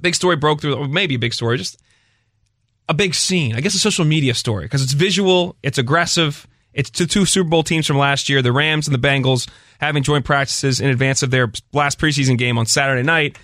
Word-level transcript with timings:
Big 0.00 0.14
story 0.14 0.36
broke 0.36 0.60
through, 0.60 0.74
or 0.74 0.88
maybe 0.88 1.14
a 1.16 1.18
big 1.18 1.34
story, 1.34 1.58
just 1.58 1.80
a 2.88 2.94
big 2.94 3.14
scene. 3.14 3.54
I 3.54 3.60
guess 3.60 3.74
a 3.74 3.78
social 3.78 4.04
media 4.04 4.34
story 4.34 4.64
because 4.64 4.82
it's 4.82 4.92
visual, 4.92 5.56
it's 5.62 5.78
aggressive. 5.78 6.46
It's 6.72 6.90
the 6.90 7.06
two 7.06 7.24
Super 7.24 7.48
Bowl 7.48 7.62
teams 7.62 7.86
from 7.86 7.98
last 7.98 8.28
year, 8.28 8.40
the 8.40 8.52
Rams 8.52 8.86
and 8.86 8.94
the 8.94 9.08
Bengals, 9.08 9.48
having 9.80 10.02
joint 10.02 10.24
practices 10.24 10.80
in 10.80 10.90
advance 10.90 11.22
of 11.22 11.30
their 11.30 11.50
last 11.72 11.98
preseason 11.98 12.38
game 12.38 12.56
on 12.56 12.66
Saturday 12.66 13.02
night. 13.02 13.36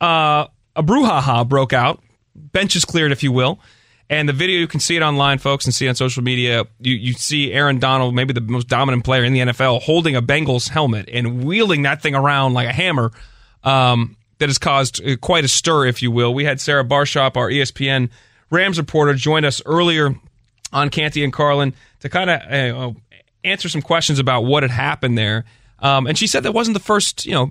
Uh, 0.00 0.46
a 0.76 0.82
brouhaha 0.82 1.48
broke 1.48 1.72
out, 1.72 2.00
benches 2.34 2.84
cleared, 2.84 3.12
if 3.12 3.22
you 3.22 3.32
will. 3.32 3.58
And 4.08 4.28
the 4.28 4.32
video, 4.32 4.60
you 4.60 4.68
can 4.68 4.78
see 4.78 4.94
it 4.94 5.02
online, 5.02 5.38
folks, 5.38 5.64
and 5.64 5.74
see 5.74 5.88
on 5.88 5.96
social 5.96 6.22
media. 6.22 6.64
You, 6.78 6.94
you 6.94 7.12
see 7.14 7.52
Aaron 7.52 7.80
Donald, 7.80 8.14
maybe 8.14 8.32
the 8.32 8.40
most 8.40 8.68
dominant 8.68 9.04
player 9.04 9.24
in 9.24 9.32
the 9.32 9.40
NFL, 9.40 9.82
holding 9.82 10.14
a 10.14 10.22
Bengals 10.22 10.68
helmet 10.68 11.08
and 11.12 11.44
wheeling 11.44 11.82
that 11.82 12.02
thing 12.02 12.14
around 12.14 12.54
like 12.54 12.68
a 12.68 12.72
hammer. 12.72 13.10
Um, 13.64 14.16
that 14.38 14.48
has 14.48 14.58
caused 14.58 15.04
uh, 15.04 15.16
quite 15.16 15.44
a 15.44 15.48
stir, 15.48 15.86
if 15.86 16.02
you 16.02 16.10
will. 16.10 16.34
We 16.34 16.44
had 16.44 16.60
Sarah 16.60 16.84
Barshop, 16.84 17.36
our 17.36 17.48
ESPN 17.48 18.10
Rams 18.50 18.78
reporter, 18.78 19.14
join 19.14 19.44
us 19.44 19.62
earlier 19.66 20.14
on 20.72 20.90
Canty 20.90 21.24
and 21.24 21.32
Carlin 21.32 21.74
to 22.00 22.08
kind 22.08 22.30
of 22.30 22.40
uh, 22.42 22.98
answer 23.44 23.68
some 23.68 23.82
questions 23.82 24.18
about 24.18 24.42
what 24.42 24.62
had 24.62 24.70
happened 24.70 25.16
there. 25.16 25.44
Um, 25.78 26.06
and 26.06 26.16
she 26.16 26.26
said 26.26 26.42
that 26.42 26.52
wasn't 26.52 26.74
the 26.74 26.82
first, 26.82 27.26
you 27.26 27.32
know, 27.32 27.50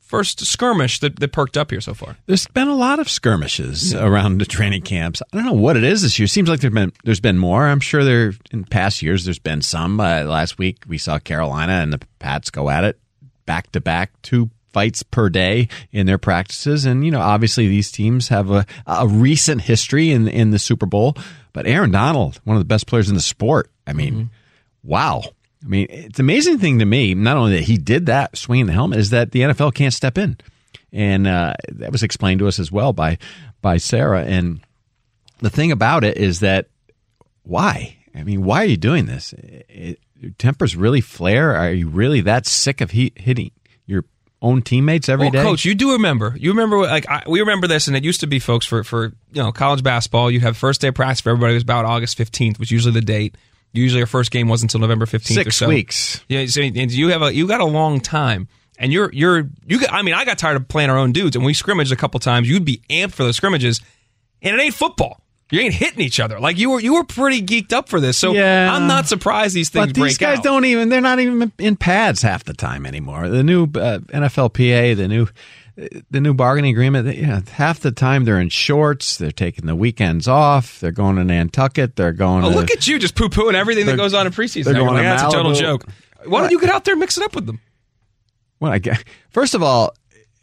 first 0.00 0.44
skirmish 0.44 1.00
that, 1.00 1.18
that 1.18 1.32
perked 1.32 1.56
up 1.56 1.70
here 1.70 1.80
so 1.80 1.94
far. 1.94 2.16
There's 2.26 2.46
been 2.48 2.68
a 2.68 2.74
lot 2.74 2.98
of 2.98 3.08
skirmishes 3.08 3.94
around 3.94 4.38
the 4.38 4.44
training 4.44 4.82
camps. 4.82 5.22
I 5.32 5.36
don't 5.36 5.46
know 5.46 5.52
what 5.52 5.76
it 5.76 5.84
is 5.84 6.02
this 6.02 6.18
year. 6.18 6.28
Seems 6.28 6.48
like 6.48 6.60
there's 6.60 6.74
been 6.74 6.92
there's 7.04 7.20
been 7.20 7.38
more. 7.38 7.66
I'm 7.66 7.80
sure 7.80 8.04
there 8.04 8.34
in 8.52 8.64
past 8.64 9.02
years 9.02 9.24
there's 9.24 9.38
been 9.38 9.62
some. 9.62 9.98
Uh, 9.98 10.22
last 10.24 10.58
week 10.58 10.84
we 10.86 10.98
saw 10.98 11.18
Carolina 11.18 11.74
and 11.74 11.92
the 11.92 12.00
Pats 12.18 12.50
go 12.50 12.70
at 12.70 12.84
it 12.84 12.98
back 13.46 13.72
to 13.72 13.80
back, 13.80 14.10
two 14.22 14.50
fights 14.74 15.02
per 15.04 15.30
day 15.30 15.68
in 15.92 16.04
their 16.04 16.18
practices. 16.18 16.84
And 16.84 17.04
you 17.04 17.10
know, 17.10 17.20
obviously 17.20 17.68
these 17.68 17.90
teams 17.90 18.28
have 18.28 18.50
a, 18.50 18.66
a 18.86 19.08
recent 19.08 19.62
history 19.62 20.10
in 20.10 20.28
in 20.28 20.50
the 20.50 20.58
Super 20.58 20.84
Bowl. 20.84 21.16
But 21.54 21.66
Aaron 21.66 21.92
Donald, 21.92 22.40
one 22.44 22.56
of 22.56 22.60
the 22.60 22.66
best 22.66 22.86
players 22.86 23.08
in 23.08 23.14
the 23.14 23.22
sport. 23.22 23.70
I 23.86 23.92
mean, 23.92 24.30
wow. 24.82 25.22
I 25.64 25.68
mean, 25.68 25.86
it's 25.88 26.18
an 26.18 26.24
amazing 26.24 26.58
thing 26.58 26.80
to 26.80 26.84
me. 26.84 27.14
Not 27.14 27.36
only 27.36 27.52
that 27.52 27.64
he 27.64 27.78
did 27.78 28.06
that 28.06 28.36
swinging 28.36 28.66
the 28.66 28.72
helmet, 28.72 28.98
is 28.98 29.10
that 29.10 29.30
the 29.30 29.40
NFL 29.40 29.72
can't 29.72 29.94
step 29.94 30.18
in, 30.18 30.36
and 30.92 31.26
uh, 31.26 31.54
that 31.72 31.92
was 31.92 32.02
explained 32.02 32.40
to 32.40 32.48
us 32.48 32.58
as 32.58 32.70
well 32.70 32.92
by 32.92 33.16
by 33.62 33.78
Sarah. 33.78 34.24
And 34.24 34.60
the 35.38 35.50
thing 35.50 35.72
about 35.72 36.04
it 36.04 36.18
is 36.18 36.40
that 36.40 36.66
why? 37.44 37.96
I 38.14 38.24
mean, 38.24 38.44
why 38.44 38.62
are 38.62 38.66
you 38.66 38.76
doing 38.76 39.06
this? 39.06 39.32
It, 39.38 40.00
your 40.20 40.32
tempers 40.38 40.76
really 40.76 41.00
flare. 41.00 41.54
Are 41.54 41.70
you 41.70 41.88
really 41.88 42.20
that 42.22 42.46
sick 42.46 42.80
of 42.80 42.92
he, 42.92 43.12
hitting 43.16 43.50
own 44.44 44.62
teammates 44.62 45.08
every 45.08 45.26
well, 45.26 45.32
day? 45.32 45.42
Coach, 45.42 45.64
you 45.64 45.74
do 45.74 45.92
remember. 45.92 46.36
You 46.38 46.50
remember, 46.50 46.78
like 46.78 47.08
I, 47.08 47.22
we 47.26 47.40
remember 47.40 47.66
this, 47.66 47.88
and 47.88 47.96
it 47.96 48.04
used 48.04 48.20
to 48.20 48.26
be, 48.26 48.38
folks, 48.38 48.66
for 48.66 48.84
for 48.84 49.06
you 49.32 49.42
know 49.42 49.50
college 49.50 49.82
basketball. 49.82 50.30
You 50.30 50.40
have 50.40 50.56
first 50.56 50.80
day 50.80 50.88
of 50.88 50.94
practice 50.94 51.22
for 51.22 51.30
everybody. 51.30 51.54
It 51.54 51.56
was 51.56 51.62
about 51.62 51.86
August 51.86 52.16
fifteenth, 52.16 52.58
was 52.58 52.70
usually 52.70 52.92
the 52.92 53.00
date. 53.00 53.36
Usually, 53.72 54.02
our 54.02 54.06
first 54.06 54.30
game 54.30 54.46
wasn't 54.46 54.72
until 54.72 54.86
November 54.86 55.06
fifteenth 55.06 55.40
or 55.40 55.44
Six 55.44 55.56
so. 55.56 55.68
weeks. 55.68 56.22
Yeah, 56.28 56.46
so 56.46 56.60
and 56.62 56.92
you 56.92 57.08
have 57.08 57.22
a 57.22 57.34
you 57.34 57.48
got 57.48 57.60
a 57.60 57.64
long 57.64 58.00
time, 58.00 58.46
and 58.78 58.92
you're 58.92 59.10
you're 59.12 59.48
you. 59.66 59.80
Got, 59.80 59.92
I 59.92 60.02
mean, 60.02 60.14
I 60.14 60.24
got 60.24 60.38
tired 60.38 60.56
of 60.56 60.68
playing 60.68 60.90
our 60.90 60.98
own 60.98 61.12
dudes, 61.12 61.34
and 61.34 61.44
we 61.44 61.54
scrimmaged 61.54 61.90
a 61.90 61.96
couple 61.96 62.20
times. 62.20 62.48
You'd 62.48 62.64
be 62.64 62.82
amped 62.90 63.12
for 63.12 63.24
those 63.24 63.36
scrimmages, 63.36 63.80
and 64.42 64.54
it 64.54 64.62
ain't 64.62 64.74
football. 64.74 65.23
You 65.50 65.60
ain't 65.60 65.74
hitting 65.74 66.00
each 66.00 66.20
other. 66.20 66.40
Like 66.40 66.58
you 66.58 66.70
were 66.70 66.80
you 66.80 66.94
were 66.94 67.04
pretty 67.04 67.42
geeked 67.42 67.72
up 67.72 67.88
for 67.88 68.00
this. 68.00 68.16
So 68.18 68.32
Yeah. 68.32 68.74
I'm 68.74 68.86
not 68.86 69.06
surprised 69.06 69.54
these 69.54 69.68
things 69.68 69.88
But 69.88 69.94
these 69.94 70.18
guys 70.18 70.38
out. 70.38 70.44
don't 70.44 70.64
even, 70.64 70.88
they're 70.88 71.00
not 71.00 71.20
even 71.20 71.52
in 71.58 71.76
pads 71.76 72.22
half 72.22 72.44
the 72.44 72.54
time 72.54 72.86
anymore. 72.86 73.28
The 73.28 73.42
new 73.44 73.64
uh, 73.64 73.98
NFLPA, 73.98 74.96
the 74.96 75.08
new. 75.08 75.28
The 76.08 76.20
new 76.20 76.34
bargaining 76.34 76.70
agreement, 76.70 77.16
you 77.16 77.26
know, 77.26 77.42
half 77.50 77.80
the 77.80 77.90
time 77.90 78.24
they're 78.24 78.38
in 78.38 78.48
shorts. 78.48 79.16
They're 79.16 79.32
taking 79.32 79.66
the 79.66 79.74
weekends 79.74 80.28
off. 80.28 80.78
They're 80.78 80.92
going 80.92 81.16
to 81.16 81.24
Nantucket. 81.24 81.96
They're 81.96 82.12
going 82.12 82.44
Oh, 82.44 82.50
to. 82.50 82.54
look 82.54 82.70
at 82.70 82.86
you 82.86 82.96
just 83.00 83.16
poo 83.16 83.28
pooing 83.28 83.54
everything 83.54 83.86
that 83.86 83.96
goes 83.96 84.14
on 84.14 84.24
in 84.24 84.32
preseason. 84.32 84.66
they're 84.66 84.74
going 84.74 84.94
like, 84.94 85.02
That's 85.02 85.24
a 85.24 85.30
total 85.30 85.52
joke. 85.52 85.84
Why 86.26 86.42
don't 86.42 86.52
you 86.52 86.60
get 86.60 86.70
out 86.70 86.84
there 86.84 86.92
and 86.94 87.00
mix 87.00 87.18
it 87.18 87.24
up 87.24 87.34
with 87.34 87.46
them? 87.46 87.58
Well, 88.60 88.70
I 88.70 88.78
guess, 88.78 89.02
first 89.30 89.54
of 89.56 89.64
all, 89.64 89.92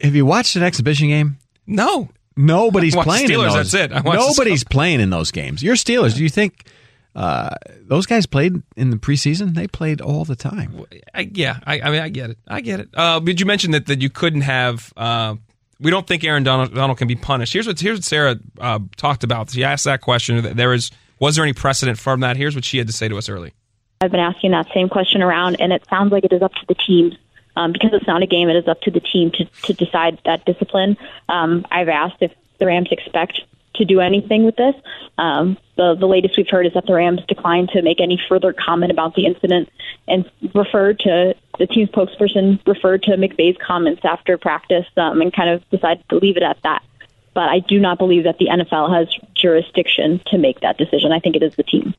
have 0.02 0.14
you 0.14 0.26
watched 0.26 0.54
an 0.56 0.62
exhibition 0.64 1.08
game? 1.08 1.38
No. 1.66 2.10
Nobody's 2.36 2.94
I 2.94 2.98
watched 2.98 3.08
playing 3.08 3.28
Steelers, 3.28 3.48
in 3.48 3.54
those. 3.54 3.72
that's 3.72 3.74
it. 3.74 3.92
I 3.92 4.00
watched 4.00 4.18
Nobody's 4.20 4.64
playing 4.64 5.00
in 5.00 5.10
those 5.10 5.30
games. 5.30 5.62
Your 5.62 5.74
Steelers. 5.74 6.14
Do 6.16 6.22
you 6.22 6.28
think 6.28 6.66
uh, 7.14 7.50
those 7.82 8.06
guys 8.06 8.26
played 8.26 8.62
in 8.76 8.90
the 8.90 8.96
preseason? 8.96 9.54
They 9.54 9.66
played 9.66 10.00
all 10.00 10.24
the 10.24 10.36
time. 10.36 10.84
I, 11.14 11.30
yeah, 11.32 11.58
I, 11.66 11.80
I 11.80 11.90
mean, 11.90 12.00
I 12.00 12.08
get 12.08 12.30
it. 12.30 12.38
I 12.48 12.60
get 12.60 12.80
it. 12.80 12.88
Uh, 12.94 13.20
did 13.20 13.40
you 13.40 13.46
mention 13.46 13.72
that, 13.72 13.86
that 13.86 14.00
you 14.02 14.10
couldn't 14.10 14.42
have? 14.42 14.92
Uh, 14.96 15.36
we 15.80 15.90
don't 15.90 16.06
think 16.06 16.24
Aaron 16.24 16.44
Donald, 16.44 16.74
Donald 16.74 16.98
can 16.98 17.08
be 17.08 17.16
punished. 17.16 17.52
Here's 17.52 17.66
what 17.66 17.78
here's 17.80 17.98
what 17.98 18.04
Sarah 18.04 18.36
uh, 18.60 18.78
talked 18.96 19.24
about. 19.24 19.50
She 19.50 19.64
asked 19.64 19.84
that 19.84 20.00
question. 20.00 20.56
There 20.56 20.72
is 20.72 20.90
was 21.18 21.36
there 21.36 21.44
any 21.44 21.52
precedent 21.52 21.98
from 21.98 22.20
that? 22.20 22.36
Here's 22.36 22.54
what 22.54 22.64
she 22.64 22.78
had 22.78 22.86
to 22.86 22.92
say 22.92 23.08
to 23.08 23.18
us 23.18 23.28
early. 23.28 23.52
I've 24.00 24.10
been 24.10 24.20
asking 24.20 24.50
that 24.50 24.66
same 24.74 24.88
question 24.88 25.22
around, 25.22 25.60
and 25.60 25.72
it 25.72 25.84
sounds 25.88 26.10
like 26.10 26.24
it 26.24 26.32
is 26.32 26.42
up 26.42 26.52
to 26.54 26.66
the 26.66 26.74
team. 26.74 27.16
Um, 27.54 27.72
because 27.72 27.90
it's 27.92 28.06
not 28.06 28.22
a 28.22 28.26
game, 28.26 28.48
it 28.48 28.56
is 28.56 28.66
up 28.66 28.80
to 28.82 28.90
the 28.90 29.00
team 29.00 29.30
to, 29.32 29.44
to 29.44 29.74
decide 29.74 30.18
that 30.24 30.44
discipline. 30.46 30.96
Um, 31.28 31.66
I've 31.70 31.88
asked 31.88 32.16
if 32.20 32.32
the 32.58 32.66
Rams 32.66 32.88
expect 32.90 33.42
to 33.74 33.84
do 33.84 34.00
anything 34.00 34.44
with 34.44 34.56
this. 34.56 34.74
Um, 35.18 35.56
the, 35.76 35.94
the 35.94 36.06
latest 36.06 36.36
we've 36.36 36.48
heard 36.48 36.66
is 36.66 36.74
that 36.74 36.86
the 36.86 36.94
Rams 36.94 37.20
declined 37.26 37.70
to 37.70 37.82
make 37.82 38.00
any 38.00 38.20
further 38.28 38.52
comment 38.52 38.92
about 38.92 39.14
the 39.14 39.26
incident 39.26 39.70
and 40.06 40.30
referred 40.54 40.98
to 41.00 41.34
the 41.58 41.66
team's 41.66 41.90
spokesperson 41.90 42.60
referred 42.66 43.02
to 43.04 43.12
McVay's 43.12 43.56
comments 43.64 44.02
after 44.04 44.36
practice 44.38 44.86
um, 44.96 45.20
and 45.20 45.32
kind 45.32 45.50
of 45.50 45.68
decided 45.70 46.04
to 46.08 46.16
leave 46.16 46.36
it 46.36 46.42
at 46.42 46.58
that. 46.62 46.82
But 47.34 47.48
I 47.48 47.60
do 47.60 47.80
not 47.80 47.98
believe 47.98 48.24
that 48.24 48.38
the 48.38 48.46
NFL 48.46 48.94
has 48.94 49.08
jurisdiction 49.34 50.20
to 50.26 50.38
make 50.38 50.60
that 50.60 50.76
decision. 50.76 51.12
I 51.12 51.18
think 51.18 51.36
it 51.36 51.42
is 51.42 51.54
the 51.56 51.62
team. 51.62 51.94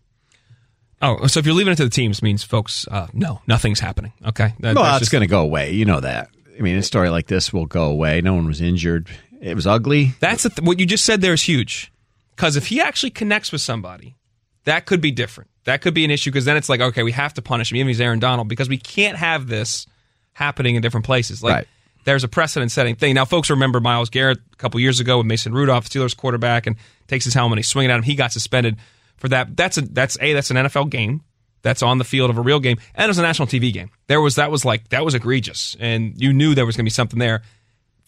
Oh, 1.03 1.27
so 1.27 1.39
if 1.39 1.45
you're 1.45 1.53
leaving 1.53 1.73
it 1.73 1.75
to 1.75 1.83
the 1.83 1.89
teams, 1.89 2.23
means 2.23 2.43
folks, 2.43 2.87
uh, 2.89 3.07
no, 3.13 3.41
nothing's 3.45 3.79
happening. 3.79 4.13
Okay, 4.25 4.53
That- 4.61 4.75
well, 4.75 4.97
just- 4.99 5.11
going 5.11 5.21
to 5.21 5.27
go 5.27 5.41
away. 5.41 5.73
You 5.73 5.85
know 5.85 5.99
that. 5.99 6.29
I 6.57 6.61
mean, 6.61 6.75
a 6.77 6.83
story 6.83 7.09
like 7.09 7.27
this 7.27 7.51
will 7.51 7.65
go 7.65 7.85
away. 7.85 8.21
No 8.21 8.33
one 8.35 8.45
was 8.47 8.61
injured. 8.61 9.07
It 9.41 9.55
was 9.55 9.67
ugly. 9.67 10.13
That's 10.19 10.43
the 10.43 10.49
th- 10.49 10.65
what 10.65 10.79
you 10.79 10.85
just 10.85 11.03
said. 11.03 11.19
There 11.21 11.33
is 11.33 11.41
huge 11.43 11.91
because 12.35 12.55
if 12.55 12.67
he 12.67 12.79
actually 12.79 13.09
connects 13.09 13.51
with 13.51 13.61
somebody, 13.61 14.15
that 14.63 14.85
could 14.85 15.01
be 15.01 15.11
different. 15.11 15.49
That 15.65 15.81
could 15.81 15.93
be 15.93 16.05
an 16.05 16.11
issue 16.11 16.29
because 16.31 16.45
then 16.45 16.55
it's 16.57 16.69
like, 16.69 16.79
okay, 16.79 17.03
we 17.03 17.11
have 17.11 17.33
to 17.35 17.41
punish 17.41 17.71
him, 17.71 17.77
even 17.77 17.89
if 17.89 17.95
he's 17.97 18.01
Aaron 18.01 18.19
Donald, 18.19 18.47
because 18.47 18.69
we 18.69 18.77
can't 18.77 19.17
have 19.17 19.47
this 19.47 19.87
happening 20.33 20.75
in 20.75 20.81
different 20.81 21.05
places. 21.05 21.41
Like 21.43 21.53
Right. 21.53 21.67
there's 22.05 22.23
a 22.23 22.27
precedent-setting 22.27 22.95
thing. 22.95 23.15
Now, 23.15 23.25
folks 23.25 23.49
remember 23.49 23.79
Myles 23.79 24.09
Garrett 24.09 24.39
a 24.53 24.55
couple 24.57 24.79
years 24.79 24.99
ago 24.99 25.17
with 25.17 25.25
Mason 25.27 25.53
Rudolph, 25.53 25.89
Steelers 25.89 26.15
quarterback, 26.15 26.67
and 26.67 26.75
takes 27.07 27.25
his 27.25 27.33
helmet, 27.33 27.53
and 27.53 27.59
he's 27.59 27.67
swinging 27.67 27.91
at 27.91 27.97
him. 27.97 28.03
He 28.03 28.15
got 28.15 28.31
suspended 28.31 28.77
for 29.17 29.27
that. 29.29 29.55
That's 29.55 29.77
a 29.77 29.81
that's 29.81 30.17
a 30.21 30.33
that's 30.33 30.51
an 30.51 30.57
NFL 30.57 30.89
game. 30.89 31.21
That's 31.61 31.81
on 31.81 31.97
the 31.97 32.03
field 32.03 32.29
of 32.29 32.37
a 32.37 32.41
real 32.41 32.59
game, 32.59 32.77
and 32.93 33.05
it 33.05 33.07
was 33.07 33.19
a 33.19 33.21
national 33.21 33.47
TV 33.47 33.71
game. 33.71 33.89
There 34.07 34.19
was 34.19 34.35
that 34.35 34.51
was 34.51 34.65
like 34.65 34.89
that 34.89 35.05
was 35.05 35.13
egregious, 35.15 35.77
and 35.79 36.13
you 36.21 36.33
knew 36.33 36.53
there 36.55 36.65
was 36.65 36.75
going 36.75 36.83
to 36.83 36.89
be 36.89 36.93
something 36.93 37.19
there. 37.19 37.41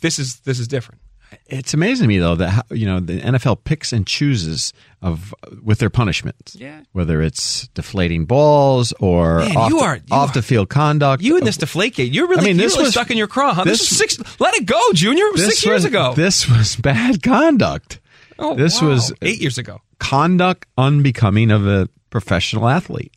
This 0.02 0.20
is 0.20 0.40
this 0.42 0.60
is 0.60 0.68
different. 0.68 1.00
It's 1.48 1.74
amazing 1.74 2.04
to 2.04 2.08
me 2.08 2.20
though 2.20 2.36
that 2.36 2.50
how, 2.50 2.62
you 2.72 2.86
know 2.86 3.00
the 3.00 3.20
NFL 3.20 3.64
picks 3.64 3.92
and 3.94 4.06
chooses 4.06 4.74
of 5.02 5.34
with 5.64 5.80
their 5.80 5.90
punishments. 5.90 6.56
Yeah. 6.56 6.82
Whether 6.92 7.22
it's 7.22 7.68
deflating 7.70 8.26
balls 8.26 8.94
or 9.00 9.40
Man, 9.40 9.56
off, 9.58 9.70
you 9.70 9.80
are- 9.80 9.96
you 9.96 10.04
off 10.12 10.32
are- 10.32 10.34
the 10.34 10.42
field 10.42 10.70
conduct. 10.70 11.24
You 11.24 11.38
and 11.38 11.46
this 11.48 11.58
Deflategate, 11.58 12.14
you're 12.14 12.28
really, 12.28 12.42
I 12.42 12.46
mean, 12.46 12.56
you're 12.58 12.66
this 12.68 12.74
really 12.74 12.84
was- 12.86 12.94
stuck 12.94 13.10
in 13.10 13.18
your 13.18 13.28
craw, 13.28 13.54
huh? 13.54 13.64
This, 13.64 13.80
this- 13.80 13.90
was 13.90 13.98
six. 14.18 14.40
Let 14.40 14.54
it 14.56 14.66
go, 14.66 14.80
Junior. 14.94 15.26
It 15.28 15.32
was 15.34 15.42
This 15.42 15.50
six 15.60 15.66
years 15.66 15.86
ago. 15.86 16.14
This 16.14 16.50
was 16.50 16.76
bad 16.76 17.24
conduct. 17.24 18.00
oh, 18.38 18.56
this 18.56 18.82
wow. 18.82 18.90
was 18.90 19.14
eight 19.22 19.40
years 19.42 19.58
ago. 19.58 19.82
Conduct 20.00 20.68
unbecoming 20.78 21.52
of 21.52 21.68
a 21.68 21.90
professional 22.10 22.68
athlete. 22.68 23.12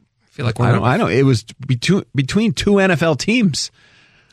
I 0.00 0.30
feel 0.30 0.46
like 0.46 0.58
we're 0.58 0.66
I 0.66 0.76
a- 0.76 0.82
I 0.82 0.96
know. 0.96 1.08
It 1.08 1.22
was 1.24 1.42
between 1.44 2.04
between 2.14 2.52
two 2.52 2.72
NFL 2.78 3.18
teams. 3.18 3.70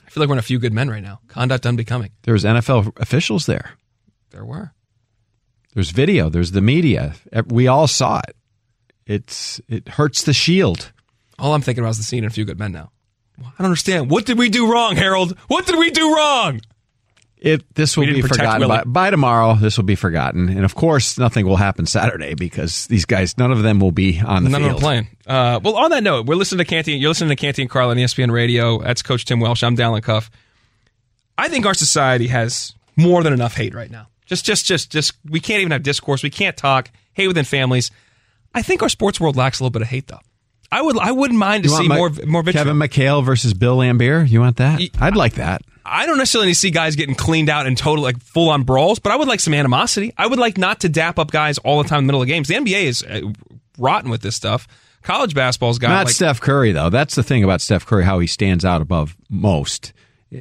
I 0.06 0.10
feel 0.10 0.22
like 0.22 0.30
we're 0.30 0.36
in 0.36 0.40
a 0.40 0.44
few 0.44 0.60
good 0.60 0.74
men 0.74 0.90
right 0.90 1.04
now. 1.04 1.20
Conduct 1.28 1.66
unbecoming. 1.66 2.12
There 2.24 2.34
was 2.34 2.44
NFL 2.46 2.94
officials 3.00 3.46
there. 3.48 3.72
There 4.32 4.46
were. 4.46 4.72
There's 5.74 5.90
video. 5.92 6.30
There's 6.30 6.52
the 6.52 6.62
media. 6.62 7.16
We 7.48 7.68
all 7.68 7.88
saw 7.88 8.22
it. 8.28 8.36
It's 9.06 9.60
it 9.68 9.88
hurts 9.90 10.24
the 10.24 10.34
shield. 10.34 10.92
All 11.38 11.54
I'm 11.54 11.62
thinking 11.62 11.84
about 11.84 11.92
is 11.92 11.98
the 11.98 12.04
scene 12.04 12.20
in 12.24 12.28
A 12.28 12.30
Few 12.30 12.46
Good 12.46 12.58
Men 12.60 12.72
now. 12.72 12.92
I 13.40 13.44
don't 13.58 13.66
understand. 13.66 14.10
What 14.10 14.26
did 14.26 14.38
we 14.38 14.48
do 14.50 14.72
wrong, 14.72 14.96
Harold? 14.96 15.38
What 15.50 15.66
did 15.66 15.78
we 15.78 15.92
do 15.92 16.16
wrong? 16.16 16.62
It 17.46 17.76
this 17.76 17.96
will 17.96 18.08
be 18.08 18.24
forgotten 18.24 18.62
by, 18.62 18.76
Willie. 18.78 18.84
by 18.88 19.10
tomorrow. 19.12 19.54
This 19.54 19.78
will 19.78 19.84
be 19.86 19.94
forgotten, 19.94 20.50
and 20.50 20.66
of 20.66 20.74
course, 20.74 21.20
nothing 21.20 21.46
will 21.46 21.58
happen 21.58 21.86
Saturday 21.86 22.34
because 22.34 22.88
these 22.88 23.06
guys, 23.06 23.38
none 23.38 23.52
of 23.52 23.62
them 23.62 23.80
will 23.80 23.92
be 23.92 24.20
on 24.20 24.44
the 24.44 24.50
None 24.50 24.64
of 24.64 24.68
field. 24.70 24.78
them 24.78 24.82
playing. 24.82 25.08
Uh, 25.28 25.60
well, 25.64 25.76
on 25.76 25.92
that 25.92 26.02
note, 26.02 26.26
we're 26.26 26.34
listening 26.36 26.58
to 26.58 26.66
Canty. 26.66 26.94
You're 26.94 27.10
listening 27.12 27.30
to 27.30 27.36
Canty 27.36 27.62
and 27.62 27.70
Carl 27.70 27.92
on 27.92 27.98
ESPN 27.98 28.32
Radio. 28.32 28.80
That's 28.80 29.04
Coach 29.04 29.26
Tim 29.26 29.40
Welsh. 29.40 29.64
I'm 29.64 29.76
Dalen 29.76 30.02
Cuff. 30.02 30.32
I 31.38 31.48
think 31.48 31.68
our 31.68 31.76
society 31.76 32.28
has 32.28 32.74
more 32.96 33.22
than 33.22 33.32
enough 33.32 33.56
hate 33.56 33.76
right 33.76 33.92
now. 33.92 34.08
Just, 34.26 34.44
just, 34.44 34.66
just, 34.66 34.92
just. 34.92 35.14
We 35.30 35.40
can't 35.40 35.60
even 35.60 35.72
have 35.72 35.84
discourse. 35.84 36.24
We 36.24 36.32
can't 36.32 36.58
talk. 36.58 36.90
Hate 37.14 37.28
within 37.28 37.46
families. 37.46 37.92
I 38.56 38.64
think 38.64 38.82
our 38.82 38.90
sports 38.90 39.20
world 39.20 39.36
lacks 39.36 39.60
a 39.60 39.64
little 39.64 39.72
bit 39.72 39.84
of 39.84 39.88
hate, 39.90 40.08
though. 40.08 40.20
I 40.72 40.82
would, 40.82 40.98
I 40.98 41.12
wouldn't 41.12 41.40
mind 41.40 41.64
to 41.64 41.70
see 41.70 41.88
Ma- 41.88 41.96
more, 41.96 42.10
more 42.26 42.44
vitriol. 42.44 42.66
Kevin 42.66 42.78
McHale 42.78 43.24
versus 43.24 43.54
Bill 43.54 43.78
Laimbeer. 43.78 44.28
You 44.28 44.42
want 44.42 44.58
that? 44.58 44.82
I'd 45.00 45.16
like 45.16 45.36
that. 45.36 45.62
I 45.86 46.06
don't 46.08 46.18
necessarily 46.18 46.48
need 46.48 46.56
to 46.56 46.60
see 46.60 46.72
guys 46.72 46.96
getting 46.96 47.16
cleaned 47.16 47.50
out 47.50 47.68
and 47.68 47.78
total 47.78 48.04
like 48.04 48.20
full 48.20 48.50
on 48.50 48.64
brawls, 48.64 48.98
but 49.00 49.12
I 49.12 49.16
would 49.18 49.28
like 49.28 49.40
some 49.40 49.54
animosity. 49.54 50.14
I 50.18 50.26
would 50.26 50.40
like 50.40 50.58
not 50.58 50.80
to 50.82 50.90
dap 50.90 51.20
up 51.20 51.30
guys 51.30 51.60
all 51.60 51.82
the 51.82 51.88
time 51.88 52.00
in 52.00 52.04
the 52.06 52.12
middle 52.12 52.22
of 52.24 52.28
games. 52.28 52.48
The 52.48 52.56
NBA 52.56 52.84
is 52.86 53.04
uh, 53.04 53.22
rotten 53.78 54.10
with 54.10 54.22
this 54.22 54.36
stuff. 54.36 54.68
College 55.04 55.36
basketball's 55.36 55.78
got 55.78 55.90
Not 55.90 56.06
like 56.08 56.16
Steph 56.16 56.42
Curry 56.42 56.72
though. 56.72 56.90
That's 56.90 57.14
the 57.14 57.22
thing 57.22 57.44
about 57.44 57.62
Steph 57.62 57.86
Curry, 57.86 58.04
how 58.04 58.18
he 58.18 58.26
stands 58.26 58.66
out 58.66 58.82
above 58.82 59.16
most. 59.30 59.94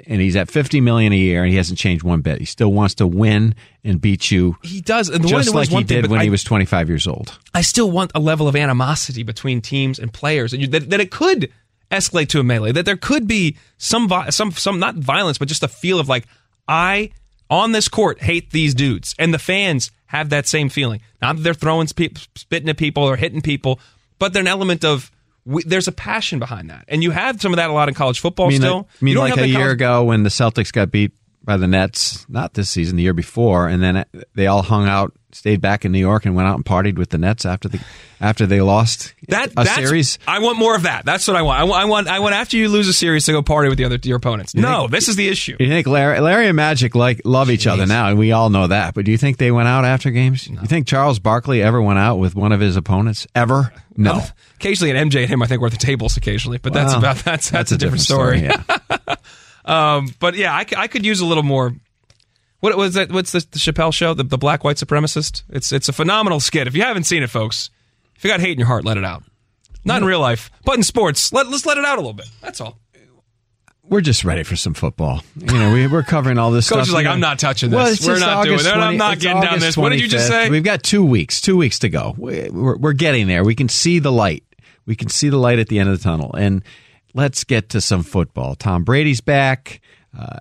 And 0.07 0.21
he's 0.21 0.37
at 0.37 0.51
fifty 0.51 0.81
million 0.81 1.13
a 1.13 1.17
year, 1.17 1.43
and 1.43 1.51
he 1.51 1.57
hasn't 1.57 1.79
changed 1.79 2.03
one 2.03 2.21
bit. 2.21 2.39
He 2.39 2.45
still 2.45 2.73
wants 2.73 2.95
to 2.97 3.07
win 3.07 3.55
and 3.83 4.01
beat 4.01 4.31
you, 4.31 4.57
he 4.63 4.81
does. 4.81 5.09
And 5.09 5.23
the 5.23 5.29
one 5.29 5.43
just 5.43 5.49
was 5.49 5.55
like 5.55 5.69
he 5.69 5.75
one 5.75 5.85
thing, 5.85 6.03
did 6.03 6.11
when 6.11 6.21
I, 6.21 6.25
he 6.25 6.31
was 6.31 6.43
twenty 6.43 6.65
five 6.65 6.89
years 6.89 7.07
old. 7.07 7.39
I 7.55 7.63
still 7.63 7.91
want 7.91 8.13
a 8.15 8.21
level 8.21 8.49
of 8.49 8.57
animosity 8.57 9.23
between 9.23 9.61
teams 9.61 9.99
and 9.99 10.13
players, 10.13 10.53
and 10.53 10.63
you, 10.63 10.69
that, 10.69 10.91
that 10.91 11.01
it 11.01 11.11
could 11.11 11.53
escalate 11.91 12.29
to 12.29 12.41
a 12.41 12.45
melee. 12.45 12.73
That 12.73 12.87
there 12.87 12.97
could 12.97 13.29
be 13.29 13.57
some 13.77 14.11
some 14.31 14.53
some 14.53 14.79
not 14.79 14.97
violence, 14.97 15.39
but 15.39 15.49
just 15.49 15.63
a 15.63 15.69
feel 15.69 16.01
of 16.01 16.09
like 16.09 16.27
I 16.67 17.11
on 17.51 17.73
this 17.73 17.89
court 17.89 18.21
hate 18.23 18.51
these 18.51 18.75
dudes, 18.75 19.15
and 19.19 19.35
the 19.35 19.39
fans 19.39 19.91
have 20.07 20.31
that 20.31 20.47
same 20.47 20.69
feeling. 20.69 21.01
Not 21.21 21.37
that 21.37 21.43
they're 21.43 21.55
throwing 21.55 21.87
spitting 21.87 22.69
at 22.69 22.77
people 22.77 23.03
or 23.03 23.17
hitting 23.17 23.43
people, 23.43 23.81
but 24.19 24.33
there's 24.33 24.45
an 24.45 24.49
element 24.49 24.85
of 24.85 25.11
we, 25.45 25.63
there's 25.65 25.89
a 25.89 25.93
passion 25.93 26.39
behind 26.39 26.71
that, 26.71 26.85
and 26.89 27.03
you 27.03 27.11
have 27.11 27.41
some 27.41 27.53
of 27.53 27.57
that 27.57 27.71
a 27.71 27.73
lot 27.73 27.89
in 27.89 27.95
college 27.95 28.21
football. 28.21 28.47
I 28.47 28.51
mean, 28.51 28.61
still, 28.61 28.77
like, 28.77 28.87
I 29.01 29.05
mean, 29.05 29.17
like 29.17 29.37
a 29.37 29.47
year 29.49 29.59
college- 29.59 29.73
ago 29.73 30.05
when 30.05 30.23
the 30.23 30.31
Celtics 30.31 30.73
got 30.73 30.91
beat 30.91 31.13
by 31.43 31.57
the 31.59 31.67
Nets, 31.67 32.27
not 32.29 32.55
this 32.55 32.71
season, 32.71 32.97
the 32.97 33.03
year 33.03 33.13
before, 33.13 33.69
and 33.69 33.83
then 33.83 34.05
they 34.35 34.47
all 34.47 34.63
hung 34.63 34.89
out, 34.89 35.13
stayed 35.35 35.61
back 35.61 35.85
in 35.85 35.93
New 35.93 35.99
York, 35.99 36.25
and 36.25 36.35
went 36.35 36.49
out 36.49 36.57
and 36.57 36.65
partied 36.65 36.97
with 36.97 37.11
the 37.11 37.19
Nets 37.19 37.45
after 37.45 37.69
the 37.69 37.81
after 38.21 38.47
they 38.47 38.61
lost 38.61 39.15
That 39.29 39.51
a 39.53 39.55
that's, 39.55 39.75
series. 39.75 40.19
I 40.27 40.39
want 40.39 40.59
more 40.59 40.75
of 40.75 40.85
that. 40.85 41.05
That's 41.05 41.27
what 41.29 41.37
I 41.37 41.43
want. 41.43 41.61
I 41.61 41.65
want. 41.65 41.83
I 41.83 41.85
want. 41.85 42.09
I 42.09 42.19
want 42.21 42.35
after 42.35 42.57
you 42.57 42.69
lose 42.69 42.89
a 42.89 42.93
series 42.93 43.27
to 43.27 43.33
go 43.33 43.43
party 43.43 43.69
with 43.69 43.79
the 43.79 43.85
other 43.85 43.99
your 44.03 44.17
opponents. 44.17 44.55
No, 44.55 44.89
this 44.89 45.09
is 45.09 45.17
the 45.17 45.29
issue. 45.29 45.57
You 45.59 45.69
think 45.69 45.87
Larry, 45.87 46.21
Larry 46.21 46.47
and 46.47 46.57
Magic 46.57 46.95
like 46.95 47.21
love 47.25 47.51
each 47.51 47.67
other 47.67 47.87
now, 47.87 48.09
and 48.09 48.19
we 48.19 48.33
all 48.33 48.51
know 48.51 48.67
that. 48.69 48.95
But 48.95 49.05
do 49.05 49.11
you 49.11 49.19
think 49.19 49.39
they 49.39 49.51
went 49.51 49.69
out 49.69 49.85
after 49.85 50.11
games? 50.11 50.49
You 50.49 50.57
think 50.67 50.87
Charles 50.87 51.19
Barkley 51.19 51.63
ever 51.63 51.81
went 51.83 51.99
out 51.99 52.17
with 52.17 52.35
one 52.35 52.53
of 52.53 52.61
his 52.61 52.77
opponents 52.77 53.27
ever? 53.35 53.73
No. 53.97 54.23
Occasionally, 54.57 54.91
an 54.97 55.11
MJ 55.11 55.23
and 55.23 55.31
him, 55.31 55.43
I 55.43 55.47
think, 55.47 55.61
were 55.61 55.67
at 55.67 55.73
the 55.73 55.79
tables 55.79 56.17
occasionally, 56.17 56.59
but 56.59 56.73
that's 56.73 56.95
about 56.95 57.17
that's 57.19 57.51
that's, 57.51 57.73
a, 57.73 57.77
different, 57.77 58.03
story. 58.03 58.41
Yeah. 58.41 58.63
Um, 59.65 60.15
but 60.21 60.35
yeah, 60.35 60.53
I, 60.53 60.67
I 60.77 60.89
could 60.89 61.07
use 61.07 61.21
a 61.21 61.27
little 61.27 61.43
more. 61.43 61.75
What 62.61 62.77
was 62.77 62.95
that? 62.95 63.13
What's 63.13 63.33
the, 63.33 63.41
the 63.51 63.59
Chappelle 63.59 63.93
show? 63.93 64.15
The, 64.15 64.25
the 64.25 64.39
black 64.39 64.65
white 64.65 64.77
supremacist. 64.77 65.43
It's 65.51 65.71
it's 65.73 65.89
a 65.89 65.93
phenomenal 65.93 66.41
skit. 66.41 66.67
If 66.67 66.75
you 66.75 66.83
haven't 66.83 67.05
seen 67.05 67.23
it, 67.23 67.29
folks, 67.31 67.71
if 68.17 68.25
you 68.25 68.31
got 68.31 68.41
hate 68.41 68.53
in 68.53 68.59
your 68.59 68.69
heart, 68.69 68.85
let 68.85 68.97
it 68.97 69.05
out. 69.05 69.23
Not 69.85 70.01
in 70.01 70.09
real 70.09 70.21
life, 70.21 70.51
but 70.65 70.77
in 70.77 70.83
sports, 70.83 71.31
let 71.33 71.49
let's 71.49 71.67
let 71.67 71.77
it 71.77 71.85
out 71.85 71.97
a 71.99 72.01
little 72.01 72.15
bit. 72.15 72.29
That's 72.41 72.61
all. 72.61 72.79
We're 73.87 74.01
just 74.01 74.25
ready 74.25 74.45
for 74.45 74.57
some 74.57 74.73
football. 74.73 75.23
You 75.37 75.59
know, 75.59 75.71
we, 75.75 75.87
we're 75.87 76.03
covering 76.05 76.39
all 76.39 76.51
this 76.51 76.71
Coach 76.71 76.77
stuff. 76.85 76.89
is 76.89 76.95
like, 76.95 77.05
I'm 77.05 77.21
not 77.21 77.39
touching 77.39 77.69
this. 77.69 78.01
Well, 78.01 78.15
We're 78.15 78.19
not 78.19 78.45
doing 78.45 78.55
August 78.55 78.65
that. 78.65 78.81
I'm 78.81 78.97
not 78.97 79.19
getting 79.19 79.43
down 79.43 79.49
August 79.49 79.67
this. 79.67 79.77
What 79.77 79.91
did 79.91 80.01
you 80.01 80.09
just 80.09 80.27
say? 80.27 80.49
We've 80.49 80.65
got 80.65 80.83
two 80.83 81.05
weeks, 81.05 81.43
two 81.43 81.59
weeks 81.59 81.81
to 81.81 81.91
go. 81.91 82.15
We- 82.17 82.49
We're, 82.49 82.79
we're 82.79 82.93
getting 82.95 83.27
there. 83.27 83.45
We 83.45 83.55
can 83.55 83.69
see 83.69 83.99
the 83.99 84.11
light. 84.11 84.43
We 84.87 84.97
can 84.97 85.11
see 85.11 85.29
the 85.29 85.37
light 85.37 85.59
at 85.59 85.69
the 85.69 85.79
end 85.81 85.91
of 85.91 85.99
the 85.99 86.03
tunnel. 86.03 86.35
And 86.35 86.63
let's 87.13 87.45
get 87.45 87.69
to 87.71 87.83
some 87.83 88.03
football. 88.03 88.55
Tom 88.55 88.85
Brady's 88.85 89.21
back. 89.21 89.83
Uh, 90.19 90.39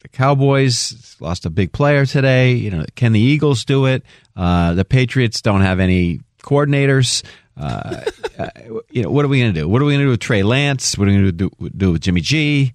the 0.00 0.08
Cowboys 0.08 1.16
lost 1.20 1.46
a 1.46 1.50
big 1.50 1.72
player 1.72 2.06
today. 2.06 2.52
You 2.52 2.70
know, 2.70 2.84
can 2.96 3.12
the 3.12 3.20
Eagles 3.20 3.64
do 3.64 3.86
it? 3.86 4.02
Uh, 4.36 4.74
the 4.74 4.84
Patriots 4.84 5.40
don't 5.42 5.60
have 5.60 5.80
any 5.80 6.20
coordinators. 6.42 7.22
Uh, 7.56 8.02
uh, 8.38 8.48
you 8.90 9.02
know, 9.02 9.10
what 9.10 9.24
are 9.24 9.28
we 9.28 9.40
going 9.40 9.52
to 9.54 9.60
do? 9.60 9.68
What 9.68 9.82
are 9.82 9.84
we 9.84 9.92
going 9.92 10.00
to 10.00 10.06
do 10.06 10.10
with 10.10 10.20
Trey 10.20 10.42
Lance? 10.42 10.96
What 10.96 11.06
are 11.08 11.10
we 11.10 11.16
going 11.18 11.26
to 11.26 11.32
do, 11.32 11.50
do 11.76 11.92
with 11.92 12.02
Jimmy 12.02 12.20
G? 12.22 12.72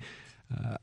Uh, 0.56 0.78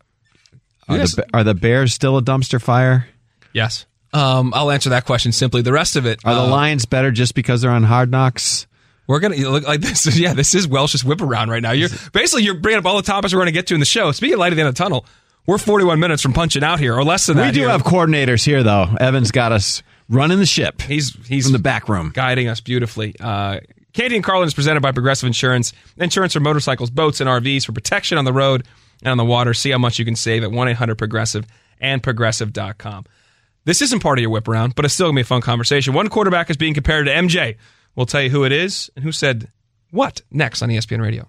are, 0.89 0.97
Yes. 0.97 1.15
the, 1.15 1.27
are 1.33 1.45
the 1.45 1.55
Bears 1.55 1.95
still 1.95 2.17
a 2.19 2.23
dumpster 2.23 2.61
fire? 2.61 3.07
yes. 3.53 3.87
Um, 4.15 4.53
I'll 4.55 4.71
answer 4.71 4.91
that 4.91 5.07
question 5.07 5.33
simply. 5.33 5.63
The 5.63 5.73
rest 5.73 5.97
of 5.97 6.05
it, 6.05 6.21
Are 6.23 6.35
the 6.35 6.43
uh, 6.43 6.47
Lions 6.49 6.85
better 6.85 7.11
just 7.11 7.35
because 7.35 7.63
they're 7.63 7.71
on 7.71 7.83
Hard 7.83 8.11
Knocks? 8.11 8.67
We're 9.07 9.21
gonna 9.21 9.37
look 9.37 9.67
like 9.67 9.81
this. 9.81 10.07
Is, 10.07 10.21
Yeah, 10.21 10.35
this 10.35 10.55
is 10.55 10.69
Welsh's 10.69 11.03
whip 11.03 11.23
around 11.23 11.49
right 11.49 11.63
now. 11.63 11.71
You're 11.71 11.89
basically 12.13 12.43
you're 12.43 12.57
bringing 12.57 12.81
up 12.81 12.85
all 12.85 12.97
the 12.97 13.03
topics 13.03 13.33
we're 13.33 13.39
going 13.39 13.47
to 13.47 13.53
get 13.53 13.69
to 13.69 13.75
in 13.75 13.81
the 13.81 13.87
show. 13.87 14.13
Speaking 14.13 14.35
of 14.35 14.41
light 14.41 14.53
at 14.53 14.57
the 14.57 14.61
end 14.61 14.69
of 14.69 14.75
the 14.75 14.79
tunnel, 14.85 15.07
we're 15.47 15.59
41 15.59 15.99
minutes 15.99 16.23
from 16.23 16.33
punching 16.33 16.63
out 16.63 16.79
here, 16.79 16.95
or 16.95 17.05
less 17.05 17.27
than 17.27 17.37
that. 17.37 17.47
We 17.47 17.53
do 17.53 17.61
here. 17.61 17.69
have 17.71 17.83
coordinators 17.83 18.45
here, 18.45 18.63
though. 18.63 18.89
Evan's 19.01 19.31
got 19.31 19.53
us 19.53 19.83
running 20.09 20.39
the 20.39 20.47
ship. 20.47 20.81
He's 20.83 21.15
he's 21.27 21.45
from 21.45 21.53
the 21.53 21.59
back 21.59 21.89
room. 21.89 22.11
guiding 22.15 22.49
us 22.49 22.61
beautifully. 22.61 23.15
Uh, 23.19 23.61
Canty 23.93 24.17
and 24.17 24.25
Carlin 24.25 24.47
is 24.47 24.55
presented 24.55 24.81
by 24.81 24.93
Progressive 24.93 25.27
Insurance. 25.27 25.73
Insurance 25.99 26.33
for 26.33 26.41
motorcycles, 26.41 26.91
boats, 26.91 27.21
and 27.21 27.29
RVs 27.29 27.67
for 27.67 27.73
protection 27.73 28.17
on 28.19 28.25
the 28.25 28.33
road 28.33 28.67
and 29.03 29.11
on 29.11 29.19
the 29.19 29.25
water. 29.25 29.53
See 29.53 29.71
how 29.71 29.79
much 29.79 29.99
you 29.99 30.05
can 30.05 30.17
save 30.17 30.45
at 30.45 30.51
1 30.51 30.69
800 30.69 30.97
Progressive 30.97 31.47
and 31.81 32.03
Progressive.com. 32.03 33.05
This 33.65 33.83
isn't 33.83 34.01
part 34.01 34.19
of 34.19 34.23
your 34.23 34.31
whip 34.31 34.49
around, 34.49 34.75
but 34.75 34.85
it's 34.85 34.95
still 34.95 35.07
going 35.07 35.15
to 35.17 35.19
be 35.19 35.23
a 35.23 35.25
fun 35.27 35.41
conversation. 35.41 35.93
One 35.95 36.09
quarterback 36.09 36.51
is 36.51 36.57
being 36.57 36.75
compared 36.75 37.07
to 37.07 37.13
MJ. 37.13 37.57
We'll 37.95 38.07
tell 38.07 38.23
you 38.23 38.31
who 38.31 38.45
it 38.45 38.53
is 38.53 38.91
and 38.97 39.05
who 39.05 39.13
said 39.13 39.49
what 39.91 40.23
next 40.31 40.63
on 40.63 40.69
ESPN 40.71 41.01
Radio. 41.03 41.29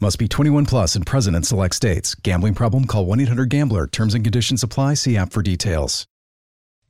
Must 0.00 0.16
be 0.16 0.28
21 0.28 0.66
plus 0.66 0.94
and 0.94 1.04
present 1.04 1.34
in 1.34 1.42
select 1.42 1.74
states. 1.74 2.14
Gambling 2.14 2.54
problem? 2.54 2.84
Call 2.84 3.04
1 3.06 3.18
800 3.20 3.48
Gambler. 3.48 3.88
Terms 3.88 4.14
and 4.14 4.24
conditions 4.24 4.62
apply. 4.62 4.94
See 4.94 5.16
app 5.16 5.32
for 5.32 5.42
details. 5.42 6.06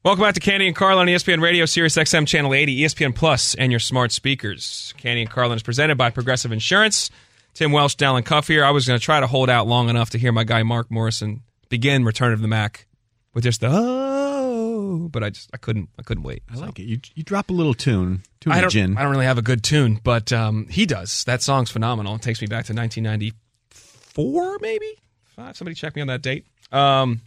Welcome 0.05 0.23
back 0.23 0.35
to 0.35 0.41
Canty 0.41 0.67
and 0.67 0.77
Carlin 0.77 1.09
on 1.09 1.15
ESPN 1.15 1.43
Radio, 1.43 1.65
Sirius 1.65 1.97
XM 1.97 2.27
Channel 2.27 2.53
80, 2.55 2.81
ESPN 2.83 3.15
Plus, 3.15 3.55
and 3.55 3.73
your 3.73 3.81
smart 3.81 4.13
speakers. 4.13 4.93
Canty 4.99 5.23
and 5.23 5.31
Carlin 5.31 5.57
is 5.57 5.63
presented 5.63 5.97
by 5.97 6.11
Progressive 6.11 6.53
Insurance. 6.53 7.11
Tim 7.55 7.73
Welsh, 7.73 7.95
Dalen 7.95 8.25
Cuff 8.25 8.47
here. 8.47 8.63
I 8.65 8.71
was 8.71 8.87
going 8.87 8.99
to 8.99 9.05
try 9.05 9.21
to 9.21 9.27
hold 9.27 9.49
out 9.49 9.67
long 9.67 9.89
enough 9.89 10.11
to 10.11 10.19
hear 10.19 10.31
my 10.31 10.45
guy 10.45 10.63
Mark 10.63 10.91
Morrison 10.91 11.43
begin 11.71 12.05
Return 12.05 12.35
of 12.35 12.43
the 12.43 12.49
Mack 12.49 12.87
with 13.33 13.45
just 13.45 13.63
the 13.63 13.69
oh. 13.71 14.08
But 15.11 15.23
I 15.23 15.31
just 15.31 15.51
I 15.53 15.57
couldn't 15.59 15.89
I 15.99 16.03
couldn't 16.03 16.23
wait. 16.25 16.43
I 16.51 16.57
like 16.57 16.79
it. 16.79 16.85
You 16.85 16.99
you 17.15 17.23
drop 17.23 17.51
a 17.51 17.53
little 17.53 17.75
tune, 17.75 18.23
tune 18.41 18.53
I 18.53 18.61
don't, 18.61 18.71
gin. 18.71 18.97
I 18.97 19.03
don't 19.03 19.11
really 19.11 19.27
have 19.27 19.39
a 19.39 19.43
good 19.43 19.63
tune, 19.63 20.01
but 20.03 20.33
um, 20.33 20.67
he 20.69 20.87
does. 20.87 21.25
That 21.25 21.43
song's 21.43 21.71
phenomenal. 21.71 22.15
It 22.17 22.23
takes 22.23 22.41
me 22.41 22.47
back 22.47 22.65
to 22.67 22.73
1994, 22.75 24.59
maybe. 24.61 24.95
Five. 25.37 25.57
Somebody 25.57 25.75
check 25.75 25.95
me 25.95 26.03
on 26.03 26.09
that 26.09 26.23
date. 26.23 26.47
Um, 26.73 27.21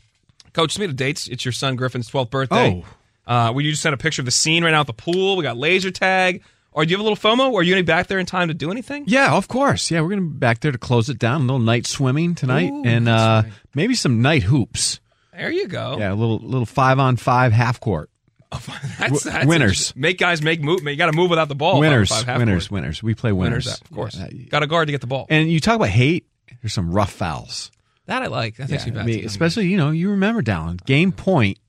Coach, 0.53 0.73
speaking 0.73 0.89
of 0.89 0.95
dates, 0.95 1.27
it's 1.27 1.45
your 1.45 1.51
son 1.51 1.75
Griffin's 1.75 2.09
12th 2.09 2.29
birthday. 2.29 2.83
Oh. 2.83 3.31
Uh, 3.31 3.51
will 3.53 3.61
you 3.61 3.71
just 3.71 3.83
send 3.83 3.93
a 3.93 3.97
picture 3.97 4.21
of 4.21 4.25
the 4.25 4.31
scene 4.31 4.63
right 4.63 4.71
now 4.71 4.81
at 4.81 4.87
the 4.87 4.93
pool? 4.93 5.37
We 5.37 5.43
got 5.43 5.57
laser 5.57 5.91
tag. 5.91 6.43
Or 6.73 6.85
do 6.85 6.91
you 6.91 6.97
have 6.97 7.05
a 7.05 7.09
little 7.09 7.17
FOMO? 7.17 7.51
Or 7.51 7.59
are 7.59 7.63
you 7.63 7.73
going 7.73 7.81
to 7.81 7.85
be 7.85 7.91
back 7.93 8.07
there 8.07 8.19
in 8.19 8.25
time 8.25 8.47
to 8.47 8.53
do 8.53 8.71
anything? 8.71 9.03
Yeah, 9.07 9.33
of 9.33 9.47
course. 9.47 9.91
Yeah, 9.91 10.01
we're 10.01 10.09
gonna 10.09 10.21
be 10.21 10.37
back 10.37 10.61
there 10.61 10.71
to 10.71 10.77
close 10.77 11.09
it 11.09 11.19
down. 11.19 11.41
A 11.41 11.43
little 11.43 11.59
night 11.59 11.85
swimming 11.85 12.33
tonight, 12.33 12.71
Ooh, 12.71 12.83
and 12.85 13.09
uh, 13.09 13.41
swimming. 13.41 13.57
maybe 13.75 13.95
some 13.95 14.21
night 14.21 14.43
hoops. 14.43 15.01
There 15.33 15.51
you 15.51 15.67
go. 15.67 15.97
Yeah, 15.99 16.11
a 16.11 16.15
little 16.15 16.39
little 16.39 16.65
five 16.65 16.99
on 16.99 17.15
five 17.17 17.53
half 17.53 17.79
court. 17.79 18.09
That's, 18.99 19.23
that's 19.23 19.45
winners. 19.45 19.93
Make 19.95 20.17
guys 20.17 20.41
make 20.41 20.61
move. 20.61 20.83
You 20.83 20.95
got 20.97 21.05
to 21.05 21.13
move 21.13 21.29
without 21.29 21.47
the 21.47 21.55
ball. 21.55 21.79
winners, 21.79 22.09
Five, 22.09 22.25
half 22.25 22.37
winners, 22.37 22.67
court. 22.67 22.81
winners. 22.81 23.01
We 23.01 23.15
play 23.15 23.31
winners, 23.31 23.65
Winners, 23.65 23.81
of 23.81 23.91
course. 23.91 24.17
Yeah. 24.17 24.27
got 24.49 24.61
a 24.61 24.67
guard 24.67 24.89
to 24.89 24.91
get 24.91 24.99
the 24.99 25.07
ball. 25.07 25.25
And 25.29 25.49
you 25.49 25.61
talk 25.61 25.77
about 25.77 25.87
hate. 25.87 26.27
There's 26.61 26.73
some 26.73 26.91
rough 26.91 27.13
fouls. 27.13 27.71
that 28.07 28.21
I 28.23 28.27
like. 28.27 28.57
That 28.57 28.69
Yeah, 28.69 28.83
me 28.83 28.91
back. 28.91 29.03
I 29.03 29.05
mean, 29.05 29.25
especially 29.25 29.67
you 29.67 29.77
know 29.77 29.91
you 29.91 30.09
remember 30.11 30.41
Dalen 30.41 30.79
game 30.85 31.13
point. 31.13 31.59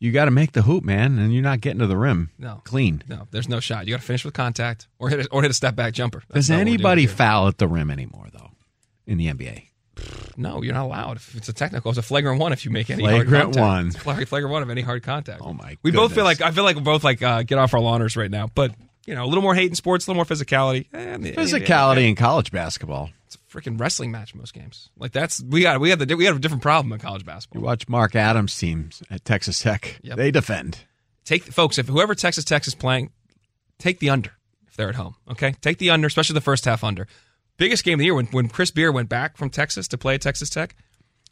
You 0.00 0.12
got 0.12 0.24
to 0.24 0.30
make 0.30 0.52
the 0.52 0.62
hoop, 0.62 0.82
man, 0.82 1.18
and 1.18 1.32
you're 1.32 1.42
not 1.42 1.60
getting 1.60 1.78
to 1.80 1.86
the 1.86 1.96
rim. 1.96 2.30
No. 2.38 2.62
clean. 2.64 3.02
No, 3.06 3.28
there's 3.30 3.50
no 3.50 3.60
shot. 3.60 3.86
You 3.86 3.92
got 3.92 4.00
to 4.00 4.06
finish 4.06 4.24
with 4.24 4.32
contact 4.32 4.88
or 4.98 5.10
hit 5.10 5.26
a, 5.26 5.28
or 5.30 5.42
hit 5.42 5.50
a 5.50 5.54
step 5.54 5.76
back 5.76 5.92
jumper. 5.92 6.22
That's 6.28 6.46
Does 6.46 6.50
not 6.50 6.54
what 6.54 6.58
we're 6.60 6.64
doing 6.64 6.74
anybody 6.74 7.06
foul 7.06 7.48
at 7.48 7.58
the 7.58 7.68
rim 7.68 7.90
anymore, 7.90 8.26
though, 8.32 8.48
in 9.06 9.18
the 9.18 9.26
NBA? 9.26 9.66
No, 10.36 10.62
you're 10.62 10.74
not 10.74 10.84
allowed. 10.84 11.16
If 11.18 11.36
it's 11.36 11.48
a 11.48 11.52
technical, 11.52 11.90
it's 11.90 11.98
a 11.98 12.02
flagrant 12.02 12.40
one 12.40 12.52
if 12.52 12.64
you 12.64 12.70
make 12.70 12.88
any 12.90 13.04
hard 13.04 13.28
Flagrant 13.28 13.54
contact. 13.56 14.06
one. 14.06 14.18
It's 14.20 14.28
flagrant 14.28 14.50
one 14.52 14.62
of 14.62 14.70
any 14.70 14.80
hard 14.80 15.02
contact. 15.02 15.42
Oh, 15.44 15.52
my 15.52 15.70
god. 15.70 15.78
We 15.82 15.90
both 15.90 16.14
feel 16.14 16.24
like 16.24 16.40
I 16.40 16.50
feel 16.50 16.64
like 16.64 16.76
we're 16.76 16.82
both 16.82 17.04
like 17.04 17.22
uh, 17.22 17.42
get 17.42 17.58
off 17.58 17.74
our 17.74 17.80
lawners 17.80 18.16
right 18.16 18.30
now, 18.30 18.48
but 18.54 18.72
you 19.06 19.14
know 19.14 19.24
a 19.24 19.26
little 19.26 19.42
more 19.42 19.54
hate 19.54 19.68
in 19.70 19.74
sports, 19.74 20.06
a 20.06 20.10
little 20.10 20.18
more 20.18 20.24
physicality. 20.24 20.86
Eh, 20.92 21.16
Physicality 21.34 22.08
in 22.08 22.14
college 22.16 22.50
basketball. 22.52 23.10
It's 23.26 23.36
a 23.36 23.38
freaking 23.38 23.78
wrestling 23.78 24.10
match 24.10 24.34
most 24.34 24.54
games. 24.54 24.88
Like 24.98 25.12
that's 25.12 25.42
we 25.42 25.62
got 25.62 25.80
we 25.80 25.88
got 25.88 25.98
the 25.98 26.14
we 26.14 26.24
have 26.26 26.36
a 26.36 26.40
different 26.40 26.62
problem 26.62 26.92
in 26.92 26.98
college 27.00 27.24
basketball. 27.24 27.60
You 27.62 27.66
watch 27.66 27.88
Mark 27.88 28.14
Adams' 28.16 28.56
teams 28.56 29.02
at 29.10 29.24
Texas 29.24 29.58
Tech. 29.60 29.98
Yep. 30.02 30.16
They 30.16 30.30
defend. 30.30 30.78
Take 31.24 31.44
folks 31.44 31.78
if 31.78 31.86
whoever 31.88 32.14
Texas 32.14 32.44
Tech 32.44 32.66
is 32.66 32.74
playing, 32.74 33.10
take 33.78 33.98
the 34.00 34.10
under 34.10 34.32
if 34.68 34.76
they're 34.76 34.88
at 34.88 34.94
home. 34.94 35.16
Okay, 35.30 35.54
take 35.60 35.78
the 35.78 35.90
under, 35.90 36.06
especially 36.06 36.34
the 36.34 36.40
first 36.40 36.64
half 36.64 36.82
under. 36.82 37.06
Biggest 37.60 37.84
game 37.84 37.94
of 37.94 37.98
the 37.98 38.06
year 38.06 38.14
when 38.14 38.24
when 38.28 38.48
Chris 38.48 38.70
Beard 38.70 38.94
went 38.94 39.10
back 39.10 39.36
from 39.36 39.50
Texas 39.50 39.86
to 39.88 39.98
play 39.98 40.14
at 40.14 40.22
Texas 40.22 40.48
Tech. 40.48 40.74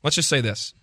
Let's 0.04 0.14
just 0.14 0.28
say 0.28 0.42
this. 0.42 0.74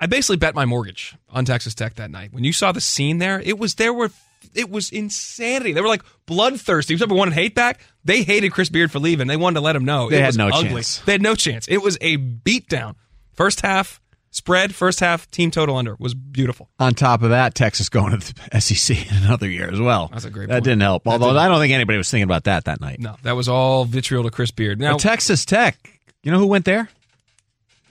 I 0.00 0.06
basically 0.06 0.36
bet 0.36 0.54
my 0.54 0.66
mortgage 0.66 1.16
on 1.28 1.44
Texas 1.44 1.74
Tech 1.74 1.96
that 1.96 2.12
night. 2.12 2.32
When 2.32 2.44
you 2.44 2.52
saw 2.52 2.70
the 2.70 2.80
scene 2.80 3.18
there, 3.18 3.40
it 3.40 3.58
was 3.58 3.74
there 3.74 3.92
were 3.92 4.10
it 4.54 4.70
was 4.70 4.90
insanity. 4.90 5.72
They 5.72 5.80
were 5.80 5.88
like 5.88 6.04
bloodthirsty. 6.26 6.96
Someone 6.96 7.18
wanted 7.18 7.34
hate 7.34 7.56
back, 7.56 7.80
they 8.04 8.22
hated 8.22 8.52
Chris 8.52 8.68
Beard 8.68 8.92
for 8.92 9.00
leaving. 9.00 9.26
They 9.26 9.36
wanted 9.36 9.54
to 9.54 9.62
let 9.62 9.74
him 9.74 9.84
know. 9.84 10.10
They 10.10 10.18
it 10.18 10.20
had 10.20 10.26
was 10.28 10.38
no 10.38 10.48
ugly. 10.48 10.68
chance. 10.68 10.98
They 11.00 11.10
had 11.12 11.22
no 11.22 11.34
chance. 11.34 11.66
It 11.66 11.82
was 11.82 11.98
a 12.00 12.16
beatdown. 12.16 12.94
First 13.32 13.62
half 13.62 14.00
spread, 14.30 14.74
first 14.74 15.00
half 15.00 15.30
team 15.30 15.50
total 15.50 15.76
under 15.76 15.96
was 15.98 16.14
beautiful. 16.14 16.68
On 16.78 16.94
top 16.94 17.22
of 17.22 17.30
that, 17.30 17.54
Texas 17.54 17.88
going 17.88 18.18
to 18.18 18.34
the 18.50 18.60
SEC 18.60 19.10
in 19.10 19.24
another 19.24 19.48
year 19.48 19.70
as 19.72 19.80
well. 19.80 20.08
That's 20.12 20.24
a 20.24 20.30
great 20.30 20.48
That 20.48 20.56
point. 20.56 20.64
didn't 20.64 20.82
help. 20.82 21.04
That 21.04 21.10
Although 21.10 21.26
didn't- 21.28 21.38
I 21.38 21.48
don't 21.48 21.60
think 21.60 21.72
anybody 21.72 21.98
was 21.98 22.10
thinking 22.10 22.24
about 22.24 22.44
that 22.44 22.64
that 22.66 22.80
night. 22.80 23.00
No, 23.00 23.16
that 23.22 23.32
was 23.36 23.48
all 23.48 23.84
vitriol 23.84 24.24
to 24.24 24.30
Chris 24.30 24.50
Beard. 24.50 24.80
Now, 24.80 24.92
But 24.94 25.00
Texas 25.00 25.44
Tech, 25.44 25.76
you 26.22 26.30
know 26.32 26.38
who 26.38 26.46
went 26.46 26.64
there? 26.64 26.88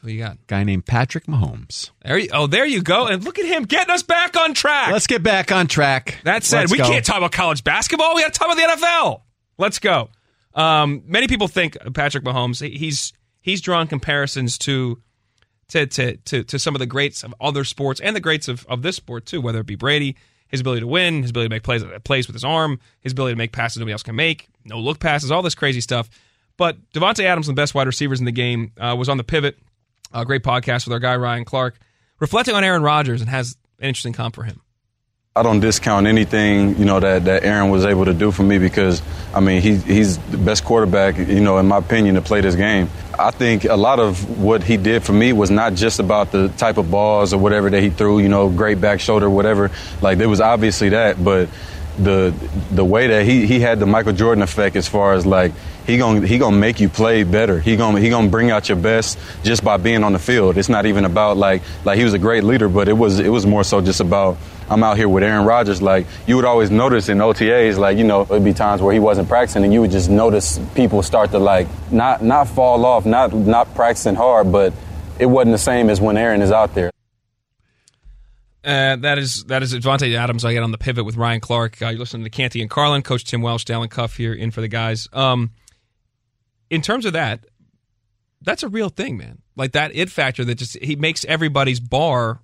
who 0.02 0.10
you 0.10 0.20
got? 0.20 0.38
guy 0.46 0.64
named 0.64 0.86
Patrick 0.86 1.26
Mahomes. 1.26 1.90
There 2.06 2.18
you, 2.20 2.30
oh, 2.32 2.46
there 2.48 2.66
you 2.66 2.84
go. 2.84 3.08
And 3.08 3.24
look 3.24 3.40
at 3.40 3.46
him 3.46 3.64
getting 3.64 3.92
us 3.94 4.04
back 4.04 4.38
on 4.38 4.54
track. 4.54 4.92
Let's 4.92 5.08
get 5.08 5.24
back 5.24 5.52
on 5.52 5.66
track. 5.68 6.20
That 6.24 6.44
said, 6.44 6.60
Let's 6.62 6.72
we 6.72 6.78
go. 6.78 6.84
can't 6.88 7.04
talk 7.04 7.18
about 7.18 7.32
college 7.32 7.64
basketball. 7.64 8.14
We 8.16 8.22
got 8.22 8.32
to 8.32 8.40
talk 8.40 8.48
about 8.54 8.58
the 8.80 8.86
NFL. 8.86 9.22
Let's 9.58 9.80
go. 9.80 10.10
Um, 10.54 11.02
many 11.08 11.28
people 11.28 11.48
think 11.48 11.78
Patrick 11.96 12.24
Mahomes. 12.24 12.66
He's 12.68 13.12
he's 13.42 13.60
drawn 13.60 13.88
comparisons 13.88 14.58
to 14.60 15.02
to, 15.70 15.86
to 15.86 16.18
to 16.18 16.44
to 16.44 16.60
some 16.60 16.76
of 16.76 16.80
the 16.80 16.86
greats 16.86 17.24
of 17.24 17.34
other 17.40 17.64
sports 17.64 18.00
and 18.00 18.16
the 18.16 18.20
greats 18.20 18.48
of, 18.48 18.66
of 18.68 18.82
this 18.82 18.96
sport 18.96 19.26
too. 19.26 19.42
Whether 19.42 19.60
it 19.60 19.66
be 19.66 19.76
Brady, 19.76 20.16
his 20.48 20.62
ability 20.62 20.82
to 20.82 20.88
win, 20.88 21.22
his 21.22 21.32
ability 21.32 21.50
to 21.50 21.56
make 21.56 21.64
plays 21.64 21.84
plays 22.04 22.28
with 22.28 22.36
his 22.36 22.44
arm, 22.44 22.80
his 23.02 23.14
ability 23.14 23.34
to 23.34 23.38
make 23.38 23.52
passes 23.52 23.78
nobody 23.78 23.94
else 23.94 24.04
can 24.04 24.16
make, 24.16 24.48
no 24.66 24.80
look 24.80 25.00
passes, 25.00 25.32
all 25.32 25.42
this 25.42 25.56
crazy 25.56 25.82
stuff. 25.82 26.10
But 26.58 26.78
Davante 26.92 27.24
Adams, 27.24 27.48
one 27.48 27.54
of 27.54 27.56
the 27.56 27.62
best 27.62 27.76
wide 27.76 27.88
receivers 27.88 28.20
in 28.20 28.26
the 28.26 28.32
game, 28.32 28.72
uh, 28.80 28.96
was 28.98 29.10
on 29.10 29.18
the 29.18 29.24
pivot. 29.24 29.58
A 30.14 30.26
great 30.26 30.42
podcast 30.42 30.86
with 30.86 30.94
our 30.94 31.00
guy 31.00 31.18
Ryan 31.18 31.44
Clark, 31.44 31.78
reflecting 32.20 32.56
on 32.56 32.64
Aaron 32.64 32.82
Rodgers 32.82 33.20
and 33.20 33.30
has 33.30 33.58
an 33.80 33.90
interesting 33.90 34.14
comp 34.14 34.36
for 34.36 34.44
him. 34.44 34.62
I 35.38 35.44
don't 35.44 35.60
discount 35.60 36.08
anything, 36.08 36.78
you 36.78 36.86
know, 36.86 37.00
that, 37.00 37.26
that 37.26 37.44
Aaron 37.44 37.70
was 37.70 37.86
able 37.86 38.06
to 38.06 38.14
do 38.14 38.32
for 38.32 38.42
me 38.42 38.58
because, 38.58 39.04
I 39.36 39.40
mean, 39.40 39.62
he, 39.62 39.76
he's 39.76 40.18
the 40.18 40.38
best 40.38 40.64
quarterback, 40.64 41.18
you 41.18 41.42
know, 41.42 41.60
in 41.60 41.68
my 41.68 41.78
opinion, 41.78 42.16
to 42.16 42.22
play 42.22 42.42
this 42.42 42.56
game. 42.56 42.90
I 43.20 43.30
think 43.30 43.66
a 43.66 43.76
lot 43.76 44.00
of 44.00 44.40
what 44.40 44.64
he 44.64 44.78
did 44.78 45.04
for 45.04 45.14
me 45.14 45.34
was 45.34 45.52
not 45.52 45.76
just 45.76 46.00
about 46.00 46.32
the 46.32 46.50
type 46.50 46.78
of 46.78 46.90
balls 46.90 47.34
or 47.34 47.40
whatever 47.40 47.70
that 47.70 47.82
he 47.82 47.92
threw, 47.92 48.18
you 48.20 48.30
know, 48.30 48.50
great 48.50 48.82
back 48.82 49.00
shoulder, 49.00 49.30
whatever. 49.30 49.70
Like, 50.02 50.18
there 50.18 50.30
was 50.30 50.42
obviously 50.42 50.90
that, 50.90 51.24
but 51.24 51.50
the 51.98 52.34
the 52.72 52.86
way 52.86 53.08
that 53.08 53.26
he, 53.26 53.48
he 53.48 53.60
had 53.60 53.80
the 53.80 53.86
Michael 53.86 54.14
Jordan 54.14 54.44
effect 54.44 54.76
as 54.76 54.88
far 54.88 55.14
as 55.14 55.26
like 55.26 55.52
he 55.88 55.98
gonna 55.98 56.26
he 56.28 56.38
gonna 56.38 56.56
make 56.56 56.80
you 56.80 56.90
play 56.90 57.24
better. 57.24 57.60
He 57.60 57.76
gonna 57.76 58.00
he 58.00 58.10
gonna 58.10 58.30
bring 58.30 58.52
out 58.52 58.70
your 58.70 58.78
best 58.78 59.18
just 59.44 59.64
by 59.64 59.78
being 59.78 60.04
on 60.04 60.14
the 60.14 60.20
field. 60.20 60.58
It's 60.58 60.70
not 60.70 60.86
even 60.86 61.06
about 61.06 61.38
like 61.38 61.64
like 61.86 61.98
he 61.98 62.04
was 62.04 62.14
a 62.14 62.20
great 62.20 62.44
leader, 62.44 62.70
but 62.70 62.88
it 62.88 62.94
was 62.94 63.20
it 63.20 63.30
was 63.30 63.46
more 63.46 63.64
so 63.64 63.82
just 63.82 64.00
about 64.00 64.38
I'm 64.70 64.84
out 64.84 64.98
here 64.98 65.08
with 65.08 65.24
Aaron 65.24 65.46
Rodgers. 65.46 65.82
Like 65.82 66.08
you 66.26 66.36
would 66.36 66.46
always 66.46 66.70
notice 66.72 67.10
in 67.10 67.20
OTAs, 67.20 67.78
like 67.78 67.98
you 67.98 68.04
know 68.04 68.22
it'd 68.24 68.44
be 68.44 68.54
times 68.54 68.82
where 68.82 68.94
he 68.94 69.00
wasn't 69.00 69.28
practicing, 69.28 69.64
and 69.64 69.74
you 69.74 69.82
would 69.82 69.92
just 69.92 70.10
notice 70.10 70.60
people 70.76 71.02
start 71.02 71.32
to 71.32 71.40
like 71.40 71.68
not 71.92 72.24
not 72.24 72.48
fall 72.48 72.86
off, 72.86 73.06
not 73.06 73.34
not 73.34 73.74
practicing 73.76 74.16
hard, 74.16 74.52
but 74.52 74.74
it 75.20 75.26
wasn't 75.26 75.54
the 75.54 75.58
same 75.58 75.90
as 75.90 76.02
when 76.02 76.18
Aaron 76.18 76.42
is 76.42 76.52
out 76.52 76.74
there. 76.74 76.92
Uh, 78.64 78.98
that 78.98 79.18
is 79.18 79.46
that 79.46 79.64
is 79.64 79.74
Davante 79.74 80.14
Adams. 80.18 80.44
I 80.44 80.52
get 80.52 80.64
on 80.64 80.72
the 80.72 80.78
pivot 80.78 81.06
with 81.06 81.16
Ryan 81.16 81.40
Clark. 81.40 81.82
Uh, 81.82 81.90
you 81.90 81.98
listen 81.98 82.24
to 82.24 82.30
Canty 82.30 82.62
and 82.62 82.70
Carlin, 82.70 83.02
Coach 83.02 83.24
Tim 83.24 83.42
Welsh, 83.42 83.64
Dalen 83.64 83.88
Cuff 83.88 84.18
here 84.18 84.34
in 84.34 84.52
for 84.52 84.60
the 84.60 84.68
guys. 84.68 85.08
Um, 85.14 85.52
in 86.70 86.82
terms 86.82 87.06
of 87.06 87.14
that, 87.14 87.46
that's 88.42 88.64
a 88.64 88.68
real 88.68 88.90
thing, 88.90 89.16
man. 89.16 89.42
Like 89.56 89.72
that 89.72 89.96
it 89.96 90.10
factor 90.10 90.44
that 90.44 90.56
just 90.56 90.78
he 90.80 90.98
makes 90.98 91.24
everybody's 91.26 91.80
bar 91.80 92.42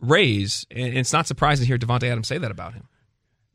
raise, 0.00 0.66
and 0.70 0.96
it's 0.96 1.12
not 1.12 1.26
surprising 1.26 1.64
to 1.64 1.66
hear 1.66 1.78
Davante 1.78 2.04
Adams 2.04 2.28
say 2.28 2.38
that 2.38 2.50
about 2.50 2.74
him. 2.74 2.88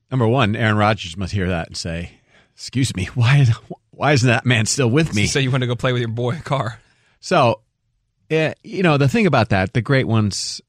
Number 0.10 0.28
one, 0.28 0.56
Aaron 0.56 0.78
Rodgers 0.78 1.16
must 1.16 1.34
hear 1.34 1.50
that 1.50 1.68
and 1.68 1.78
say, 1.78 2.12
"Excuse 2.54 2.96
me, 2.96 3.06
why 3.14 3.46
why 3.92 4.14
isn't 4.14 4.28
that 4.28 4.46
man 4.46 4.66
still 4.66 4.90
with 4.90 5.14
me?" 5.14 5.28
Say 5.28 5.42
you 5.42 5.52
want 5.52 5.62
to 5.62 5.68
go 5.68 5.76
play 5.76 5.94
with 5.94 6.02
your 6.02 6.10
boy 6.10 6.40
Carr. 6.44 6.80
So, 7.20 7.62
yeah, 8.30 8.54
you 8.64 8.84
know, 8.84 8.98
the 8.98 9.08
thing 9.08 9.28
about 9.28 9.50
that, 9.50 9.74
the 9.74 9.82
great 9.82 10.08
ones 10.08 10.62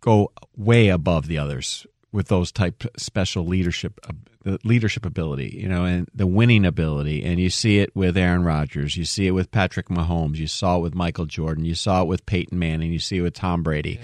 go 0.00 0.32
way 0.56 0.88
above 0.88 1.26
the 1.26 1.38
others 1.38 1.86
with 2.12 2.28
those 2.28 2.50
type 2.50 2.84
special 2.96 3.44
leadership 3.44 4.00
the 4.46 4.60
leadership 4.62 5.04
ability, 5.04 5.58
you 5.60 5.68
know, 5.68 5.84
and 5.84 6.08
the 6.14 6.26
winning 6.26 6.64
ability. 6.64 7.24
And 7.24 7.40
you 7.40 7.50
see 7.50 7.80
it 7.80 7.94
with 7.96 8.16
Aaron 8.16 8.44
Rodgers, 8.44 8.96
you 8.96 9.04
see 9.04 9.26
it 9.26 9.32
with 9.32 9.50
Patrick 9.50 9.88
Mahomes, 9.88 10.36
you 10.36 10.46
saw 10.46 10.76
it 10.76 10.82
with 10.82 10.94
Michael 10.94 11.26
Jordan, 11.26 11.64
you 11.64 11.74
saw 11.74 12.02
it 12.02 12.06
with 12.06 12.24
Peyton 12.26 12.56
Manning, 12.56 12.92
you 12.92 13.00
see 13.00 13.16
it 13.16 13.22
with 13.22 13.34
Tom 13.34 13.64
Brady. 13.64 13.98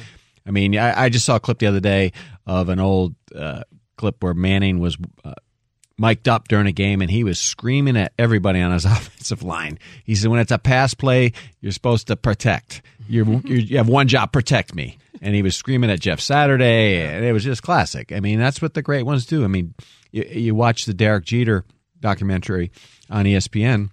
I 0.46 0.50
mean, 0.50 0.76
I, 0.76 1.04
I 1.04 1.08
just 1.08 1.24
saw 1.24 1.36
a 1.36 1.40
clip 1.40 1.58
the 1.58 1.66
other 1.66 1.80
day 1.80 2.12
of 2.46 2.68
an 2.68 2.80
old 2.80 3.14
uh, 3.34 3.62
clip 3.96 4.22
where 4.22 4.34
Manning 4.34 4.80
was 4.80 4.96
uh, 5.24 5.34
mic'd 5.98 6.28
up 6.28 6.48
during 6.48 6.66
a 6.66 6.72
game 6.72 7.00
and 7.00 7.10
he 7.10 7.22
was 7.24 7.38
screaming 7.38 7.96
at 7.96 8.12
everybody 8.18 8.60
on 8.60 8.72
his 8.72 8.84
offensive 8.86 9.42
line. 9.42 9.78
He 10.04 10.14
said, 10.14 10.30
"When 10.30 10.40
it's 10.40 10.52
a 10.52 10.58
pass 10.58 10.94
play, 10.94 11.32
you're 11.60 11.72
supposed 11.72 12.08
to 12.08 12.16
protect. 12.16 12.82
You're, 13.08 13.26
you're, 13.26 13.58
you 13.58 13.76
have 13.78 13.88
one 13.88 14.08
job: 14.08 14.32
protect 14.32 14.74
me." 14.74 14.98
And 15.20 15.36
he 15.36 15.42
was 15.42 15.54
screaming 15.54 15.90
at 15.90 16.00
Jeff 16.00 16.20
Saturday, 16.20 17.00
and 17.06 17.24
it 17.24 17.32
was 17.32 17.44
just 17.44 17.62
classic. 17.62 18.10
I 18.10 18.18
mean, 18.18 18.40
that's 18.40 18.60
what 18.60 18.74
the 18.74 18.82
great 18.82 19.04
ones 19.04 19.24
do. 19.24 19.44
I 19.44 19.46
mean, 19.46 19.74
you, 20.10 20.24
you 20.24 20.54
watch 20.54 20.84
the 20.84 20.94
Derek 20.94 21.24
Jeter 21.24 21.64
documentary 22.00 22.72
on 23.08 23.24
ESPN, 23.24 23.90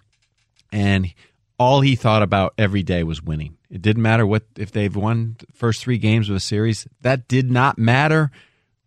and 0.71 1.13
all 1.59 1.81
he 1.81 1.95
thought 1.95 2.23
about 2.23 2.55
every 2.57 2.81
day 2.81 3.03
was 3.03 3.21
winning. 3.21 3.58
It 3.69 3.81
didn't 3.81 4.01
matter 4.01 4.25
what 4.25 4.43
if 4.57 4.71
they've 4.71 4.95
won 4.95 5.35
the 5.39 5.45
first 5.53 5.83
three 5.83 5.97
games 5.97 6.29
of 6.29 6.35
a 6.35 6.39
series. 6.39 6.87
That 7.01 7.27
did 7.27 7.51
not 7.51 7.77
matter. 7.77 8.31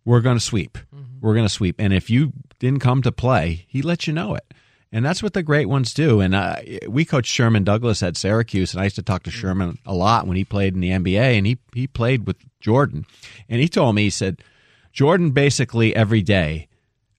We're 0.05 0.21
going 0.21 0.37
to 0.37 0.43
sweep. 0.43 0.77
We're 1.21 1.33
going 1.33 1.45
to 1.45 1.53
sweep. 1.53 1.77
And 1.79 1.93
if 1.93 2.09
you 2.09 2.33
didn't 2.59 2.81
come 2.81 3.01
to 3.03 3.11
play, 3.11 3.65
he 3.69 3.81
let 3.81 4.07
you 4.07 4.13
know 4.13 4.35
it. 4.35 4.53
And 4.91 5.03
that's 5.03 5.23
what 5.23 5.33
the 5.33 5.41
great 5.41 5.67
ones 5.67 5.93
do. 5.93 6.19
And 6.19 6.35
uh, 6.35 6.57
we 6.87 7.03
coached 7.03 7.31
Sherman 7.31 7.63
Douglas 7.63 8.03
at 8.03 8.15
Syracuse, 8.15 8.73
and 8.73 8.81
I 8.81 8.83
used 8.83 8.97
to 8.97 9.01
talk 9.01 9.23
to 9.23 9.31
Sherman 9.31 9.79
a 9.85 9.93
lot 9.93 10.27
when 10.27 10.37
he 10.37 10.45
played 10.45 10.75
in 10.75 10.81
the 10.81 10.91
NBA, 10.91 11.37
and 11.37 11.47
he 11.47 11.57
he 11.73 11.87
played 11.87 12.27
with 12.27 12.37
Jordan. 12.59 13.05
And 13.49 13.59
he 13.59 13.67
told 13.67 13.95
me, 13.95 14.03
he 14.03 14.09
said, 14.11 14.43
Jordan 14.91 15.31
basically 15.31 15.95
every 15.95 16.21
day, 16.21 16.67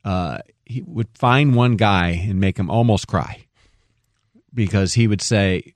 uh, 0.04 0.38
he 0.64 0.82
would 0.82 1.08
find 1.14 1.56
one 1.56 1.76
guy 1.76 2.10
and 2.10 2.40
make 2.40 2.58
him 2.58 2.70
almost 2.70 3.08
cry 3.08 3.44
because 4.54 4.94
he 4.94 5.08
would 5.08 5.20
say, 5.20 5.73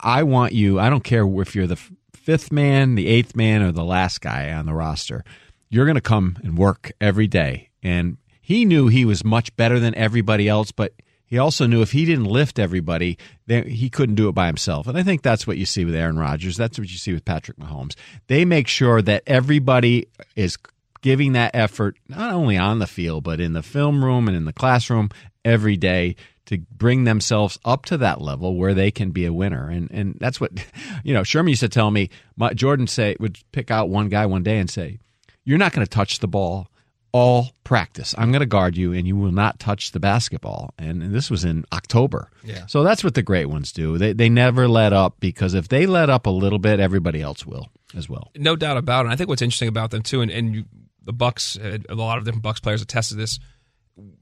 I 0.00 0.22
want 0.22 0.52
you, 0.52 0.78
I 0.78 0.90
don't 0.90 1.04
care 1.04 1.26
if 1.40 1.54
you're 1.54 1.66
the 1.66 1.80
fifth 2.12 2.52
man, 2.52 2.94
the 2.94 3.06
eighth 3.06 3.36
man, 3.36 3.62
or 3.62 3.72
the 3.72 3.84
last 3.84 4.20
guy 4.20 4.52
on 4.52 4.66
the 4.66 4.74
roster. 4.74 5.24
You're 5.68 5.86
going 5.86 5.96
to 5.96 6.00
come 6.00 6.36
and 6.42 6.56
work 6.56 6.92
every 7.00 7.26
day. 7.26 7.70
And 7.82 8.16
he 8.40 8.64
knew 8.64 8.88
he 8.88 9.04
was 9.04 9.24
much 9.24 9.54
better 9.56 9.78
than 9.78 9.94
everybody 9.94 10.48
else, 10.48 10.70
but 10.72 10.92
he 11.26 11.38
also 11.38 11.66
knew 11.66 11.82
if 11.82 11.92
he 11.92 12.04
didn't 12.04 12.26
lift 12.26 12.58
everybody, 12.58 13.18
he 13.46 13.90
couldn't 13.90 14.14
do 14.14 14.28
it 14.28 14.34
by 14.34 14.46
himself. 14.46 14.86
And 14.86 14.96
I 14.96 15.02
think 15.02 15.22
that's 15.22 15.46
what 15.46 15.56
you 15.56 15.66
see 15.66 15.84
with 15.84 15.94
Aaron 15.94 16.18
Rodgers. 16.18 16.56
That's 16.56 16.78
what 16.78 16.90
you 16.90 16.98
see 16.98 17.12
with 17.12 17.24
Patrick 17.24 17.58
Mahomes. 17.58 17.94
They 18.26 18.44
make 18.44 18.68
sure 18.68 19.02
that 19.02 19.22
everybody 19.26 20.06
is 20.36 20.56
giving 21.00 21.32
that 21.32 21.50
effort, 21.54 21.96
not 22.08 22.32
only 22.32 22.56
on 22.56 22.78
the 22.78 22.86
field, 22.86 23.24
but 23.24 23.40
in 23.40 23.52
the 23.52 23.62
film 23.62 24.04
room 24.04 24.28
and 24.28 24.36
in 24.36 24.44
the 24.44 24.52
classroom 24.52 25.10
every 25.44 25.76
day 25.76 26.16
to 26.46 26.58
bring 26.70 27.04
themselves 27.04 27.58
up 27.64 27.86
to 27.86 27.96
that 27.98 28.20
level 28.20 28.56
where 28.56 28.74
they 28.74 28.90
can 28.90 29.10
be 29.10 29.24
a 29.24 29.32
winner. 29.32 29.68
And 29.68 29.90
and 29.90 30.16
that's 30.20 30.40
what 30.40 30.52
you 31.04 31.14
know. 31.14 31.22
Sherman 31.22 31.50
used 31.50 31.60
to 31.60 31.68
tell 31.68 31.90
me. 31.90 32.10
My, 32.36 32.52
Jordan 32.52 32.86
say 32.86 33.16
would 33.20 33.38
pick 33.52 33.70
out 33.70 33.88
one 33.88 34.08
guy 34.08 34.26
one 34.26 34.42
day 34.42 34.58
and 34.58 34.68
say, 34.70 34.98
"You're 35.44 35.58
not 35.58 35.72
going 35.72 35.86
to 35.86 35.90
touch 35.90 36.18
the 36.18 36.28
ball 36.28 36.68
all 37.12 37.52
practice. 37.62 38.12
I'm 38.18 38.32
going 38.32 38.40
to 38.40 38.46
guard 38.46 38.76
you, 38.76 38.92
and 38.92 39.06
you 39.06 39.16
will 39.16 39.32
not 39.32 39.58
touch 39.58 39.92
the 39.92 40.00
basketball." 40.00 40.74
And, 40.78 41.02
and 41.02 41.14
this 41.14 41.30
was 41.30 41.44
in 41.44 41.64
October. 41.72 42.30
Yeah. 42.42 42.66
So 42.66 42.82
that's 42.82 43.04
what 43.04 43.14
the 43.14 43.22
great 43.22 43.46
ones 43.46 43.72
do. 43.72 43.98
They 43.98 44.12
they 44.12 44.28
never 44.28 44.68
let 44.68 44.92
up 44.92 45.20
because 45.20 45.54
if 45.54 45.68
they 45.68 45.86
let 45.86 46.10
up 46.10 46.26
a 46.26 46.30
little 46.30 46.58
bit, 46.58 46.80
everybody 46.80 47.22
else 47.22 47.46
will 47.46 47.68
as 47.96 48.08
well. 48.08 48.30
No 48.36 48.56
doubt 48.56 48.76
about 48.76 49.00
it. 49.00 49.04
And 49.04 49.12
I 49.12 49.16
think 49.16 49.28
what's 49.28 49.42
interesting 49.42 49.68
about 49.68 49.90
them 49.90 50.02
too, 50.02 50.20
and, 50.20 50.30
and 50.30 50.54
you, 50.54 50.64
the 51.02 51.12
Bucks, 51.12 51.56
uh, 51.56 51.78
a 51.88 51.94
lot 51.94 52.18
of 52.18 52.24
different 52.24 52.42
Bucks 52.42 52.60
players 52.60 52.82
attested 52.82 53.18
this. 53.18 53.38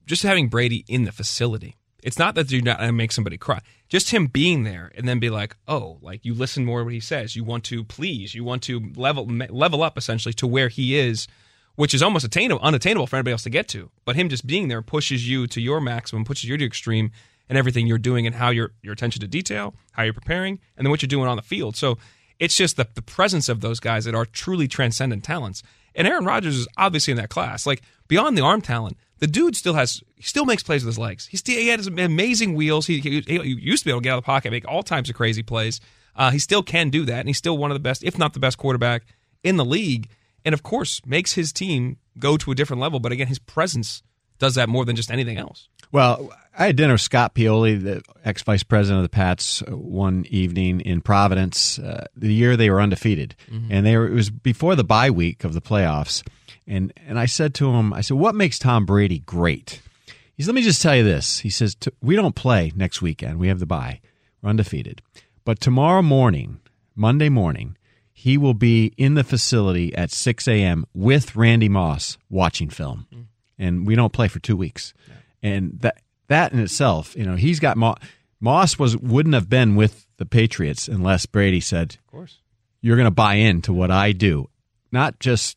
Just 0.04 0.22
having 0.22 0.48
Brady 0.48 0.84
in 0.86 1.04
the 1.04 1.12
facility 1.12 1.76
it's 2.02 2.18
not 2.18 2.34
that 2.34 2.50
you're 2.50 2.62
not 2.62 2.92
make 2.92 3.12
somebody 3.12 3.38
cry. 3.38 3.60
Just 3.88 4.10
him 4.10 4.26
being 4.26 4.64
there 4.64 4.90
and 4.96 5.08
then 5.08 5.18
be 5.18 5.30
like, 5.30 5.56
oh, 5.68 5.98
like 6.02 6.24
you 6.24 6.34
listen 6.34 6.64
more 6.64 6.84
what 6.84 6.92
he 6.92 7.00
says. 7.00 7.36
You 7.36 7.44
want 7.44 7.64
to 7.64 7.84
please. 7.84 8.34
You 8.34 8.44
want 8.44 8.62
to 8.64 8.92
level 8.96 9.26
level 9.26 9.82
up 9.82 9.96
essentially 9.96 10.32
to 10.34 10.46
where 10.46 10.68
he 10.68 10.98
is, 10.98 11.28
which 11.76 11.94
is 11.94 12.02
almost 12.02 12.24
attainable, 12.24 12.62
unattainable 12.62 13.06
for 13.06 13.16
anybody 13.16 13.32
else 13.32 13.44
to 13.44 13.50
get 13.50 13.68
to. 13.68 13.90
But 14.04 14.16
him 14.16 14.28
just 14.28 14.46
being 14.46 14.68
there 14.68 14.82
pushes 14.82 15.28
you 15.28 15.46
to 15.48 15.60
your 15.60 15.80
maximum, 15.80 16.24
pushes 16.24 16.48
you 16.48 16.56
to 16.56 16.64
extreme, 16.64 17.12
and 17.48 17.58
everything 17.58 17.86
you're 17.86 17.98
doing 17.98 18.26
and 18.26 18.36
how 18.36 18.50
your 18.50 18.72
your 18.82 18.92
attention 18.92 19.20
to 19.20 19.28
detail, 19.28 19.74
how 19.92 20.02
you're 20.02 20.12
preparing, 20.12 20.58
and 20.76 20.86
then 20.86 20.90
what 20.90 21.02
you're 21.02 21.08
doing 21.08 21.28
on 21.28 21.36
the 21.36 21.42
field. 21.42 21.76
So 21.76 21.98
it's 22.38 22.56
just 22.56 22.76
the 22.76 22.88
the 22.94 23.02
presence 23.02 23.48
of 23.48 23.60
those 23.60 23.78
guys 23.78 24.04
that 24.06 24.14
are 24.14 24.26
truly 24.26 24.66
transcendent 24.66 25.22
talents. 25.22 25.62
And 25.94 26.08
Aaron 26.08 26.24
Rodgers 26.24 26.56
is 26.56 26.68
obviously 26.76 27.10
in 27.10 27.18
that 27.18 27.28
class. 27.28 27.66
Like 27.66 27.82
beyond 28.08 28.36
the 28.36 28.42
arm 28.42 28.62
talent, 28.62 28.96
the 29.22 29.28
dude 29.28 29.54
still 29.54 29.74
has 29.74 30.02
he 30.16 30.24
still 30.24 30.44
makes 30.44 30.64
plays 30.64 30.84
with 30.84 30.94
his 30.94 30.98
legs. 30.98 31.26
He 31.26 31.36
still 31.36 31.54
he 31.54 31.68
had 31.68 31.78
his 31.78 31.86
amazing 31.86 32.54
wheels. 32.54 32.88
He, 32.88 32.98
he, 32.98 33.20
he 33.20 33.40
used 33.40 33.84
to 33.84 33.84
be 33.84 33.92
able 33.92 34.00
to 34.00 34.02
get 34.02 34.10
out 34.10 34.18
of 34.18 34.24
the 34.24 34.26
pocket, 34.26 34.50
make 34.50 34.66
all 34.66 34.82
types 34.82 35.08
of 35.08 35.14
crazy 35.14 35.44
plays. 35.44 35.80
Uh, 36.16 36.32
he 36.32 36.40
still 36.40 36.64
can 36.64 36.90
do 36.90 37.04
that, 37.04 37.20
and 37.20 37.28
he's 37.28 37.38
still 37.38 37.56
one 37.56 37.70
of 37.70 37.76
the 37.76 37.80
best, 37.80 38.02
if 38.02 38.18
not 38.18 38.34
the 38.34 38.40
best, 38.40 38.58
quarterback 38.58 39.04
in 39.44 39.58
the 39.58 39.64
league. 39.64 40.08
And 40.44 40.52
of 40.52 40.64
course, 40.64 41.00
makes 41.06 41.34
his 41.34 41.52
team 41.52 41.98
go 42.18 42.36
to 42.36 42.50
a 42.50 42.54
different 42.56 42.82
level. 42.82 42.98
But 42.98 43.12
again, 43.12 43.28
his 43.28 43.38
presence 43.38 44.02
does 44.40 44.56
that 44.56 44.68
more 44.68 44.84
than 44.84 44.96
just 44.96 45.08
anything 45.08 45.38
else. 45.38 45.68
Well, 45.92 46.32
I 46.58 46.66
had 46.66 46.76
dinner 46.76 46.94
with 46.94 47.00
Scott 47.00 47.32
Pioli, 47.32 47.80
the 47.80 48.02
ex 48.24 48.42
vice 48.42 48.64
president 48.64 49.04
of 49.04 49.10
the 49.10 49.14
Pats, 49.14 49.62
one 49.68 50.26
evening 50.30 50.80
in 50.80 51.00
Providence. 51.00 51.78
Uh, 51.78 52.06
the 52.16 52.34
year 52.34 52.56
they 52.56 52.70
were 52.70 52.80
undefeated, 52.80 53.36
mm-hmm. 53.48 53.70
and 53.70 53.86
they 53.86 53.96
were, 53.96 54.08
it 54.08 54.14
was 54.14 54.30
before 54.30 54.74
the 54.74 54.82
bye 54.82 55.10
week 55.10 55.44
of 55.44 55.54
the 55.54 55.60
playoffs. 55.60 56.24
And 56.66 56.92
and 57.06 57.18
I 57.18 57.26
said 57.26 57.54
to 57.54 57.70
him, 57.70 57.92
I 57.92 58.00
said, 58.00 58.16
"What 58.16 58.34
makes 58.34 58.58
Tom 58.58 58.86
Brady 58.86 59.20
great?" 59.20 59.80
He 60.34 60.42
said, 60.42 60.48
"Let 60.48 60.54
me 60.56 60.62
just 60.62 60.82
tell 60.82 60.96
you 60.96 61.04
this." 61.04 61.40
He 61.40 61.50
says, 61.50 61.76
"We 62.00 62.16
don't 62.16 62.34
play 62.34 62.72
next 62.74 63.02
weekend. 63.02 63.38
We 63.38 63.48
have 63.48 63.58
the 63.58 63.66
bye. 63.66 64.00
We're 64.40 64.50
undefeated. 64.50 65.02
But 65.44 65.60
tomorrow 65.60 66.02
morning, 66.02 66.60
Monday 66.94 67.28
morning, 67.28 67.76
he 68.12 68.38
will 68.38 68.54
be 68.54 68.92
in 68.96 69.14
the 69.14 69.24
facility 69.24 69.94
at 69.96 70.12
6 70.12 70.46
a.m. 70.46 70.86
with 70.94 71.34
Randy 71.34 71.68
Moss 71.68 72.18
watching 72.30 72.70
film, 72.70 73.06
mm. 73.12 73.24
and 73.58 73.86
we 73.86 73.96
don't 73.96 74.12
play 74.12 74.28
for 74.28 74.38
two 74.38 74.56
weeks. 74.56 74.94
Yeah. 75.08 75.14
And 75.50 75.80
that 75.80 76.02
that 76.28 76.52
in 76.52 76.60
itself, 76.60 77.16
you 77.16 77.24
know, 77.24 77.36
he's 77.36 77.58
got 77.58 77.76
Moss. 77.76 77.98
Moss 78.40 78.78
was 78.78 78.96
wouldn't 78.96 79.34
have 79.34 79.48
been 79.48 79.74
with 79.74 80.06
the 80.18 80.26
Patriots 80.26 80.86
unless 80.86 81.26
Brady 81.26 81.60
said, 81.60 81.96
"Of 82.06 82.06
course, 82.06 82.38
you're 82.80 82.96
going 82.96 83.06
to 83.06 83.10
buy 83.10 83.34
into 83.34 83.72
what 83.72 83.90
I 83.90 84.12
do, 84.12 84.48
not 84.92 85.18
just 85.18 85.56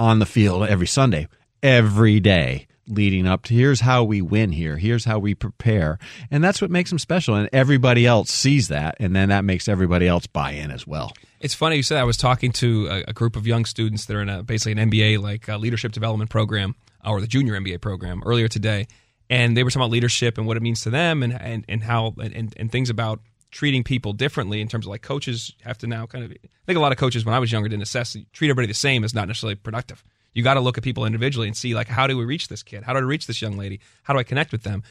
on 0.00 0.18
the 0.18 0.26
field 0.26 0.66
every 0.66 0.86
Sunday, 0.86 1.28
every 1.62 2.18
day." 2.18 2.66
leading 2.88 3.24
up 3.24 3.44
to 3.44 3.54
here's 3.54 3.80
how 3.80 4.02
we 4.02 4.20
win 4.20 4.50
here 4.50 4.76
here's 4.76 5.04
how 5.04 5.16
we 5.16 5.32
prepare 5.32 5.96
and 6.28 6.42
that's 6.42 6.60
what 6.60 6.72
makes 6.72 6.90
them 6.90 6.98
special 6.98 7.36
and 7.36 7.48
everybody 7.52 8.04
else 8.04 8.32
sees 8.32 8.66
that 8.66 8.96
and 8.98 9.14
then 9.14 9.28
that 9.28 9.44
makes 9.44 9.68
everybody 9.68 10.08
else 10.08 10.26
buy 10.26 10.50
in 10.50 10.72
as 10.72 10.88
well 10.88 11.12
it's 11.38 11.54
funny 11.54 11.76
you 11.76 11.84
said 11.84 11.98
i 11.98 12.02
was 12.02 12.16
talking 12.16 12.50
to 12.50 12.88
a, 13.06 13.12
group 13.12 13.36
of 13.36 13.46
young 13.46 13.64
students 13.64 14.06
that 14.06 14.16
are 14.16 14.22
in 14.22 14.28
a, 14.28 14.42
basically 14.42 14.72
an 14.72 14.90
mba 14.90 15.22
like 15.22 15.48
uh, 15.48 15.56
leadership 15.56 15.92
development 15.92 16.30
program 16.30 16.74
uh, 17.06 17.10
or 17.10 17.20
the 17.20 17.28
junior 17.28 17.54
mba 17.60 17.80
program 17.80 18.20
earlier 18.26 18.48
today 18.48 18.88
and 19.28 19.56
they 19.56 19.62
were 19.62 19.70
talking 19.70 19.82
about 19.82 19.92
leadership 19.92 20.36
and 20.36 20.48
what 20.48 20.56
it 20.56 20.62
means 20.62 20.80
to 20.80 20.90
them 20.90 21.22
and 21.22 21.32
and, 21.40 21.64
and 21.68 21.84
how 21.84 22.12
and, 22.18 22.52
and 22.56 22.72
things 22.72 22.90
about 22.90 23.20
treating 23.50 23.82
people 23.82 24.12
differently 24.12 24.60
in 24.60 24.68
terms 24.68 24.86
of 24.86 24.90
like 24.90 25.02
coaches 25.02 25.52
have 25.62 25.78
to 25.78 25.86
now 25.86 26.06
kind 26.06 26.24
of 26.24 26.30
I 26.30 26.36
think 26.66 26.76
a 26.76 26.80
lot 26.80 26.92
of 26.92 26.98
coaches 26.98 27.24
when 27.24 27.34
I 27.34 27.38
was 27.38 27.50
younger 27.50 27.68
didn't 27.68 27.82
assess 27.82 28.16
treat 28.32 28.48
everybody 28.48 28.68
the 28.68 28.74
same 28.74 29.04
is 29.04 29.14
not 29.14 29.28
necessarily 29.28 29.56
productive. 29.56 30.04
You 30.32 30.44
got 30.44 30.54
to 30.54 30.60
look 30.60 30.78
at 30.78 30.84
people 30.84 31.04
individually 31.04 31.48
and 31.48 31.56
see 31.56 31.74
like 31.74 31.88
how 31.88 32.06
do 32.06 32.16
we 32.16 32.24
reach 32.24 32.48
this 32.48 32.62
kid? 32.62 32.84
How 32.84 32.92
do 32.92 32.98
I 32.98 33.02
reach 33.02 33.26
this 33.26 33.42
young 33.42 33.56
lady? 33.56 33.80
How 34.04 34.14
do 34.14 34.20
I 34.20 34.22
connect 34.22 34.52
with 34.52 34.62
them? 34.62 34.82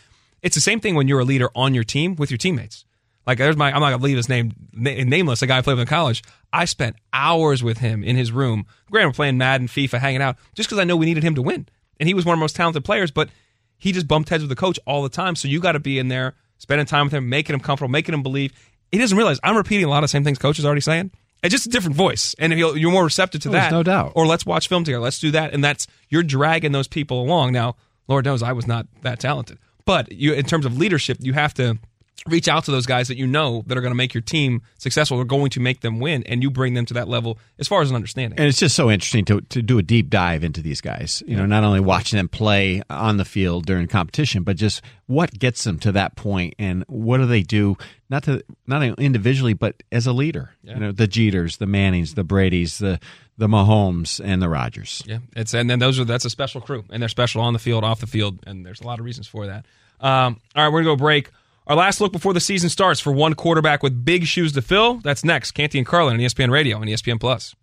It's 0.41 0.56
the 0.56 0.62
same 0.62 0.80
thing 0.80 0.95
when 0.95 1.08
you're 1.08 1.19
a 1.19 1.26
leader 1.26 1.50
on 1.56 1.74
your 1.74 1.84
team 1.84 2.15
with 2.15 2.32
your 2.32 2.38
teammates. 2.38 2.86
Like 3.26 3.38
there's 3.38 3.58
my 3.58 3.72
I'm 3.72 3.82
not 3.82 3.91
gonna 3.91 4.04
leave 4.04 4.17
his 4.17 4.30
name 4.30 4.54
nameless. 4.74 5.41
A 5.41 5.48
guy 5.48 5.60
I 5.60 5.62
played 5.62 5.76
with 5.76 5.82
in 5.82 5.88
college. 5.88 6.24
I 6.52 6.65
spent 6.65 6.95
hours 7.13 7.62
with 7.62 7.78
him 7.78 8.04
in 8.04 8.15
his 8.15 8.32
room. 8.32 8.65
Granted, 8.89 9.10
we're 9.10 9.13
playing 9.13 9.38
Madden, 9.38 9.67
FIFA, 9.67 10.00
hanging 10.00 10.22
out, 10.22 10.38
just 10.56 10.67
because 10.67 10.80
I 10.80 10.84
know 10.84 10.98
we 10.98 11.06
needed 11.06 11.24
him 11.24 11.36
to 11.36 11.41
win, 11.41 11.67
and 12.00 12.08
he 12.08 12.13
was 12.13 12.26
one 12.26 12.34
of 12.34 12.39
the 12.39 12.43
most 12.43 12.56
talented 12.56 12.84
players. 12.84 13.12
But 13.12 13.30
he 13.78 13.91
just 13.91 14.08
bumped 14.08 14.30
heads 14.30 14.43
with 14.43 14.50
the 14.50 14.56
coach 14.56 14.80
all 14.86 15.04
the 15.04 15.10
time. 15.10 15.36
So 15.36 15.48
you 15.48 15.60
got 15.60 15.74
to 15.74 15.80
be 15.80 16.00
in 16.00 16.08
there, 16.08 16.36
spending 16.60 16.86
time 16.86 17.08
with 17.08 17.13
him, 17.13 17.28
making 17.28 17.56
him 17.56 17.60
comfortable, 17.60 17.89
making 17.89 18.13
him 18.13 18.22
believe. 18.22 18.54
He 18.91 19.00
doesn't 19.00 19.17
realize 19.17 19.39
I'm 19.43 19.58
repeating 19.58 19.86
a 19.86 19.89
lot 19.89 20.00
of 20.00 20.04
the 20.04 20.10
same 20.10 20.24
things 20.24 20.38
coach 20.38 20.60
is 20.60 20.65
already 20.65 20.82
saying. 20.82 21.12
It's 21.41 21.54
just 21.54 21.65
a 21.65 21.69
different 21.69 21.95
voice, 21.95 22.36
and 22.38 22.52
you're 22.54 22.91
more 22.91 23.06
receptive 23.06 23.41
to 23.41 23.50
oh, 23.50 23.54
that. 23.54 23.72
no 23.72 23.82
doubt. 23.82 24.12
Or 24.15 24.28
let's 24.28 24.45
watch 24.45 24.67
film 24.67 24.84
together. 24.84 25.02
Let's 25.02 25.19
do 25.19 25.32
that, 25.32 25.54
and 25.54 25.63
that's 25.63 25.88
you're 26.10 26.24
dragging 26.24 26.74
those 26.74 26.88
people 26.88 27.22
along. 27.22 27.54
Now, 27.54 27.78
Lord 28.10 28.26
knows 28.26 28.43
I 28.43 28.52
was 28.52 28.67
not 28.67 28.88
that 29.04 29.19
talented, 29.22 29.58
but 29.86 30.12
you, 30.12 30.34
in 30.34 30.45
terms 30.45 30.65
of 30.65 30.78
leadership, 30.78 31.17
you 31.22 31.34
have 31.34 31.54
to 31.56 31.80
reach 32.27 32.47
out 32.47 32.65
to 32.65 32.71
those 32.71 32.86
guys 32.86 33.08
that 33.08 33.17
you 33.17 33.27
know 33.27 33.63
that 33.67 33.77
are 33.77 33.82
going 33.82 33.91
to 33.91 33.97
make 33.97 34.13
your 34.13 34.21
team 34.21 34.62
successful, 34.77 35.19
are 35.19 35.25
going 35.25 35.49
to 35.51 35.60
make 35.60 35.82
them 35.82 35.99
win, 35.99 36.23
and 36.23 36.43
you 36.43 36.49
bring 36.49 36.73
them 36.73 36.86
to 36.86 36.93
that 36.95 37.08
level 37.08 37.38
as 37.58 37.67
far 37.67 37.82
as 37.82 37.89
an 37.89 37.95
understanding. 37.95 38.39
And 38.39 38.47
it's 38.47 38.60
just 38.60 38.75
so 38.75 38.89
interesting 38.89 39.25
to, 39.25 39.41
to 39.41 39.62
do 39.62 39.77
a 39.77 39.84
deep 39.84 40.10
dive 40.10 40.43
into 40.43 40.62
these 40.62 40.82
guys. 40.82 41.23
You 41.25 41.36
know, 41.36 41.45
not 41.45 41.63
only 41.63 41.79
watching 41.79 42.17
them 42.17 42.29
play 42.29 42.82
on 42.89 43.17
the 43.17 43.25
field 43.25 43.65
during 43.65 43.88
competition, 43.88 44.43
but 44.43 44.55
just 44.55 44.82
what 45.08 45.38
gets 45.38 45.63
them 45.63 45.79
to 45.79 45.91
that 45.93 46.15
point 46.15 46.55
and 46.60 46.84
what 46.88 47.17
do 47.17 47.25
they 47.25 47.41
do 47.41 47.77
not 48.10 48.23
to 48.23 48.43
not 48.67 48.82
individually 48.99 49.53
but 49.53 49.82
as 49.91 50.08
a 50.08 50.13
leader. 50.13 50.51
Yeah. 50.63 50.73
You 50.75 50.79
know, 50.79 50.91
the 50.91 51.08
Jeters, 51.08 51.58
the 51.58 51.67
Mannings, 51.67 52.15
the 52.15 52.23
Brady's, 52.23 52.79
the 52.79 52.99
the 53.38 53.47
Mahomes 53.47 54.19
and 54.23 54.41
the 54.41 54.49
Rodgers. 54.49 55.01
Yeah, 55.05 55.19
it's 55.36 55.53
and 55.53 55.69
then 55.69 55.79
those 55.79 55.99
are 55.99 56.05
that's 56.05 56.25
a 56.25 56.29
special 56.29 56.60
crew, 56.60 56.84
and 56.89 57.01
they're 57.01 57.10
special 57.10 57.41
on 57.41 57.53
the 57.53 57.60
field, 57.60 57.84
off 57.84 58.01
the 58.01 58.08
field, 58.08 58.39
and 58.45 58.65
there's 58.65 58.82
a 58.82 58.86
lot 58.86 58.99
of 58.99 59.05
reasons 59.05 59.27
for 59.27 59.47
that. 59.47 59.65
Um, 60.01 60.39
all 60.55 60.63
right, 60.63 60.73
we're 60.73 60.84
gonna 60.84 60.95
go 60.95 60.97
break. 60.97 61.29
Our 61.67 61.76
last 61.76 62.02
look 62.02 62.12
before 62.12 62.34
the 62.34 62.39
season 62.39 62.69
starts 62.69 63.00
for 63.00 63.12
one 63.12 63.36
quarterback 63.36 63.84
with 63.84 64.04
big 64.04 64.26
shoes 64.26 64.54
to 64.54 64.62
fill. 64.62 64.95
That's 64.95 65.24
next. 65.24 65.52
Canty 65.52 65.78
and 65.78 65.86
Carlin 65.88 66.15
on 66.15 66.19
ESPN 66.19 66.52
Radio 66.52 66.78
and 66.82 66.89
ESPN 66.89 67.19
Plus. 67.19 67.56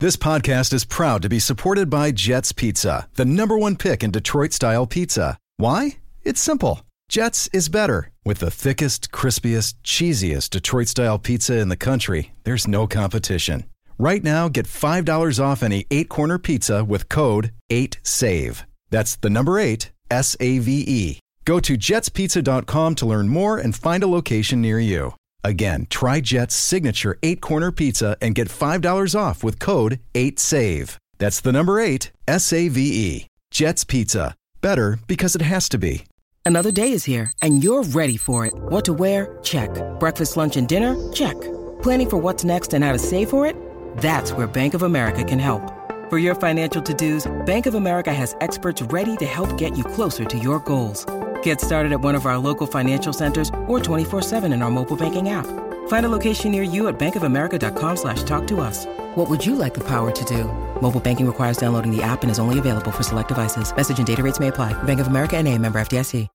This 0.00 0.16
podcast 0.16 0.72
is 0.72 0.84
proud 0.84 1.22
to 1.22 1.28
be 1.28 1.40
supported 1.40 1.90
by 1.90 2.12
Jets 2.12 2.52
Pizza, 2.52 3.08
the 3.14 3.24
number 3.24 3.58
one 3.58 3.74
pick 3.76 4.04
in 4.04 4.12
Detroit 4.12 4.52
style 4.52 4.86
pizza. 4.86 5.36
Why? 5.56 5.98
It's 6.22 6.40
simple. 6.40 6.82
Jets 7.08 7.48
is 7.52 7.68
better. 7.68 8.10
With 8.24 8.38
the 8.38 8.50
thickest, 8.50 9.10
crispiest, 9.10 9.74
cheesiest 9.82 10.50
Detroit 10.50 10.86
style 10.86 11.18
pizza 11.18 11.58
in 11.58 11.68
the 11.68 11.76
country, 11.76 12.32
there's 12.44 12.68
no 12.68 12.86
competition. 12.86 13.64
Right 13.98 14.22
now, 14.22 14.48
get 14.48 14.66
$5 14.66 15.42
off 15.44 15.62
any 15.64 15.84
eight 15.90 16.08
corner 16.08 16.38
pizza 16.38 16.84
with 16.84 17.08
code 17.08 17.50
8SAVE. 17.70 18.62
That's 18.90 19.16
the 19.16 19.30
number 19.30 19.58
eight, 19.58 19.90
S 20.10 20.36
A 20.38 20.60
V 20.60 20.84
E. 20.86 21.18
Go 21.48 21.58
to 21.60 21.78
jetspizza.com 21.78 22.94
to 22.96 23.06
learn 23.06 23.30
more 23.30 23.56
and 23.56 23.74
find 23.74 24.02
a 24.02 24.06
location 24.06 24.60
near 24.60 24.78
you. 24.78 25.14
Again, 25.42 25.86
try 25.88 26.20
Jet's 26.20 26.54
signature 26.54 27.18
eight 27.22 27.40
corner 27.40 27.72
pizza 27.72 28.18
and 28.20 28.34
get 28.34 28.48
$5 28.48 29.18
off 29.18 29.42
with 29.42 29.58
code 29.58 29.98
8SAVE. 30.12 30.98
That's 31.16 31.40
the 31.40 31.50
number 31.50 31.80
eight, 31.80 32.12
S 32.28 32.52
A 32.52 32.68
V 32.68 32.80
E. 32.82 33.26
Jet's 33.50 33.82
Pizza. 33.82 34.34
Better 34.60 34.98
because 35.06 35.34
it 35.34 35.40
has 35.40 35.70
to 35.70 35.78
be. 35.78 36.04
Another 36.44 36.70
day 36.70 36.92
is 36.92 37.04
here 37.04 37.32
and 37.40 37.64
you're 37.64 37.82
ready 37.82 38.18
for 38.18 38.44
it. 38.44 38.52
What 38.54 38.84
to 38.84 38.92
wear? 38.92 39.38
Check. 39.42 39.70
Breakfast, 39.98 40.36
lunch, 40.36 40.58
and 40.58 40.68
dinner? 40.68 40.96
Check. 41.14 41.40
Planning 41.80 42.10
for 42.10 42.18
what's 42.18 42.44
next 42.44 42.74
and 42.74 42.84
how 42.84 42.92
to 42.92 42.98
save 42.98 43.30
for 43.30 43.46
it? 43.46 43.56
That's 43.96 44.34
where 44.34 44.46
Bank 44.46 44.74
of 44.74 44.82
America 44.82 45.24
can 45.24 45.38
help. 45.38 45.62
For 46.10 46.18
your 46.18 46.34
financial 46.34 46.82
to 46.82 46.92
dos, 46.94 47.26
Bank 47.46 47.64
of 47.64 47.74
America 47.74 48.12
has 48.12 48.36
experts 48.42 48.82
ready 48.82 49.16
to 49.16 49.24
help 49.24 49.56
get 49.56 49.78
you 49.78 49.84
closer 49.84 50.26
to 50.26 50.38
your 50.38 50.58
goals. 50.58 51.06
Get 51.42 51.60
started 51.60 51.92
at 51.92 52.00
one 52.00 52.14
of 52.14 52.24
our 52.24 52.38
local 52.38 52.66
financial 52.66 53.12
centers 53.12 53.50
or 53.66 53.78
24-7 53.78 54.50
in 54.50 54.62
our 54.62 54.70
mobile 54.70 54.96
banking 54.96 55.28
app. 55.28 55.44
Find 55.88 56.06
a 56.06 56.08
location 56.08 56.50
near 56.50 56.62
you 56.62 56.88
at 56.88 56.98
bankofamerica.com 56.98 57.96
slash 57.98 58.22
talk 58.22 58.46
to 58.46 58.60
us. 58.60 58.86
What 59.16 59.28
would 59.28 59.44
you 59.44 59.54
like 59.54 59.74
the 59.74 59.84
power 59.84 60.10
to 60.10 60.24
do? 60.24 60.44
Mobile 60.80 61.00
banking 61.00 61.26
requires 61.26 61.58
downloading 61.58 61.94
the 61.94 62.02
app 62.02 62.22
and 62.22 62.30
is 62.30 62.38
only 62.38 62.58
available 62.58 62.90
for 62.90 63.02
select 63.02 63.28
devices. 63.28 63.70
Message 63.76 63.98
and 63.98 64.06
data 64.06 64.22
rates 64.22 64.40
may 64.40 64.48
apply. 64.48 64.72
Bank 64.84 65.00
of 65.00 65.08
America 65.08 65.36
and 65.36 65.46
a 65.46 65.58
member 65.58 65.78
FDIC. 65.78 66.26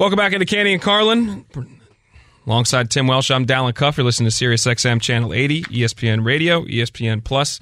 Welcome 0.00 0.16
back 0.16 0.32
into 0.32 0.46
Canty 0.46 0.72
and 0.72 0.80
Carlin. 0.80 1.44
Alongside 2.46 2.88
Tim 2.90 3.06
Welsh, 3.06 3.30
I'm 3.30 3.44
Dalen 3.44 3.74
Cuff. 3.74 3.98
You're 3.98 4.06
listening 4.06 4.30
to 4.30 4.34
Sirius 4.34 4.64
XM 4.64 4.98
Channel 4.98 5.34
80, 5.34 5.64
ESPN 5.64 6.24
Radio, 6.24 6.64
ESPN 6.64 7.22
Plus, 7.22 7.60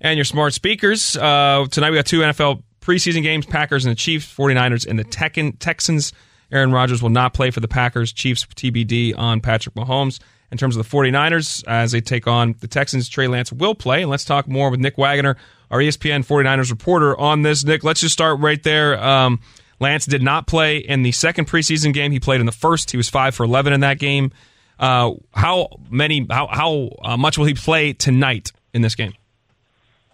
and 0.00 0.16
your 0.16 0.24
smart 0.24 0.54
speakers. 0.54 1.16
Uh, 1.16 1.66
tonight 1.68 1.90
we 1.90 1.96
got 1.96 2.06
two 2.06 2.20
NFL 2.20 2.62
preseason 2.80 3.22
games, 3.22 3.46
Packers 3.46 3.84
and 3.84 3.92
the 3.92 3.96
Chiefs, 3.96 4.26
49ers 4.34 4.86
and 4.86 4.98
the 4.98 5.04
Tekken, 5.04 5.56
Texans. 5.58 6.12
Aaron 6.52 6.72
Rodgers 6.72 7.02
will 7.02 7.10
not 7.10 7.34
play 7.34 7.50
for 7.50 7.60
the 7.60 7.68
Packers. 7.68 8.12
Chiefs 8.12 8.44
TBD 8.46 9.16
on 9.16 9.40
Patrick 9.40 9.74
Mahomes. 9.74 10.20
In 10.50 10.58
terms 10.58 10.76
of 10.76 10.84
the 10.84 10.96
49ers, 10.96 11.64
as 11.68 11.92
they 11.92 12.00
take 12.00 12.26
on 12.26 12.56
the 12.58 12.66
Texans, 12.66 13.08
Trey 13.08 13.28
Lance 13.28 13.52
will 13.52 13.74
play. 13.74 14.02
And 14.02 14.10
let's 14.10 14.24
talk 14.24 14.48
more 14.48 14.68
with 14.68 14.80
Nick 14.80 14.98
Wagoner, 14.98 15.36
our 15.70 15.78
ESPN 15.78 16.26
49ers 16.26 16.70
reporter, 16.70 17.16
on 17.16 17.42
this. 17.42 17.64
Nick, 17.64 17.84
let's 17.84 18.00
just 18.00 18.12
start 18.12 18.40
right 18.40 18.60
there. 18.64 19.00
Um, 19.00 19.38
Lance 19.78 20.06
did 20.06 20.22
not 20.22 20.48
play 20.48 20.78
in 20.78 21.02
the 21.02 21.12
second 21.12 21.46
preseason 21.46 21.94
game. 21.94 22.10
He 22.10 22.18
played 22.18 22.40
in 22.40 22.46
the 22.46 22.52
first. 22.52 22.90
He 22.90 22.96
was 22.96 23.08
five 23.08 23.34
for 23.34 23.44
eleven 23.44 23.72
in 23.72 23.80
that 23.80 23.98
game. 23.98 24.32
Uh, 24.78 25.12
how 25.32 25.68
many? 25.88 26.26
How 26.28 26.48
how 26.48 26.90
uh, 27.02 27.16
much 27.16 27.38
will 27.38 27.46
he 27.46 27.54
play 27.54 27.92
tonight 27.94 28.52
in 28.74 28.82
this 28.82 28.94
game? 28.94 29.14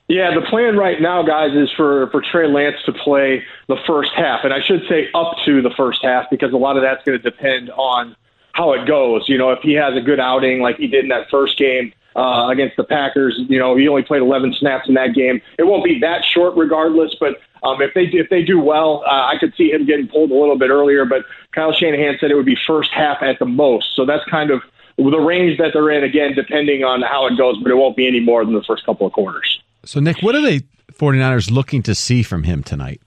Yeah, 0.09 0.33
the 0.35 0.47
plan 0.47 0.77
right 0.77 1.01
now, 1.01 1.23
guys, 1.25 1.51
is 1.55 1.71
for 1.77 2.09
for 2.11 2.23
Trey 2.23 2.47
Lance 2.47 2.77
to 2.87 2.93
play 2.93 3.43
the 3.67 3.77
first 3.87 4.13
half, 4.15 4.45
and 4.45 4.53
I 4.55 4.61
should 4.63 4.83
say 4.89 5.09
up 5.15 5.37
to 5.45 5.63
the 5.63 5.71
first 5.77 6.01
half 6.03 6.31
because 6.31 6.53
a 6.53 6.57
lot 6.57 6.77
of 6.77 6.83
that's 6.83 7.05
going 7.05 7.21
to 7.21 7.23
depend 7.31 7.71
on 7.71 8.15
how 8.53 8.73
it 8.73 8.87
goes. 8.87 9.29
You 9.29 9.37
know, 9.37 9.51
if 9.51 9.61
he 9.63 9.73
has 9.73 9.97
a 9.97 10.01
good 10.01 10.21
outing 10.21 10.61
like 10.61 10.77
he 10.77 10.87
did 10.87 11.05
in 11.05 11.09
that 11.09 11.29
first 11.29 11.59
game 11.59 11.93
uh, 12.15 12.49
against 12.53 12.77
the 12.77 12.85
Packers, 12.85 13.37
you 13.49 13.59
know, 13.59 13.77
he 13.77 13.89
only 13.89 14.05
played 14.05 14.23
11 14.23 14.55
snaps 14.55 14.89
in 14.89 14.95
that 14.95 15.13
game. 15.13 15.43
It 15.59 15.65
won't 15.65 15.83
be 15.83 15.99
that 16.01 16.25
short, 16.25 16.57
regardless, 16.57 17.17
but 17.19 17.41
um, 17.65 17.83
if 17.83 17.93
they 17.95 18.05
if 18.05 18.31
they 18.31 18.43
do 18.43 18.61
well, 18.61 19.03
uh, 19.07 19.27
I 19.27 19.39
could 19.41 19.55
see 19.57 19.73
him 19.73 19.87
getting 19.87 20.07
pulled 20.07 20.31
a 20.31 20.35
little 20.35 20.57
bit 20.57 20.71
earlier. 20.71 21.05
But 21.05 21.25
Kyle 21.53 21.73
Shanahan 21.73 22.19
said 22.21 22.31
it 22.31 22.37
would 22.37 22.47
be 22.47 22.57
first 22.65 22.93
half 22.93 23.23
at 23.23 23.41
the 23.41 23.47
most. 23.47 23.97
So 23.97 24.07
that's 24.07 24.25
kind 24.31 24.53
of 24.53 24.63
the 24.99 25.19
range 25.19 25.59
that 25.59 25.73
they're 25.73 25.91
in. 25.91 26.05
Again, 26.05 26.35
depending 26.37 26.85
on 26.85 27.03
how 27.03 27.27
it 27.27 27.37
goes, 27.37 27.59
but 27.61 27.73
it 27.73 27.75
won't 27.75 27.97
be 27.97 28.07
any 28.07 28.21
more 28.21 28.45
than 28.45 28.55
the 28.55 28.63
first 28.63 28.87
couple 28.87 29.05
of 29.05 29.13
quarters. 29.13 29.61
So 29.87 30.01
Nick, 30.01 30.21
what 30.21 30.35
are 30.35 30.43
the 30.43 30.63
49ers 30.93 31.51
looking 31.51 31.83
to 31.85 31.95
see 31.95 32.23
from 32.23 32.43
him 32.43 32.63
tonight? 32.63 33.01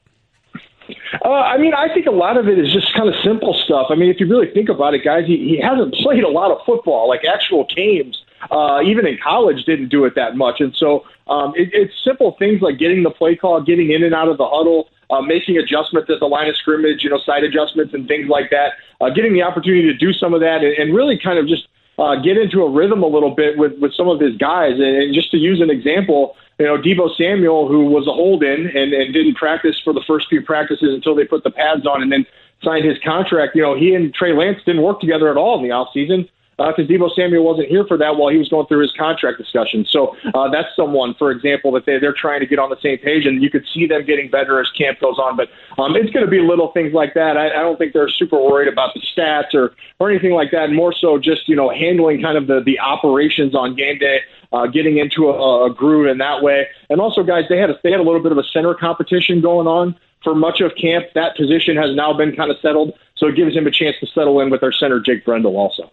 Uh, 1.24 1.30
I 1.30 1.58
mean, 1.58 1.74
I 1.74 1.94
think 1.94 2.06
a 2.06 2.12
lot 2.12 2.38
of 2.38 2.48
it 2.48 2.58
is 2.58 2.72
just 2.72 2.94
kind 2.96 3.10
of 3.10 3.15
simple 3.24 3.54
stuff. 3.54 3.88
I 3.89 3.96
mean, 3.96 4.10
if 4.10 4.20
you 4.20 4.28
really 4.28 4.52
think 4.52 4.70
about 4.70 4.94
it, 4.94 5.04
guys, 5.04 5.26
he, 5.28 5.38
he 5.38 5.60
hasn't 5.62 5.94
played 5.96 6.24
a 6.24 6.30
lot 6.30 6.52
of 6.52 6.60
football, 6.65 7.10
like 7.10 7.22
actual 7.26 7.68
games. 7.76 8.24
Uh, 8.50 8.82
even 8.86 9.06
in 9.06 9.18
college, 9.22 9.65
didn't 9.65 9.89
do 9.89 10.06
it 10.06 10.15
that 10.15 10.38
much. 10.38 10.62
And 10.62 10.74
so 10.74 11.04
um, 11.28 11.54
it, 11.58 11.70
it's 11.74 11.94
simple 12.04 12.38
things 12.39 12.62
like 12.62 12.80
getting 12.80 13.04
the 13.04 13.12
play 13.12 13.36
call, 13.36 13.62
getting 13.62 13.92
in 13.92 14.02
and 14.02 14.15
out 14.15 14.30
of 14.30 14.38
the 14.38 14.48
huddle, 14.48 14.88
uh, 15.10 15.20
making 15.22 15.58
adjustments 15.58 16.10
at 16.10 16.22
the 16.22 16.26
line 16.26 16.48
of 16.48 16.56
scrimmage, 16.56 17.04
you 17.04 17.10
know, 17.10 17.20
side 17.26 17.44
adjustments 17.44 17.94
and 17.94 18.08
things 18.08 18.30
like 18.30 18.50
that. 18.52 18.74
Uh, 19.02 19.10
getting 19.10 19.34
the 19.34 19.44
opportunity 19.44 19.92
to 19.92 19.94
do 19.94 20.13
some 20.13 20.34
of 20.34 20.39
that 20.39 20.63
and, 20.63 20.72
and 20.78 20.96
really 20.96 21.20
kind 21.22 21.38
of 21.38 21.48
just 21.48 21.68
uh, 22.00 22.15
get 22.15 22.38
into 22.38 22.63
a 22.63 22.72
rhythm 22.72 23.04
a 23.04 23.08
little 23.08 23.36
bit 23.36 23.58
with, 23.58 23.78
with 23.80 23.94
some 23.94 24.08
of 24.08 24.22
his 24.22 24.38
guys. 24.38 24.74
And, 24.76 25.04
and 25.04 25.13
just 25.13 25.32
to 25.32 25.38
use 25.38 25.60
an 25.60 25.70
example, 25.70 26.38
you 26.60 26.65
know, 26.65 26.78
Deebo 26.78 27.15
Samuel, 27.15 27.67
who 27.67 27.86
was 27.86 28.06
a 28.06 28.12
hold 28.12 28.43
in 28.43 28.67
and, 28.67 28.93
and 28.93 29.13
didn't 29.13 29.36
practice 29.36 29.80
for 29.84 29.93
the 29.93 30.04
first 30.06 30.28
few 30.30 30.41
practices 30.41 30.89
until 30.93 31.15
they 31.15 31.24
put 31.24 31.43
the 31.43 31.52
pads 31.52 31.88
on 31.88 32.02
and 32.02 32.12
then 32.12 32.26
signed 32.62 32.86
his 32.86 32.98
contract. 33.04 33.56
You 33.56 33.62
know, 33.62 33.78
he 33.78 33.95
and 33.95 34.13
Trey 34.13 34.34
Lance 34.34 34.60
didn't 34.65 34.84
work 34.84 35.00
together 35.00 35.32
at 35.32 35.38
all 35.38 35.58
in 35.58 35.63
the 35.63 35.74
offseason 35.74 36.28
because 36.60 36.86
uh, 36.86 36.91
Deebo 36.91 37.15
Samuel 37.15 37.45
wasn't 37.45 37.69
here 37.69 37.86
for 37.88 37.95
that 37.95 38.17
while 38.17 38.28
he 38.28 38.38
was 38.38 38.50
going 38.50 38.67
through 38.67 38.82
his 38.82 38.91
contract 39.00 39.38
discussion. 39.38 39.86
So 39.88 40.17
uh, 40.36 40.52
that's 40.52 40.67
someone, 40.76 41.15
for 41.17 41.32
example, 41.32 41.72
that 41.72 41.86
they, 41.86 42.00
they're 42.00 42.13
trying 42.13 42.41
to 42.41 42.45
get 42.45 42.60
on 42.60 42.69
the 42.69 42.80
same 42.84 42.98
page, 42.98 43.26
and 43.26 43.41
you 43.41 43.50
could 43.50 43.63
see 43.74 43.88
them 43.88 44.06
getting 44.06 44.30
better 44.30 44.60
as 44.60 44.67
camp 44.78 45.00
goes 45.00 45.17
on. 45.17 45.38
But 45.38 45.48
um, 45.82 45.95
it's 45.95 46.12
going 46.12 46.26
to 46.26 46.30
be 46.30 46.41
little 46.41 46.74
things 46.74 46.91
like 46.91 47.13
that. 47.13 47.38
I, 47.38 47.48
I 47.48 47.63
don't 47.63 47.78
think 47.78 47.93
they're 47.93 48.10
super 48.10 48.36
worried 48.36 48.67
about 48.67 48.93
the 48.93 49.00
stats 49.00 49.54
or 49.54 49.74
or 50.00 50.12
anything 50.12 50.34
like 50.34 50.52
that. 50.52 50.72
More 50.72 50.91
so, 50.91 51.17
just 51.17 51.48
you 51.48 51.56
know, 51.56 51.69
handling 51.69 52.22
kind 52.22 52.38
of 52.38 52.48
the 52.48 52.60
the 52.65 52.78
operations 52.78 53.56
on 53.56 53.76
game 53.76 53.98
day. 53.98 54.19
Uh, 54.52 54.66
getting 54.66 54.98
into 54.98 55.30
a, 55.30 55.66
a 55.68 55.74
groove 55.74 56.08
in 56.08 56.18
that 56.18 56.42
way, 56.42 56.68
and 56.90 57.00
also, 57.00 57.22
guys, 57.22 57.44
they 57.50 57.58
had 57.58 57.70
a, 57.70 57.80
they 57.84 57.92
had 57.92 58.00
a 58.00 58.04
little 58.04 58.22
bit 58.22 58.32
of 58.32 58.38
a 58.40 58.44
center 58.44 58.74
competition 58.74 59.42
going 59.42 59.68
on 59.68 59.96
for 60.24 60.34
much 60.34 60.60
of 60.60 60.72
camp. 60.76 61.06
That 61.14 61.38
position 61.38 61.78
has 61.78 61.96
now 61.96 62.14
been 62.14 62.36
kind 62.36 62.50
of 62.50 62.58
settled, 62.60 62.94
so 63.16 63.28
it 63.28 63.36
gives 63.36 63.56
him 63.56 63.68
a 63.68 63.72
chance 63.72 63.96
to 64.00 64.08
settle 64.08 64.40
in 64.40 64.50
with 64.50 64.64
our 64.64 64.72
center, 64.72 65.00
Jake 65.00 65.24
Brendel, 65.24 65.56
also. 65.56 65.92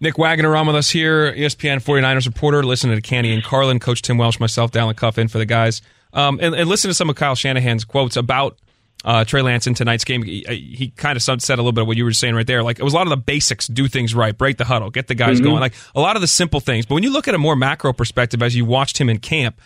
Nick 0.00 0.18
Wagoner 0.18 0.56
on 0.56 0.66
with 0.66 0.74
us 0.74 0.90
here, 0.90 1.32
ESPN 1.32 1.80
49ers 1.80 2.26
reporter, 2.26 2.64
listening 2.64 2.96
to 2.96 3.00
Canty 3.00 3.32
and 3.32 3.44
Carlin, 3.44 3.78
Coach 3.78 4.02
Tim 4.02 4.18
Welsh, 4.18 4.40
myself, 4.40 4.72
Dalen 4.72 4.96
Cuff 4.96 5.16
in 5.16 5.28
for 5.28 5.38
the 5.38 5.46
guys. 5.46 5.80
Um, 6.12 6.40
and, 6.42 6.56
and, 6.56 6.68
listen 6.68 6.90
to 6.90 6.94
some 6.94 7.08
of 7.08 7.14
Kyle 7.14 7.36
Shanahan's 7.36 7.84
quotes 7.84 8.16
about 8.16 8.58
uh, 9.04 9.24
Trey 9.24 9.42
Lance 9.42 9.66
in 9.66 9.74
tonight's 9.74 10.04
game. 10.04 10.22
He, 10.22 10.44
he 10.48 10.90
kind 10.90 11.16
of 11.16 11.22
said 11.22 11.58
a 11.58 11.62
little 11.62 11.72
bit 11.72 11.82
of 11.82 11.86
what 11.86 11.96
you 11.96 12.04
were 12.04 12.12
saying 12.12 12.34
right 12.34 12.46
there. 12.46 12.62
Like, 12.62 12.78
it 12.78 12.82
was 12.82 12.92
a 12.92 12.96
lot 12.96 13.06
of 13.06 13.10
the 13.10 13.16
basics, 13.16 13.66
do 13.66 13.88
things 13.88 14.14
right, 14.14 14.36
break 14.36 14.58
the 14.58 14.64
huddle, 14.64 14.90
get 14.90 15.08
the 15.08 15.14
guys 15.14 15.36
mm-hmm. 15.36 15.46
going. 15.46 15.60
Like, 15.60 15.74
a 15.94 16.00
lot 16.00 16.16
of 16.16 16.22
the 16.22 16.28
simple 16.28 16.60
things. 16.60 16.86
But 16.86 16.94
when 16.94 17.02
you 17.02 17.12
look 17.12 17.28
at 17.28 17.34
a 17.34 17.38
more 17.38 17.56
macro 17.56 17.92
perspective 17.92 18.42
as 18.42 18.54
you 18.54 18.64
watched 18.64 18.98
him 18.98 19.08
in 19.08 19.18
camp, 19.18 19.60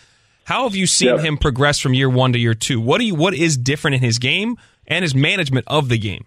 how 0.45 0.63
have 0.63 0.75
you 0.75 0.87
seen 0.87 1.09
yep. 1.09 1.19
him 1.19 1.37
progress 1.37 1.79
from 1.79 1.93
year 1.93 2.09
one 2.09 2.33
to 2.33 2.39
year 2.39 2.53
two? 2.53 2.79
What 2.79 2.99
do 2.99 3.05
you, 3.05 3.15
what 3.15 3.33
is 3.33 3.57
different 3.57 3.95
in 3.95 4.01
his 4.01 4.17
game 4.17 4.57
and 4.87 5.03
his 5.03 5.13
management 5.13 5.65
of 5.67 5.89
the 5.89 5.97
game? 5.97 6.25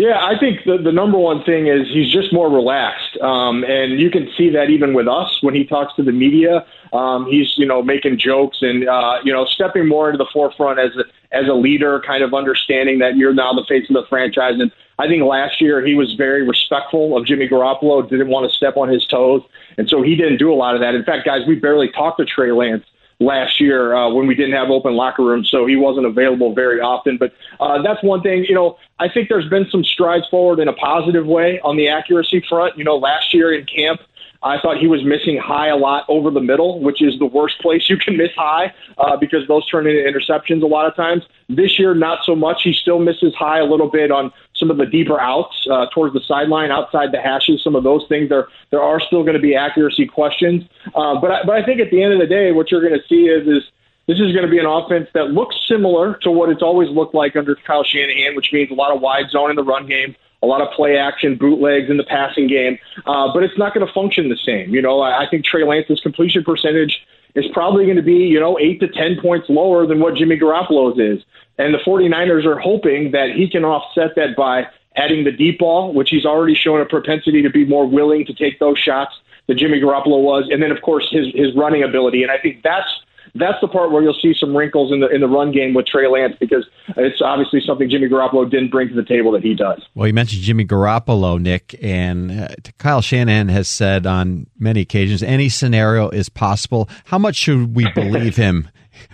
Yeah, 0.00 0.16
I 0.18 0.38
think 0.40 0.64
the, 0.64 0.78
the 0.78 0.92
number 0.92 1.18
one 1.18 1.44
thing 1.44 1.66
is 1.66 1.86
he's 1.92 2.10
just 2.10 2.32
more 2.32 2.48
relaxed, 2.48 3.18
um, 3.20 3.64
and 3.64 4.00
you 4.00 4.10
can 4.10 4.30
see 4.34 4.48
that 4.48 4.70
even 4.70 4.94
with 4.94 5.06
us 5.06 5.28
when 5.42 5.54
he 5.54 5.66
talks 5.66 5.94
to 5.96 6.02
the 6.02 6.10
media. 6.10 6.64
Um, 6.94 7.26
he's 7.30 7.52
you 7.58 7.66
know 7.66 7.82
making 7.82 8.18
jokes 8.18 8.62
and 8.62 8.88
uh, 8.88 9.18
you 9.24 9.30
know 9.30 9.44
stepping 9.44 9.86
more 9.86 10.08
into 10.08 10.16
the 10.16 10.30
forefront 10.32 10.78
as 10.78 10.92
a, 10.96 11.04
as 11.36 11.48
a 11.48 11.52
leader, 11.52 12.00
kind 12.00 12.24
of 12.24 12.32
understanding 12.32 12.98
that 13.00 13.18
you're 13.18 13.34
now 13.34 13.52
the 13.52 13.66
face 13.68 13.90
of 13.90 13.94
the 13.94 14.06
franchise. 14.08 14.54
And 14.58 14.72
I 14.98 15.06
think 15.06 15.22
last 15.22 15.60
year 15.60 15.84
he 15.84 15.94
was 15.94 16.14
very 16.14 16.48
respectful 16.48 17.14
of 17.14 17.26
Jimmy 17.26 17.46
Garoppolo, 17.46 18.08
didn't 18.08 18.28
want 18.28 18.50
to 18.50 18.56
step 18.56 18.78
on 18.78 18.88
his 18.88 19.06
toes, 19.06 19.42
and 19.76 19.86
so 19.86 20.00
he 20.00 20.16
didn't 20.16 20.38
do 20.38 20.50
a 20.50 20.56
lot 20.56 20.74
of 20.74 20.80
that. 20.80 20.94
In 20.94 21.04
fact, 21.04 21.26
guys, 21.26 21.42
we 21.46 21.56
barely 21.56 21.90
talked 21.92 22.18
to 22.20 22.24
Trey 22.24 22.52
Lance 22.52 22.84
last 23.20 23.60
year 23.60 23.94
uh, 23.94 24.10
when 24.10 24.26
we 24.26 24.34
didn't 24.34 24.54
have 24.54 24.70
open 24.70 24.94
locker 24.94 25.22
rooms, 25.22 25.48
so 25.50 25.66
he 25.66 25.76
wasn't 25.76 26.06
available 26.06 26.54
very 26.54 26.80
often. 26.80 27.18
But 27.18 27.32
uh, 27.60 27.82
that's 27.82 28.02
one 28.02 28.22
thing. 28.22 28.44
You 28.44 28.54
know, 28.54 28.78
I 28.98 29.08
think 29.08 29.28
there's 29.28 29.48
been 29.48 29.68
some 29.70 29.84
strides 29.84 30.26
forward 30.28 30.58
in 30.58 30.68
a 30.68 30.72
positive 30.72 31.26
way 31.26 31.60
on 31.60 31.76
the 31.76 31.88
accuracy 31.88 32.42
front. 32.48 32.76
You 32.76 32.84
know, 32.84 32.96
last 32.96 33.32
year 33.32 33.52
in 33.52 33.66
camp, 33.66 34.00
I 34.42 34.58
thought 34.60 34.78
he 34.78 34.86
was 34.86 35.04
missing 35.04 35.36
high 35.36 35.68
a 35.68 35.76
lot 35.76 36.04
over 36.08 36.30
the 36.30 36.40
middle, 36.40 36.80
which 36.80 37.02
is 37.02 37.18
the 37.18 37.26
worst 37.26 37.60
place 37.60 37.90
you 37.90 37.98
can 37.98 38.16
miss 38.16 38.30
high 38.36 38.72
uh, 38.96 39.16
because 39.16 39.46
those 39.48 39.66
turn 39.68 39.86
into 39.86 40.00
interceptions 40.00 40.62
a 40.62 40.66
lot 40.66 40.86
of 40.86 40.96
times. 40.96 41.24
This 41.48 41.78
year, 41.78 41.94
not 41.94 42.20
so 42.24 42.34
much. 42.34 42.62
He 42.62 42.72
still 42.72 42.98
misses 42.98 43.34
high 43.34 43.58
a 43.58 43.64
little 43.64 43.90
bit 43.90 44.10
on 44.10 44.32
some 44.54 44.70
of 44.70 44.78
the 44.78 44.86
deeper 44.86 45.20
outs 45.20 45.66
uh, 45.70 45.86
towards 45.92 46.14
the 46.14 46.20
sideline, 46.26 46.70
outside 46.70 47.12
the 47.12 47.20
hashes. 47.20 47.62
Some 47.62 47.76
of 47.76 47.84
those 47.84 48.06
things 48.08 48.28
there 48.28 48.48
there 48.70 48.82
are 48.82 49.00
still 49.00 49.22
going 49.22 49.34
to 49.34 49.42
be 49.42 49.54
accuracy 49.54 50.06
questions. 50.06 50.64
Uh, 50.94 51.20
but 51.20 51.30
I, 51.30 51.42
but 51.44 51.56
I 51.56 51.64
think 51.64 51.80
at 51.80 51.90
the 51.90 52.02
end 52.02 52.14
of 52.14 52.18
the 52.18 52.26
day, 52.26 52.52
what 52.52 52.70
you're 52.70 52.86
going 52.86 52.98
to 52.98 53.06
see 53.08 53.26
is 53.26 53.46
is 53.46 53.68
this 54.06 54.18
is 54.18 54.32
going 54.32 54.44
to 54.44 54.50
be 54.50 54.58
an 54.58 54.66
offense 54.66 55.08
that 55.14 55.30
looks 55.30 55.56
similar 55.68 56.14
to 56.22 56.30
what 56.30 56.48
it's 56.48 56.62
always 56.62 56.88
looked 56.90 57.14
like 57.14 57.36
under 57.36 57.54
Kyle 57.54 57.84
Shanahan, 57.84 58.34
which 58.34 58.52
means 58.52 58.70
a 58.70 58.74
lot 58.74 58.94
of 58.94 59.00
wide 59.00 59.30
zone 59.30 59.50
in 59.50 59.56
the 59.56 59.62
run 59.62 59.86
game, 59.86 60.16
a 60.42 60.46
lot 60.46 60.60
of 60.60 60.72
play 60.72 60.96
action, 60.96 61.36
bootlegs 61.36 61.90
in 61.90 61.96
the 61.96 62.04
passing 62.04 62.46
game, 62.46 62.78
uh, 63.06 63.32
but 63.32 63.42
it's 63.42 63.58
not 63.58 63.74
going 63.74 63.86
to 63.86 63.92
function 63.92 64.28
the 64.28 64.36
same. 64.36 64.74
You 64.74 64.82
know, 64.82 65.00
I, 65.00 65.24
I 65.24 65.28
think 65.28 65.44
Trey 65.44 65.64
Lance's 65.64 66.00
completion 66.00 66.42
percentage 66.44 67.04
is 67.34 67.44
probably 67.52 67.84
going 67.84 67.96
to 67.96 68.02
be, 68.02 68.26
you 68.26 68.40
know, 68.40 68.58
eight 68.58 68.80
to 68.80 68.88
10 68.88 69.20
points 69.20 69.48
lower 69.48 69.86
than 69.86 70.00
what 70.00 70.14
Jimmy 70.14 70.38
Garoppolo's 70.38 70.98
is. 70.98 71.24
And 71.58 71.74
the 71.74 71.78
49ers 71.78 72.46
are 72.46 72.58
hoping 72.58 73.10
that 73.12 73.30
he 73.36 73.48
can 73.48 73.64
offset 73.64 74.16
that 74.16 74.34
by 74.36 74.66
adding 74.96 75.24
the 75.24 75.32
deep 75.32 75.58
ball, 75.58 75.92
which 75.92 76.10
he's 76.10 76.24
already 76.24 76.54
shown 76.54 76.80
a 76.80 76.86
propensity 76.86 77.42
to 77.42 77.50
be 77.50 77.64
more 77.64 77.86
willing 77.86 78.24
to 78.26 78.34
take 78.34 78.58
those 78.58 78.78
shots 78.78 79.14
that 79.46 79.56
Jimmy 79.56 79.80
Garoppolo 79.80 80.22
was. 80.22 80.48
And 80.50 80.62
then, 80.62 80.70
of 80.70 80.82
course, 80.82 81.08
his, 81.10 81.26
his 81.34 81.54
running 81.54 81.82
ability. 81.82 82.22
And 82.22 82.32
I 82.32 82.38
think 82.38 82.62
that's 82.62 82.88
that's 83.34 83.60
the 83.60 83.68
part 83.68 83.90
where 83.90 84.02
you'll 84.02 84.18
see 84.20 84.34
some 84.38 84.56
wrinkles 84.56 84.92
in 84.92 85.00
the 85.00 85.08
in 85.08 85.20
the 85.20 85.28
run 85.28 85.52
game 85.52 85.74
with 85.74 85.86
Trey 85.86 86.08
Lance 86.08 86.34
because 86.38 86.66
it's 86.96 87.20
obviously 87.22 87.60
something 87.64 87.88
Jimmy 87.88 88.08
Garoppolo 88.08 88.50
didn't 88.50 88.70
bring 88.70 88.88
to 88.88 88.94
the 88.94 89.04
table 89.04 89.32
that 89.32 89.42
he 89.42 89.54
does. 89.54 89.84
Well, 89.94 90.06
you 90.06 90.14
mentioned 90.14 90.42
Jimmy 90.42 90.64
Garoppolo, 90.64 91.40
Nick, 91.40 91.78
and 91.82 92.30
uh, 92.30 92.48
Kyle 92.78 93.00
Shanahan 93.00 93.48
has 93.48 93.68
said 93.68 94.06
on 94.06 94.46
many 94.58 94.80
occasions 94.80 95.22
any 95.22 95.48
scenario 95.48 96.08
is 96.08 96.28
possible. 96.28 96.88
How 97.04 97.18
much 97.18 97.36
should 97.36 97.74
we 97.74 97.90
believe 97.94 98.36
him 98.36 98.68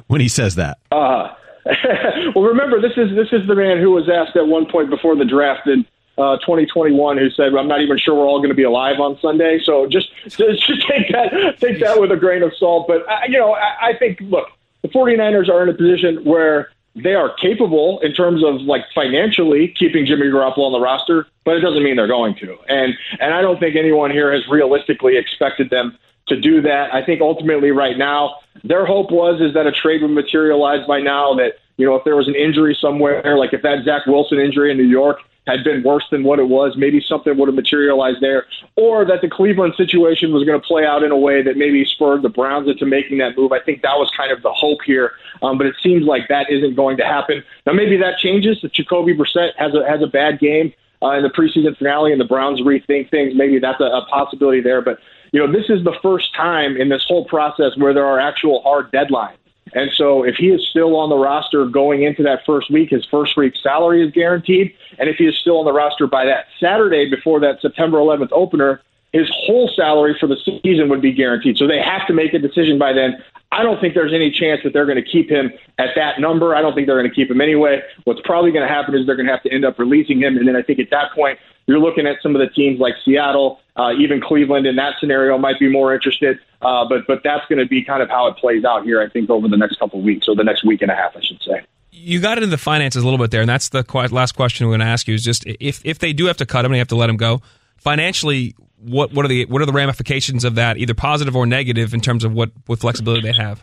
when 0.06 0.20
he 0.20 0.28
says 0.28 0.54
that? 0.56 0.78
Uh, 0.90 1.28
well, 2.34 2.44
remember 2.44 2.80
this 2.80 2.96
is 2.96 3.10
this 3.16 3.28
is 3.32 3.46
the 3.48 3.54
man 3.54 3.78
who 3.78 3.90
was 3.90 4.08
asked 4.08 4.36
at 4.36 4.46
one 4.46 4.66
point 4.70 4.90
before 4.90 5.16
the 5.16 5.24
draft 5.24 5.66
and 5.66 5.84
uh, 6.18 6.36
2021 6.38 7.18
who 7.18 7.30
said, 7.30 7.54
"I'm 7.54 7.68
not 7.68 7.82
even 7.82 7.98
sure 7.98 8.14
we're 8.14 8.26
all 8.26 8.38
going 8.38 8.50
to 8.50 8.54
be 8.54 8.62
alive 8.62 9.00
on 9.00 9.18
Sunday." 9.20 9.60
So 9.62 9.86
just 9.86 10.08
just, 10.26 10.66
take 10.88 11.12
that 11.12 11.56
take 11.60 11.80
that 11.80 12.00
with 12.00 12.10
a 12.12 12.16
grain 12.16 12.42
of 12.42 12.52
salt. 12.56 12.86
But 12.88 13.08
uh, 13.08 13.20
you 13.28 13.38
know, 13.38 13.52
I, 13.54 13.88
I 13.88 13.98
think 13.98 14.20
look, 14.22 14.48
the 14.82 14.88
49ers 14.88 15.48
are 15.48 15.62
in 15.62 15.68
a 15.68 15.74
position 15.74 16.24
where 16.24 16.70
they 16.94 17.14
are 17.14 17.34
capable 17.34 18.00
in 18.00 18.14
terms 18.14 18.42
of 18.42 18.62
like 18.62 18.84
financially 18.94 19.68
keeping 19.78 20.06
Jimmy 20.06 20.26
Garoppolo 20.26 20.66
on 20.66 20.72
the 20.72 20.80
roster, 20.80 21.26
but 21.44 21.56
it 21.56 21.60
doesn't 21.60 21.82
mean 21.82 21.96
they're 21.96 22.06
going 22.06 22.34
to. 22.36 22.56
And 22.68 22.94
and 23.20 23.34
I 23.34 23.42
don't 23.42 23.60
think 23.60 23.76
anyone 23.76 24.10
here 24.10 24.32
has 24.32 24.48
realistically 24.48 25.16
expected 25.16 25.70
them 25.70 25.98
to 26.28 26.40
do 26.40 26.62
that. 26.62 26.92
I 26.94 27.04
think 27.04 27.20
ultimately 27.20 27.70
right 27.70 27.98
now 27.98 28.36
their 28.64 28.86
hope 28.86 29.10
was 29.10 29.40
is 29.40 29.52
that 29.54 29.66
a 29.66 29.72
trade 29.72 30.02
would 30.02 30.10
materialize 30.10 30.86
by 30.86 31.00
now 31.00 31.34
that 31.34 31.54
you 31.76 31.86
know 31.86 31.94
if 31.94 32.04
there 32.04 32.16
was 32.16 32.28
an 32.28 32.34
injury 32.34 32.76
somewhere 32.80 33.36
like 33.36 33.52
if 33.52 33.62
that 33.62 33.84
Zach 33.84 34.06
Wilson 34.06 34.40
injury 34.40 34.70
in 34.70 34.78
New 34.78 34.84
York 34.88 35.18
had 35.46 35.62
been 35.62 35.82
worse 35.82 36.04
than 36.10 36.24
what 36.24 36.38
it 36.38 36.48
was, 36.48 36.74
maybe 36.76 37.00
something 37.00 37.36
would 37.38 37.48
have 37.48 37.54
materialized 37.54 38.20
there, 38.20 38.46
or 38.74 39.04
that 39.04 39.20
the 39.22 39.28
Cleveland 39.28 39.74
situation 39.76 40.32
was 40.32 40.44
going 40.44 40.60
to 40.60 40.66
play 40.66 40.84
out 40.84 41.02
in 41.02 41.12
a 41.12 41.16
way 41.16 41.42
that 41.42 41.56
maybe 41.56 41.84
spurred 41.84 42.22
the 42.22 42.28
Browns 42.28 42.68
into 42.68 42.84
making 42.84 43.18
that 43.18 43.36
move. 43.36 43.52
I 43.52 43.60
think 43.60 43.82
that 43.82 43.96
was 43.96 44.10
kind 44.16 44.32
of 44.32 44.42
the 44.42 44.52
hope 44.52 44.80
here, 44.84 45.12
um, 45.42 45.56
but 45.56 45.66
it 45.66 45.76
seems 45.82 46.04
like 46.04 46.28
that 46.28 46.50
isn't 46.50 46.74
going 46.74 46.96
to 46.96 47.04
happen. 47.04 47.44
Now, 47.64 47.72
maybe 47.72 47.96
that 47.98 48.18
changes. 48.18 48.58
If 48.62 48.72
Jacoby 48.72 49.14
Brissett 49.14 49.50
has 49.56 49.72
a 49.74 49.88
has 49.88 50.02
a 50.02 50.08
bad 50.08 50.40
game 50.40 50.72
uh, 51.02 51.12
in 51.12 51.22
the 51.22 51.30
preseason 51.30 51.76
finale 51.76 52.12
and 52.12 52.20
the 52.20 52.26
Browns 52.26 52.60
rethink 52.60 53.10
things, 53.10 53.34
maybe 53.34 53.60
that's 53.60 53.80
a, 53.80 53.84
a 53.84 54.06
possibility 54.06 54.60
there. 54.60 54.82
But 54.82 54.98
you 55.32 55.44
know, 55.44 55.52
this 55.52 55.68
is 55.68 55.84
the 55.84 55.94
first 56.02 56.34
time 56.34 56.76
in 56.76 56.88
this 56.88 57.04
whole 57.06 57.24
process 57.24 57.76
where 57.76 57.94
there 57.94 58.06
are 58.06 58.18
actual 58.18 58.62
hard 58.62 58.90
deadlines. 58.90 59.36
And 59.74 59.90
so 59.94 60.22
if 60.22 60.36
he 60.36 60.48
is 60.48 60.66
still 60.70 60.96
on 60.96 61.08
the 61.08 61.16
roster 61.16 61.66
going 61.66 62.02
into 62.02 62.22
that 62.22 62.40
first 62.46 62.70
week, 62.70 62.90
his 62.90 63.04
first 63.10 63.36
week 63.36 63.54
salary 63.62 64.06
is 64.06 64.12
guaranteed. 64.12 64.72
And 64.98 65.08
if 65.08 65.16
he 65.16 65.24
is 65.24 65.36
still 65.38 65.58
on 65.58 65.64
the 65.64 65.72
roster 65.72 66.06
by 66.06 66.24
that 66.26 66.46
Saturday 66.60 67.10
before 67.10 67.40
that 67.40 67.60
September 67.60 67.98
11th 67.98 68.30
opener, 68.32 68.80
his 69.12 69.28
whole 69.32 69.70
salary 69.74 70.16
for 70.18 70.26
the 70.26 70.36
season 70.62 70.88
would 70.88 71.02
be 71.02 71.12
guaranteed. 71.12 71.56
So 71.58 71.66
they 71.66 71.80
have 71.80 72.06
to 72.06 72.12
make 72.12 72.34
a 72.34 72.38
decision 72.38 72.78
by 72.78 72.92
then. 72.92 73.22
I 73.52 73.62
don't 73.62 73.80
think 73.80 73.94
there's 73.94 74.12
any 74.12 74.30
chance 74.30 74.60
that 74.64 74.72
they're 74.72 74.86
going 74.86 75.02
to 75.02 75.08
keep 75.08 75.30
him 75.30 75.52
at 75.78 75.90
that 75.96 76.20
number. 76.20 76.54
I 76.54 76.60
don't 76.60 76.74
think 76.74 76.86
they're 76.86 76.98
going 76.98 77.08
to 77.08 77.14
keep 77.14 77.30
him 77.30 77.40
anyway. 77.40 77.80
What's 78.04 78.20
probably 78.24 78.50
going 78.50 78.66
to 78.66 78.72
happen 78.72 78.94
is 78.94 79.06
they're 79.06 79.16
going 79.16 79.26
to 79.26 79.32
have 79.32 79.42
to 79.44 79.52
end 79.52 79.64
up 79.64 79.78
releasing 79.78 80.20
him. 80.20 80.36
And 80.36 80.48
then 80.48 80.56
I 80.56 80.62
think 80.62 80.80
at 80.80 80.90
that 80.90 81.12
point, 81.14 81.38
you're 81.66 81.78
looking 81.78 82.06
at 82.06 82.16
some 82.22 82.34
of 82.34 82.40
the 82.40 82.48
teams 82.48 82.80
like 82.80 82.94
Seattle, 83.04 83.60
uh, 83.76 83.92
even 83.98 84.20
Cleveland 84.20 84.66
in 84.66 84.76
that 84.76 84.94
scenario 85.00 85.36
might 85.38 85.58
be 85.58 85.70
more 85.70 85.94
interested. 85.94 86.38
Uh, 86.62 86.88
but 86.88 87.06
but 87.06 87.22
that's 87.22 87.46
going 87.48 87.58
to 87.58 87.66
be 87.66 87.84
kind 87.84 88.02
of 88.02 88.08
how 88.08 88.26
it 88.28 88.36
plays 88.36 88.64
out 88.64 88.84
here, 88.84 89.00
I 89.00 89.08
think, 89.08 89.30
over 89.30 89.48
the 89.48 89.56
next 89.56 89.78
couple 89.78 89.98
of 89.98 90.04
weeks 90.04 90.28
or 90.28 90.34
the 90.34 90.44
next 90.44 90.64
week 90.64 90.82
and 90.82 90.90
a 90.90 90.94
half, 90.94 91.16
I 91.16 91.20
should 91.20 91.42
say. 91.42 91.62
You 91.92 92.20
got 92.20 92.38
into 92.38 92.48
the 92.48 92.58
finances 92.58 93.02
a 93.02 93.06
little 93.06 93.18
bit 93.18 93.30
there, 93.30 93.40
and 93.40 93.48
that's 93.48 93.70
the 93.70 93.84
last 94.12 94.32
question 94.32 94.66
we're 94.66 94.72
going 94.72 94.80
to 94.80 94.86
ask 94.86 95.08
you. 95.08 95.14
Is 95.14 95.24
just 95.24 95.44
if 95.46 95.80
if 95.84 95.98
they 95.98 96.12
do 96.12 96.26
have 96.26 96.36
to 96.38 96.46
cut 96.46 96.64
him 96.64 96.72
and 96.72 96.74
they 96.74 96.78
have 96.78 96.88
to 96.88 96.96
let 96.96 97.10
him 97.10 97.16
go 97.16 97.42
financially, 97.76 98.54
what 98.78 99.12
what 99.12 99.24
are 99.24 99.28
the 99.28 99.46
what 99.46 99.62
are 99.62 99.66
the 99.66 99.72
ramifications 99.72 100.44
of 100.44 100.54
that, 100.56 100.76
either 100.76 100.94
positive 100.94 101.34
or 101.34 101.46
negative, 101.46 101.94
in 101.94 102.00
terms 102.00 102.24
of 102.24 102.32
what 102.32 102.50
what 102.66 102.78
flexibility 102.78 103.22
they 103.22 103.36
have? 103.36 103.62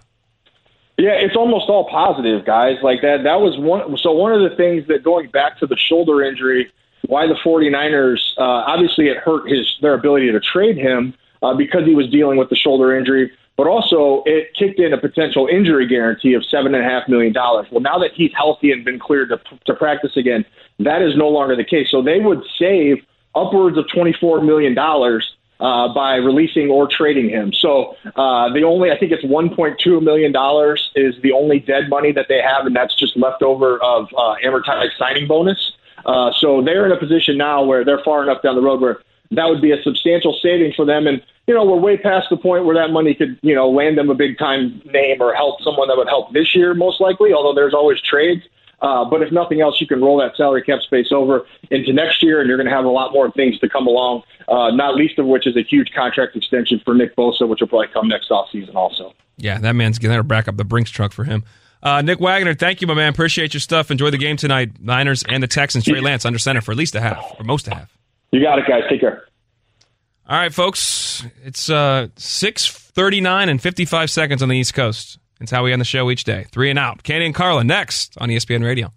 Yeah, 0.97 1.13
it's 1.13 1.35
almost 1.35 1.69
all 1.69 1.89
positive, 1.89 2.45
guys. 2.45 2.77
Like 2.83 3.01
that. 3.01 3.23
That 3.23 3.41
was 3.41 3.57
one. 3.57 3.97
So 3.97 4.11
one 4.11 4.31
of 4.31 4.47
the 4.47 4.55
things 4.55 4.87
that 4.87 5.03
going 5.03 5.29
back 5.29 5.59
to 5.59 5.67
the 5.67 5.77
shoulder 5.77 6.23
injury, 6.23 6.71
why 7.07 7.25
the 7.27 7.35
49ers 7.45 8.19
uh, 8.37 8.41
obviously 8.41 9.07
it 9.07 9.17
hurt 9.17 9.49
his 9.49 9.67
their 9.81 9.93
ability 9.93 10.31
to 10.31 10.39
trade 10.39 10.77
him 10.77 11.15
uh, 11.41 11.53
because 11.53 11.85
he 11.85 11.95
was 11.95 12.09
dealing 12.09 12.37
with 12.37 12.49
the 12.49 12.55
shoulder 12.55 12.95
injury, 12.95 13.31
but 13.57 13.67
also 13.67 14.23
it 14.25 14.53
kicked 14.57 14.79
in 14.79 14.93
a 14.93 14.97
potential 14.97 15.47
injury 15.47 15.87
guarantee 15.87 16.33
of 16.35 16.45
seven 16.45 16.75
and 16.75 16.85
a 16.85 16.87
half 16.87 17.07
million 17.09 17.33
dollars. 17.33 17.67
Well, 17.71 17.81
now 17.81 17.97
that 17.99 18.11
he's 18.13 18.31
healthy 18.35 18.71
and 18.71 18.85
been 18.85 18.99
cleared 18.99 19.29
to, 19.29 19.39
to 19.65 19.73
practice 19.73 20.15
again, 20.15 20.45
that 20.79 21.01
is 21.01 21.17
no 21.17 21.27
longer 21.27 21.55
the 21.55 21.65
case. 21.65 21.87
So 21.89 22.01
they 22.01 22.19
would 22.19 22.43
save 22.57 22.97
upwards 23.35 23.77
of 23.77 23.85
twenty 23.93 24.13
four 24.13 24.41
million 24.41 24.73
dollars. 24.73 25.35
Uh, 25.59 25.93
by 25.93 26.15
releasing 26.15 26.69
or 26.69 26.89
trading 26.89 27.29
him. 27.29 27.53
So 27.53 27.95
uh, 28.17 28.51
the 28.51 28.63
only, 28.63 28.91
I 28.91 28.97
think 28.97 29.13
it's 29.13 29.23
$1.2 29.23 30.03
million 30.03 30.31
is 30.95 31.21
the 31.21 31.31
only 31.31 31.59
dead 31.59 31.87
money 31.87 32.11
that 32.11 32.25
they 32.27 32.41
have, 32.41 32.65
and 32.65 32.75
that's 32.75 32.93
just 32.95 33.15
left 33.15 33.41
over 33.41 33.77
of 33.81 34.07
uh, 34.17 34.35
amortized 34.43 34.97
signing 34.97 35.25
bonus. 35.25 35.71
Uh, 36.05 36.31
so 36.37 36.61
they're 36.61 36.85
in 36.85 36.91
a 36.91 36.97
position 36.97 37.37
now 37.37 37.63
where 37.63 37.85
they're 37.85 38.03
far 38.03 38.23
enough 38.23 38.41
down 38.41 38.55
the 38.55 38.61
road 38.61 38.81
where 38.81 39.03
that 39.31 39.47
would 39.47 39.61
be 39.61 39.71
a 39.71 39.81
substantial 39.83 40.37
saving 40.41 40.73
for 40.75 40.85
them. 40.85 41.07
And, 41.07 41.21
you 41.47 41.53
know, 41.53 41.63
we're 41.63 41.79
way 41.79 41.97
past 41.97 42.27
the 42.29 42.37
point 42.37 42.65
where 42.65 42.75
that 42.75 42.91
money 42.91 43.13
could, 43.13 43.39
you 43.41 43.55
know, 43.55 43.69
land 43.69 43.97
them 43.97 44.09
a 44.09 44.15
big 44.15 44.37
time 44.37 44.81
name 44.85 45.21
or 45.21 45.33
help 45.33 45.61
someone 45.61 45.87
that 45.87 45.97
would 45.97 46.09
help 46.09 46.33
this 46.33 46.55
year, 46.55 46.73
most 46.73 46.99
likely, 46.99 47.33
although 47.33 47.53
there's 47.53 47.73
always 47.73 48.01
trades. 48.01 48.43
Uh, 48.81 49.05
but 49.05 49.21
if 49.21 49.31
nothing 49.31 49.61
else, 49.61 49.79
you 49.79 49.87
can 49.87 50.01
roll 50.01 50.17
that 50.17 50.35
salary 50.35 50.61
cap 50.61 50.81
space 50.81 51.07
over 51.11 51.45
into 51.71 51.93
next 51.93 52.21
year, 52.21 52.41
and 52.41 52.47
you're 52.47 52.57
going 52.57 52.67
to 52.67 52.75
have 52.75 52.85
a 52.85 52.89
lot 52.89 53.13
more 53.13 53.31
things 53.31 53.57
to 53.59 53.69
come 53.69 53.87
along, 53.87 54.23
uh, 54.47 54.71
not 54.71 54.95
least 54.95 55.17
of 55.19 55.25
which 55.25 55.47
is 55.47 55.55
a 55.55 55.63
huge 55.63 55.91
contract 55.95 56.35
extension 56.35 56.81
for 56.83 56.93
Nick 56.93 57.15
Bosa, 57.15 57.47
which 57.47 57.61
will 57.61 57.67
probably 57.67 57.87
come 57.93 58.07
next 58.07 58.29
offseason 58.29 58.75
also. 58.75 59.13
Yeah, 59.37 59.57
that 59.59 59.73
man's 59.73 59.99
going 59.99 60.15
to 60.15 60.23
back 60.23 60.47
up 60.47 60.57
the 60.57 60.65
Brinks 60.65 60.91
truck 60.91 61.13
for 61.13 61.23
him. 61.23 61.43
Uh, 61.81 62.01
Nick 62.01 62.19
Wagoner, 62.19 62.53
thank 62.53 62.81
you, 62.81 62.87
my 62.87 62.93
man. 62.93 63.09
Appreciate 63.09 63.53
your 63.53 63.61
stuff. 63.61 63.91
Enjoy 63.91 64.09
the 64.09 64.17
game 64.17 64.37
tonight. 64.37 64.71
Niners 64.79 65.23
and 65.27 65.43
the 65.43 65.47
Texans. 65.47 65.83
Trey 65.83 65.99
Lance 65.99 66.25
under 66.25 66.39
center 66.39 66.61
for 66.61 66.71
at 66.71 66.77
least 66.77 66.95
a 66.95 67.01
half, 67.01 67.35
or 67.37 67.43
most 67.43 67.67
a 67.67 67.75
half. 67.75 67.97
You 68.31 68.41
got 68.41 68.57
it, 68.57 68.65
guys. 68.67 68.83
Take 68.89 69.01
care. 69.01 69.25
All 70.27 70.37
right, 70.37 70.53
folks. 70.53 71.25
It's 71.43 71.69
uh, 71.69 72.07
6.39 72.15 73.49
and 73.49 73.61
55 73.61 74.09
seconds 74.09 74.41
on 74.41 74.49
the 74.49 74.55
East 74.55 74.73
Coast. 74.73 75.19
It's 75.41 75.51
how 75.51 75.63
we 75.63 75.73
end 75.73 75.81
the 75.81 75.85
show 75.85 76.09
each 76.09 76.23
day. 76.23 76.45
Three 76.51 76.69
and 76.69 76.79
out. 76.79 77.03
Canty 77.03 77.25
and 77.25 77.35
Carlin 77.35 77.67
next 77.67 78.17
on 78.17 78.29
ESPN 78.29 78.63
Radio. 78.63 78.93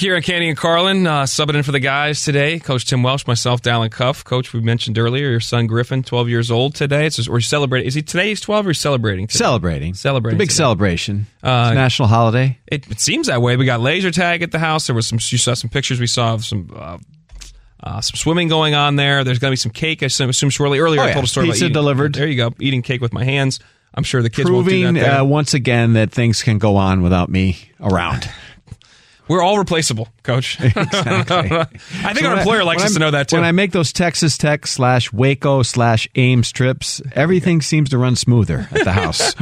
Here 0.00 0.16
in 0.16 0.22
Canty 0.22 0.48
and 0.48 0.56
Carlin, 0.56 1.06
uh, 1.06 1.24
subbing 1.24 1.56
in 1.56 1.62
for 1.62 1.72
the 1.72 1.78
guys 1.78 2.24
today. 2.24 2.58
Coach 2.58 2.86
Tim 2.86 3.02
Welsh, 3.02 3.26
myself, 3.26 3.60
Dalen 3.60 3.90
Cuff. 3.90 4.24
Coach, 4.24 4.54
we 4.54 4.60
mentioned 4.60 4.96
earlier, 4.96 5.28
your 5.28 5.40
son 5.40 5.66
Griffin, 5.66 6.02
12 6.02 6.30
years 6.30 6.50
old 6.50 6.74
today. 6.74 7.04
It's 7.04 7.16
just, 7.16 7.28
or 7.28 7.38
celebrating. 7.42 7.86
Is 7.86 7.92
he 7.92 8.00
today? 8.00 8.28
He's 8.28 8.40
12 8.40 8.68
or 8.68 8.72
celebrating? 8.72 9.26
Today? 9.26 9.36
Celebrating. 9.36 9.92
Celebrating. 9.92 10.36
It's 10.36 10.40
a 10.40 10.44
big 10.44 10.48
today. 10.48 10.56
celebration. 10.56 11.26
Uh, 11.42 11.74
national 11.74 12.08
holiday. 12.08 12.58
It, 12.66 12.90
it, 12.90 12.98
seems 12.98 13.26
that 13.26 13.42
way. 13.42 13.58
We 13.58 13.66
got 13.66 13.80
laser 13.80 14.10
tag 14.10 14.40
at 14.40 14.52
the 14.52 14.58
house. 14.58 14.86
There 14.86 14.96
was 14.96 15.06
some. 15.06 15.18
You 15.20 15.36
saw 15.36 15.52
some 15.52 15.68
pictures. 15.68 16.00
We 16.00 16.06
saw 16.06 16.32
of 16.32 16.46
some. 16.46 16.70
Uh, 16.74 16.96
uh, 17.82 18.00
some 18.00 18.16
swimming 18.16 18.48
going 18.48 18.74
on 18.74 18.96
there. 18.96 19.22
There's 19.24 19.38
going 19.38 19.50
to 19.50 19.52
be 19.52 19.56
some 19.56 19.72
cake. 19.72 20.02
I 20.02 20.06
assume 20.06 20.50
shortly 20.50 20.78
earlier. 20.78 21.00
Oh, 21.00 21.04
I 21.04 21.12
told 21.12 21.24
a 21.24 21.28
story 21.28 21.46
Pizza 21.46 21.64
about 21.64 21.66
eating, 21.66 21.74
delivered. 21.74 22.14
There 22.14 22.26
you 22.26 22.36
go, 22.36 22.54
eating 22.58 22.82
cake 22.82 23.00
with 23.02 23.12
my 23.12 23.24
hands. 23.24 23.60
I'm 23.94 24.04
sure 24.04 24.22
the 24.22 24.30
kids 24.30 24.48
Proving, 24.48 24.84
won't 24.84 24.96
do 24.96 25.02
that. 25.02 25.20
Uh, 25.20 25.24
once 25.24 25.54
again, 25.54 25.94
that 25.94 26.12
things 26.12 26.42
can 26.42 26.58
go 26.58 26.76
on 26.76 27.02
without 27.02 27.28
me 27.28 27.58
around. 27.80 28.30
We're 29.28 29.42
all 29.42 29.58
replaceable, 29.58 30.08
Coach. 30.24 30.58
Exactly. 30.64 31.56
I 31.56 31.64
think 32.12 32.18
so 32.18 32.26
our 32.26 32.38
employer 32.38 32.62
I, 32.62 32.64
likes 32.64 32.82
us 32.82 32.90
I'm, 32.90 32.94
to 32.94 32.98
know 32.98 33.10
that 33.12 33.28
too. 33.28 33.36
When 33.36 33.44
I 33.44 33.52
make 33.52 33.70
those 33.70 33.92
Texas 33.92 34.36
Tech 34.36 34.66
slash 34.66 35.12
Waco 35.12 35.62
slash 35.62 36.08
Ames 36.16 36.50
trips, 36.50 37.00
everything 37.12 37.60
seems 37.60 37.90
to 37.90 37.98
run 37.98 38.16
smoother 38.16 38.66
at 38.72 38.82
the 38.82 38.90
house. 38.90 39.34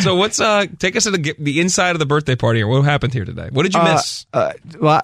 so 0.00 0.14
what's 0.14 0.38
uh? 0.38 0.66
Take 0.78 0.94
us 0.94 1.04
to 1.04 1.10
the, 1.10 1.34
the 1.40 1.60
inside 1.60 1.90
of 1.90 1.98
the 1.98 2.06
birthday 2.06 2.36
party. 2.36 2.62
Or 2.62 2.68
what 2.68 2.84
happened 2.84 3.12
here 3.12 3.24
today? 3.24 3.48
What 3.50 3.64
did 3.64 3.74
you 3.74 3.80
uh, 3.80 3.94
miss? 3.94 4.26
Uh, 4.32 4.52
well, 4.80 5.02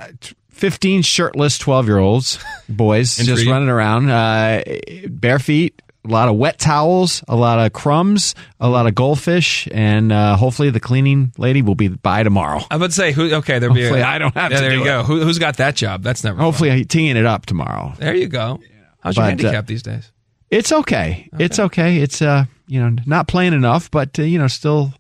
15 0.51 1.03
shirtless 1.03 1.59
12 1.59 1.87
year 1.87 1.99
olds, 1.99 2.39
boys, 2.69 3.17
just 3.17 3.45
running 3.45 3.69
around, 3.69 4.09
uh, 4.09 4.63
bare 5.09 5.41
feet, 5.41 5.83
a 6.05 6.09
lot 6.09 6.29
of 6.29 6.37
wet 6.37 6.59
towels, 6.59 7.23
a 7.29 7.37
lot 7.37 7.59
of 7.59 7.73
crumbs, 7.73 8.35
a 8.59 8.69
lot 8.69 8.87
of 8.87 8.95
goldfish, 8.95 9.69
and 9.73 10.13
uh, 10.13 10.37
hopefully 10.37 10.71
the 10.71 10.81
cleaning 10.81 11.33
lady 11.37 11.63
will 11.63 11.75
be 11.75 11.89
by 11.89 12.23
tomorrow. 12.23 12.61
I 12.71 12.77
would 12.77 12.93
say, 12.93 13.13
who? 13.13 13.35
Okay, 13.35 13.59
there'll 13.59 13.75
hopefully 13.75 14.01
be. 14.01 14.03
A, 14.03 14.07
I 14.07 14.19
don't 14.19 14.35
have 14.35 14.51
yeah, 14.53 14.59
to. 14.59 14.63
There 14.63 14.75
you 14.75 14.83
it. 14.83 14.85
go. 14.85 15.03
Who, 15.03 15.27
has 15.27 15.39
got 15.39 15.59
that 15.59 15.77
job? 15.77 16.03
That's 16.03 16.25
never. 16.25 16.41
Hopefully, 16.41 16.71
fun. 16.71 16.85
teeing 16.85 17.17
it 17.17 17.27
up 17.27 17.47
tomorrow. 17.47 17.93
There 17.99 18.15
you 18.15 18.29
go. 18.29 18.61
How's 19.01 19.17
your 19.17 19.25
But, 19.25 19.29
handicap 19.29 19.65
uh, 19.65 19.67
these 19.67 19.83
days? 19.83 20.11
It's 20.51 20.73
okay. 20.73 21.29
okay. 21.35 21.45
It's 21.45 21.59
okay. 21.59 21.97
It's 21.99 22.23
uh, 22.23 22.47
you 22.67 22.81
know, 22.81 22.97
not 23.07 23.29
playing 23.29 23.53
enough, 23.53 23.91
but 23.91 24.19
uh, 24.19 24.23
you 24.23 24.39
know, 24.39 24.49
still 24.49 24.95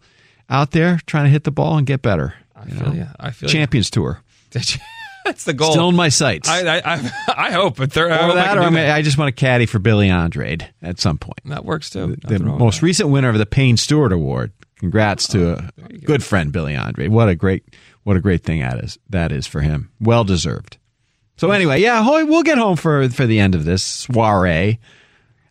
out 0.48 0.72
there 0.72 1.00
trying 1.06 1.24
to 1.24 1.30
hit 1.30 1.44
the 1.44 1.50
ball 1.50 1.78
and 1.78 1.86
get 1.86 2.02
better. 2.02 2.34
I 2.54 2.66
feel 2.66 2.88
know? 2.88 2.92
you. 2.92 3.06
I 3.18 3.30
feel 3.30 3.48
Champions 3.48 3.88
you. 3.88 4.02
Tour. 4.02 4.22
That's 5.30 5.44
the 5.44 5.52
goal. 5.52 5.70
Still 5.70 5.90
in 5.90 5.94
my 5.94 6.08
sights. 6.08 6.48
I 6.48 6.62
I, 6.62 6.82
I, 6.84 7.12
I 7.48 7.50
hope, 7.52 7.76
but 7.76 7.92
there, 7.92 8.06
or 8.06 8.34
that, 8.34 8.58
or 8.58 8.62
I, 8.62 8.96
I 8.96 9.02
just 9.02 9.16
want 9.16 9.28
to 9.28 9.40
caddy 9.40 9.64
for 9.64 9.78
Billy 9.78 10.08
Andrade 10.08 10.68
at 10.82 10.98
some 10.98 11.18
point. 11.18 11.38
That 11.44 11.64
works 11.64 11.88
too. 11.88 12.16
The, 12.16 12.38
the 12.38 12.44
most 12.44 12.82
recent 12.82 13.10
winner 13.10 13.28
of 13.28 13.38
the 13.38 13.46
Payne 13.46 13.76
Stewart 13.76 14.12
Award. 14.12 14.50
Congrats 14.80 15.28
to 15.28 15.52
Oh, 15.52 15.84
a 15.84 15.98
good 15.98 16.24
friend, 16.24 16.50
Billy 16.50 16.74
Andrade. 16.74 17.12
What 17.12 17.28
a 17.28 17.36
great, 17.36 17.62
what 18.02 18.16
a 18.16 18.20
great 18.20 18.42
thing 18.42 18.58
that 18.60 18.82
is. 18.82 18.98
That 19.08 19.30
is 19.30 19.46
for 19.46 19.60
him. 19.60 19.92
Well 20.00 20.24
deserved. 20.24 20.78
So 21.36 21.52
anyway, 21.52 21.80
yeah, 21.80 22.04
we'll 22.04 22.42
get 22.42 22.58
home 22.58 22.76
for 22.76 23.08
for 23.10 23.24
the 23.24 23.38
end 23.38 23.54
of 23.54 23.64
this 23.64 23.84
soiree. 23.84 24.80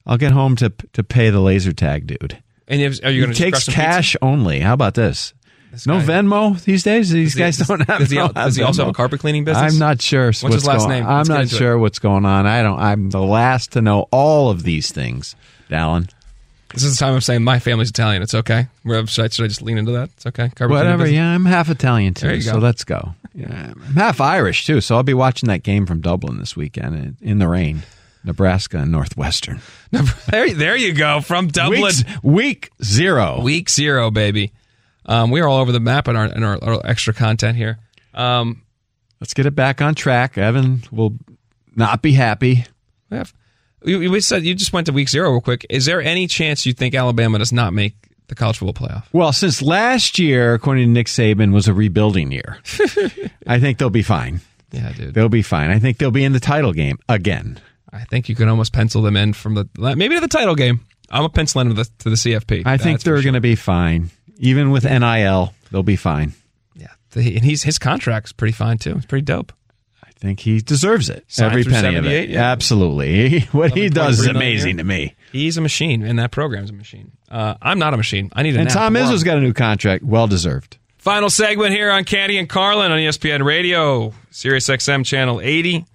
I'll 0.05 0.17
get 0.17 0.33
home 0.33 0.57
to 0.57 0.73
to 0.91 1.03
pay 1.05 1.29
the 1.29 1.39
laser 1.39 1.71
tag 1.71 2.05
dude. 2.05 2.43
And 2.67 2.81
if, 2.81 3.03
are 3.03 3.09
you 3.09 3.21
going 3.23 3.33
to 3.33 3.39
takes 3.41 3.65
cash 3.65 4.11
pizza? 4.13 4.25
only? 4.25 4.59
How 4.59 4.73
about 4.73 4.93
this? 4.93 5.33
This 5.71 5.85
no 5.85 5.99
guy, 5.99 6.05
Venmo 6.05 6.61
these 6.63 6.83
days. 6.83 7.11
These 7.11 7.35
guys 7.35 7.57
does, 7.57 7.67
don't 7.67 7.87
have. 7.87 7.99
Does 7.99 8.09
he, 8.09 8.17
don't 8.17 8.33
does 8.33 8.55
he 8.55 8.61
have 8.61 8.67
also 8.67 8.83
have 8.83 8.89
a 8.89 8.93
carpet 8.93 9.19
cleaning 9.19 9.43
business? 9.43 9.73
I'm 9.73 9.79
not 9.79 10.01
sure. 10.01 10.27
What's, 10.27 10.43
what's 10.43 10.55
his 10.55 10.65
last 10.65 10.79
going, 10.87 10.89
name? 10.99 11.05
I'm 11.05 11.17
Let's 11.17 11.29
not 11.29 11.49
sure 11.49 11.73
it. 11.73 11.79
what's 11.79 11.99
going 11.99 12.25
on. 12.25 12.47
I 12.47 12.63
don't. 12.63 12.79
I'm 12.79 13.09
the 13.09 13.21
last 13.21 13.73
to 13.73 13.81
know 13.81 14.07
all 14.11 14.49
of 14.49 14.63
these 14.63 14.91
things, 14.91 15.35
Dalen. 15.69 16.09
This 16.73 16.83
is 16.83 16.97
the 16.97 17.03
time 17.03 17.15
I'm 17.15 17.21
saying 17.21 17.43
my 17.43 17.59
family's 17.59 17.89
Italian. 17.89 18.21
It's 18.21 18.35
okay. 18.35 18.67
Should 18.85 19.25
I, 19.25 19.27
should 19.27 19.45
I 19.45 19.47
just 19.47 19.61
lean 19.61 19.79
into 19.79 19.91
that? 19.93 20.09
It's 20.15 20.25
okay. 20.27 20.49
Carpet 20.49 20.57
cleaning. 20.57 20.75
Whatever. 20.75 21.07
Yeah, 21.07 21.27
I'm 21.27 21.45
half 21.45 21.69
Italian 21.69 22.13
too. 22.13 22.27
There 22.27 22.35
you 22.35 22.43
go. 22.43 22.53
So 22.53 22.57
let's 22.59 22.83
go. 22.83 23.15
Yeah, 23.33 23.73
I'm 23.75 23.93
half 23.93 24.21
Irish 24.21 24.65
too. 24.65 24.81
So 24.81 24.95
I'll 24.95 25.03
be 25.03 25.13
watching 25.15 25.47
that 25.47 25.63
game 25.63 25.85
from 25.85 26.01
Dublin 26.01 26.37
this 26.37 26.55
weekend 26.55 27.17
in 27.21 27.39
the 27.39 27.47
rain. 27.47 27.83
Nebraska 28.23 28.79
and 28.79 28.91
Northwestern. 28.91 29.61
There, 30.29 30.53
there 30.53 30.75
you 30.75 30.93
go. 30.93 31.21
From 31.21 31.47
Dublin. 31.47 31.81
Weeks, 31.81 32.03
week 32.21 32.69
zero. 32.83 33.41
Week 33.41 33.69
zero, 33.69 34.11
baby. 34.11 34.51
Um, 35.09 35.31
we 35.31 35.41
are 35.41 35.47
all 35.47 35.57
over 35.57 35.73
the 35.73 35.79
map 35.81 36.07
in 36.07 36.15
our 36.15 36.25
in 36.27 36.43
our, 36.43 36.57
our 36.63 36.81
extra 36.85 37.13
content 37.13 37.57
here. 37.57 37.79
Um, 38.13 38.61
Let's 39.19 39.33
get 39.33 39.45
it 39.45 39.55
back 39.55 39.81
on 39.81 39.95
track. 39.95 40.37
Evan 40.37 40.83
will 40.91 41.15
not 41.75 42.01
be 42.01 42.13
happy. 42.13 42.65
we 43.09 43.17
have 43.17 43.33
we 43.83 44.21
said 44.21 44.43
you 44.43 44.55
just 44.55 44.73
went 44.73 44.87
to 44.87 44.93
week 44.93 45.09
zero 45.09 45.31
real 45.31 45.41
quick. 45.41 45.65
Is 45.69 45.85
there 45.85 46.01
any 46.01 46.27
chance 46.27 46.65
you 46.65 46.73
think 46.73 46.95
Alabama 46.95 47.37
does 47.39 47.51
not 47.51 47.73
make 47.73 47.95
the 48.27 48.35
college 48.35 48.59
football 48.59 48.87
playoff? 48.87 49.05
Well, 49.11 49.33
since 49.33 49.61
last 49.61 50.19
year, 50.19 50.53
according 50.53 50.87
to 50.87 50.91
Nick 50.91 51.07
Saban, 51.07 51.53
was 51.53 51.67
a 51.67 51.73
rebuilding 51.73 52.31
year, 52.31 52.59
I 53.47 53.59
think 53.59 53.77
they'll 53.77 53.89
be 53.89 54.03
fine. 54.03 54.41
Yeah, 54.71 54.91
dude. 54.93 55.13
They'll 55.13 55.29
be 55.29 55.41
fine. 55.41 55.71
I 55.71 55.79
think 55.79 55.97
they'll 55.97 56.11
be 56.11 56.23
in 56.23 56.33
the 56.33 56.39
title 56.39 56.73
game 56.73 56.99
again. 57.09 57.59
I 57.91 58.03
think 58.05 58.29
you 58.29 58.35
can 58.35 58.47
almost 58.47 58.71
pencil 58.71 59.01
them 59.01 59.17
in 59.17 59.33
from 59.33 59.55
the 59.55 59.67
maybe 59.75 60.15
to 60.15 60.21
the 60.21 60.27
title 60.27 60.55
game. 60.55 60.81
I'm 61.11 61.23
a 61.23 61.29
pencil 61.29 61.61
in 61.61 61.69
to 61.69 61.73
the, 61.73 61.85
to 61.85 62.09
the 62.09 62.15
CFP. 62.15 62.63
I 62.65 62.77
think 62.77 63.01
they're 63.01 63.15
sure. 63.17 63.23
going 63.23 63.33
to 63.33 63.41
be 63.41 63.55
fine. 63.55 64.11
Even 64.39 64.71
with 64.71 64.83
NIL, 64.85 65.53
they'll 65.71 65.83
be 65.83 65.95
fine. 65.97 66.33
Yeah, 66.75 66.87
The- 67.11 67.35
and 67.35 67.45
he's 67.45 67.63
his 67.63 67.77
contract's 67.77 68.31
pretty 68.31 68.53
fine 68.53 68.77
too. 68.77 68.95
It's 68.95 69.05
pretty 69.05 69.25
dope. 69.25 69.51
I 70.03 70.11
think 70.19 70.39
he 70.41 70.59
deserves 70.59 71.09
it. 71.09 71.23
Signed 71.27 71.51
Every 71.51 71.63
penny 71.65 71.95
of 71.95 72.05
it. 72.05 72.29
yeah. 72.29 72.51
Absolutely. 72.51 73.41
What 73.51 73.71
he 73.73 73.89
does 73.89 74.19
is 74.19 74.27
11.3 74.27 74.33
million 74.33 74.35
a 74.35 74.39
amazing 74.39 74.77
to 74.77 74.83
me. 74.83 75.15
He's 75.31 75.57
a 75.57 75.61
machine, 75.61 76.03
and 76.03 76.17
that 76.19 76.31
program's 76.31 76.69
a 76.71 76.73
machine. 76.73 77.11
Uh, 77.29 77.55
I'm 77.61 77.79
not 77.79 77.93
a 77.93 77.97
machine. 77.97 78.29
I 78.33 78.43
need 78.43 78.55
a 78.55 78.59
And. 78.59 78.69
Tom. 78.69 78.95
Izzo's 78.95 79.23
got 79.23 79.37
a 79.37 79.41
new 79.41 79.53
contract. 79.53 80.03
Well 80.03 80.27
deserved. 80.27 80.77
Final 80.97 81.29
segment 81.29 81.71
here 81.71 81.89
on 81.91 82.03
Canty 82.03 82.37
and 82.37 82.49
Carlin 82.49 82.91
on 82.91 82.97
ESPN 82.99 83.45
Radio, 83.45 84.13
Sirius 84.31 84.67
XM 84.67 85.05
channel 85.05 85.39
80, 85.39 85.85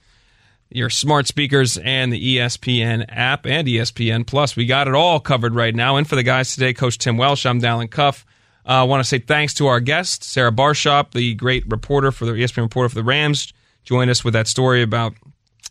your 0.70 0.88
smart 0.88 1.26
speakers, 1.26 1.76
and 1.76 2.11
the 2.11 2.37
ESPN 2.38 3.04
app 3.11 3.44
and 3.46 3.68
ESPN 3.68 4.26
Plus. 4.26 4.57
We 4.57 4.64
got 4.64 4.88
it 4.88 4.94
all 4.94 5.20
covered 5.20 5.54
right 5.54 5.74
now. 5.74 5.96
And 5.96 6.09
for 6.09 6.16
the 6.16 6.22
guys 6.22 6.54
today, 6.54 6.72
Coach 6.72 6.96
Tim 6.96 7.18
Welsh, 7.18 7.44
I'm 7.44 7.59
Dalen 7.61 7.88
Cuff. 7.88 8.24
Uh, 8.66 8.72
I 8.72 8.83
want 8.85 9.00
to 9.00 9.05
say 9.09 9.18
thanks 9.18 9.55
to 9.55 9.66
our 9.66 9.81
guest, 9.81 10.24
Sarah 10.24 10.53
Barshop, 10.53 11.12
the 11.12 11.35
great 11.35 11.64
reporter 11.68 12.11
for 12.11 12.24
the 12.24 12.33
ESPN 12.33 12.62
reporter 12.62 12.88
for 12.88 12.94
the 12.94 13.05
Rams, 13.05 13.53
joined 13.85 14.11
us 14.11 14.24
with 14.24 14.33
that 14.35 14.48
story 14.48 14.83
about 14.83 15.14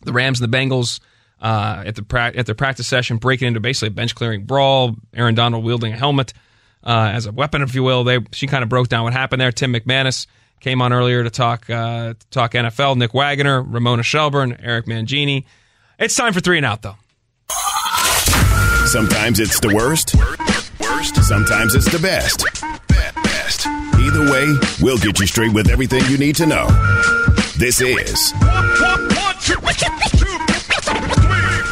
the 0.03 0.13
Rams 0.13 0.39
and 0.39 0.51
the 0.51 0.57
Bengals 0.57 0.99
uh, 1.41 1.83
at 1.85 1.95
the 1.95 2.03
pra- 2.03 2.33
at 2.35 2.45
their 2.45 2.55
practice 2.55 2.87
session, 2.87 3.17
breaking 3.17 3.47
into 3.47 3.59
basically 3.59 3.87
a 3.87 3.91
bench 3.91 4.13
clearing 4.15 4.45
brawl. 4.45 4.95
Aaron 5.13 5.35
Donald 5.35 5.63
wielding 5.63 5.93
a 5.93 5.97
helmet 5.97 6.33
uh, 6.83 7.11
as 7.13 7.25
a 7.25 7.31
weapon, 7.31 7.61
if 7.61 7.73
you 7.75 7.83
will. 7.83 8.03
They 8.03 8.19
she 8.31 8.47
kind 8.47 8.63
of 8.63 8.69
broke 8.69 8.89
down 8.89 9.03
what 9.03 9.13
happened 9.13 9.41
there. 9.41 9.51
Tim 9.51 9.73
McManus 9.73 10.27
came 10.59 10.81
on 10.81 10.93
earlier 10.93 11.23
to 11.23 11.29
talk 11.29 11.69
uh, 11.69 12.13
to 12.13 12.27
talk 12.29 12.53
NFL. 12.53 12.97
Nick 12.97 13.13
Wagoner, 13.13 13.61
Ramona 13.61 14.03
Shelburne, 14.03 14.57
Eric 14.61 14.85
Mangini. 14.85 15.45
It's 15.99 16.15
time 16.15 16.33
for 16.33 16.39
three 16.39 16.57
and 16.57 16.65
out 16.65 16.81
though. 16.81 16.95
Sometimes 18.85 19.39
it's 19.39 19.59
the. 19.59 19.73
Worst. 19.73 20.09
Sometimes 21.25 21.75
it's 21.75 21.91
the 21.91 21.99
best. 21.99 22.45
Either 24.03 24.31
way, 24.31 24.53
we'll 24.81 24.97
get 24.97 25.19
you 25.19 25.25
straight 25.25 25.53
with 25.53 25.69
everything 25.69 26.03
you 26.09 26.17
need 26.17 26.35
to 26.35 26.45
know. 26.45 26.67
This 27.57 27.79
is 27.81 28.33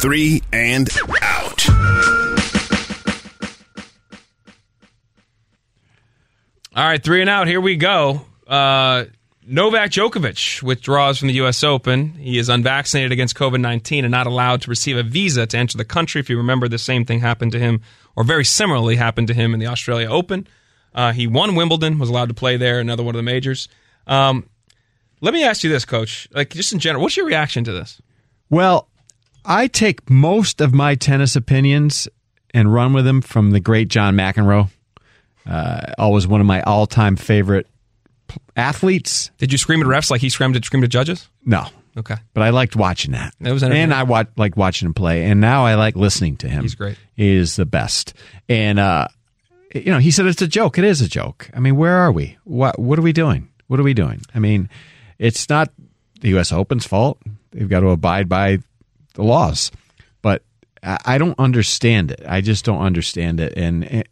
Three 0.02 0.42
and 0.54 0.90
Out. 1.22 1.70
All 6.74 6.86
right, 6.86 7.04
three 7.04 7.20
and 7.20 7.30
out. 7.30 7.48
Here 7.48 7.60
we 7.60 7.76
go. 7.76 8.22
Uh, 8.48 9.06
Novak 9.46 9.92
Djokovic 9.92 10.64
withdraws 10.64 11.20
from 11.20 11.28
the 11.28 11.34
U.S. 11.36 11.66
Open. 11.66 12.14
He 12.14 12.38
is 12.38 12.48
unvaccinated 12.48 13.12
against 13.12 13.36
COVID 13.36 13.60
19 13.60 14.06
and 14.06 14.12
not 14.12 14.26
allowed 14.26 14.62
to 14.62 14.70
receive 14.70 14.96
a 14.96 15.04
visa 15.04 15.46
to 15.48 15.58
enter 15.58 15.78
the 15.78 15.84
country. 15.84 16.22
If 16.22 16.30
you 16.30 16.38
remember, 16.38 16.70
the 16.70 16.78
same 16.78 17.04
thing 17.04 17.20
happened 17.20 17.52
to 17.52 17.60
him, 17.60 17.82
or 18.16 18.24
very 18.24 18.46
similarly 18.46 18.96
happened 18.96 19.28
to 19.28 19.34
him 19.34 19.54
in 19.54 19.60
the 19.60 19.68
Australia 19.68 20.10
Open. 20.10 20.48
Uh, 20.94 21.12
he 21.14 21.28
won 21.28 21.56
Wimbledon, 21.56 22.00
was 22.00 22.10
allowed 22.10 22.28
to 22.30 22.34
play 22.36 22.58
there, 22.58 22.80
another 22.80 23.04
one 23.04 23.16
of 23.16 23.20
the 23.20 23.24
majors. 23.24 23.68
Um, 24.08 24.48
let 25.22 25.34
me 25.34 25.44
ask 25.44 25.64
you 25.64 25.70
this, 25.70 25.86
Coach. 25.86 26.28
Like, 26.32 26.50
just 26.50 26.74
in 26.74 26.80
general, 26.80 27.02
what's 27.04 27.16
your 27.16 27.26
reaction 27.26 27.64
to 27.64 27.72
this? 27.72 28.02
Well, 28.50 28.88
I 29.46 29.68
take 29.68 30.10
most 30.10 30.60
of 30.62 30.74
my 30.74 30.96
tennis 30.96 31.36
opinions 31.36 32.08
and 32.54 32.74
run 32.74 32.92
with 32.94 33.06
them 33.06 33.22
from 33.22 33.52
the 33.52 33.60
great 33.60 33.88
John 33.88 34.16
McEnroe. 34.16 34.70
Uh, 35.46 35.94
always 35.98 36.28
one 36.28 36.42
of 36.42 36.48
my 36.48 36.62
all-time 36.64 37.16
favorite 37.16 37.68
athletes. 38.56 39.32
Did 39.38 39.52
you 39.52 39.58
scream 39.58 39.82
at 39.82 39.88
refs 39.88 40.12
like 40.12 40.22
he 40.22 40.30
screamed 40.30 40.56
at, 40.56 40.66
screamed 40.66 40.84
at 40.84 40.90
judges? 40.90 41.30
No, 41.46 41.66
Okay. 41.98 42.16
but 42.34 42.44
I 42.44 42.50
liked 42.50 42.76
watching 42.76 43.12
that. 43.14 43.34
That 43.42 43.52
was 43.52 43.64
and 43.64 43.94
I 43.94 44.04
wa- 44.04 44.26
like 44.38 44.56
watching 44.58 44.86
him 44.88 44.94
play. 44.94 45.26
And 45.26 45.42
now 45.42 45.66
I 45.66 45.76
like 45.76 45.96
listening 45.96 46.38
to 46.38 46.50
him. 46.50 46.62
He's 46.64 46.76
great. 46.76 46.98
He 47.16 47.36
is 47.36 47.56
the 47.56 47.66
best. 47.66 48.14
And 48.48 48.80
uh, 48.80 49.08
you 49.74 49.92
know, 49.92 50.00
he 50.00 50.12
said 50.12 50.26
it's 50.26 50.42
a 50.42 50.48
joke. 50.48 50.78
It 50.78 50.84
is 50.84 51.02
a 51.02 51.08
joke. 51.10 51.50
I 51.54 51.60
mean, 51.60 51.76
where 51.76 51.96
are 51.98 52.12
we? 52.12 52.38
What 52.44 52.80
What 52.80 53.00
are 53.00 53.04
we 53.04 53.14
doing? 53.14 53.50
What 53.68 53.80
are 53.80 53.84
we 53.84 53.94
doing? 53.94 54.22
I 54.36 54.40
mean, 54.40 54.70
it's 55.18 55.48
not 55.50 55.72
the 56.22 56.30
U.S. 56.30 56.52
Open's 56.52 56.86
fault. 56.86 57.20
They've 57.52 57.70
got 57.70 57.82
to 57.82 57.90
abide 57.90 58.28
by 58.30 58.60
the 59.14 59.24
laws. 59.24 59.72
But 60.22 60.44
I 60.84 61.18
don't 61.18 61.38
understand 61.40 62.12
it. 62.12 62.22
I 62.28 62.42
just 62.42 62.66
don't 62.66 62.82
understand 62.82 63.40
it. 63.40 63.54
And 63.56 64.04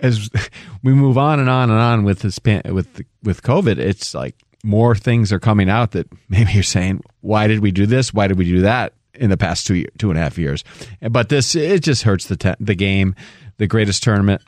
as 0.00 0.30
we 0.82 0.92
move 0.92 1.18
on 1.18 1.40
and 1.40 1.48
on 1.50 1.70
and 1.70 1.78
on 1.78 2.04
with 2.04 2.20
this 2.20 2.38
with 2.66 3.02
with 3.22 3.42
COVID, 3.42 3.78
it's 3.78 4.14
like 4.14 4.34
more 4.64 4.94
things 4.94 5.32
are 5.32 5.38
coming 5.40 5.70
out 5.70 5.92
that 5.92 6.06
maybe 6.28 6.52
you're 6.52 6.62
saying, 6.62 7.02
why 7.20 7.46
did 7.46 7.60
we 7.60 7.70
do 7.70 7.86
this? 7.86 8.12
Why 8.12 8.28
did 8.28 8.38
we 8.38 8.44
do 8.44 8.60
that 8.62 8.92
in 9.14 9.30
the 9.30 9.36
past 9.36 9.66
two 9.66 9.74
year- 9.74 9.88
two 9.98 10.10
and 10.10 10.18
a 10.18 10.22
half 10.22 10.38
years? 10.38 10.64
But 11.10 11.28
this 11.28 11.54
it 11.54 11.82
just 11.82 12.02
hurts 12.02 12.26
the 12.26 12.36
te- 12.36 12.54
the 12.60 12.74
game, 12.74 13.14
the 13.56 13.66
greatest 13.66 14.02
tournament. 14.02 14.42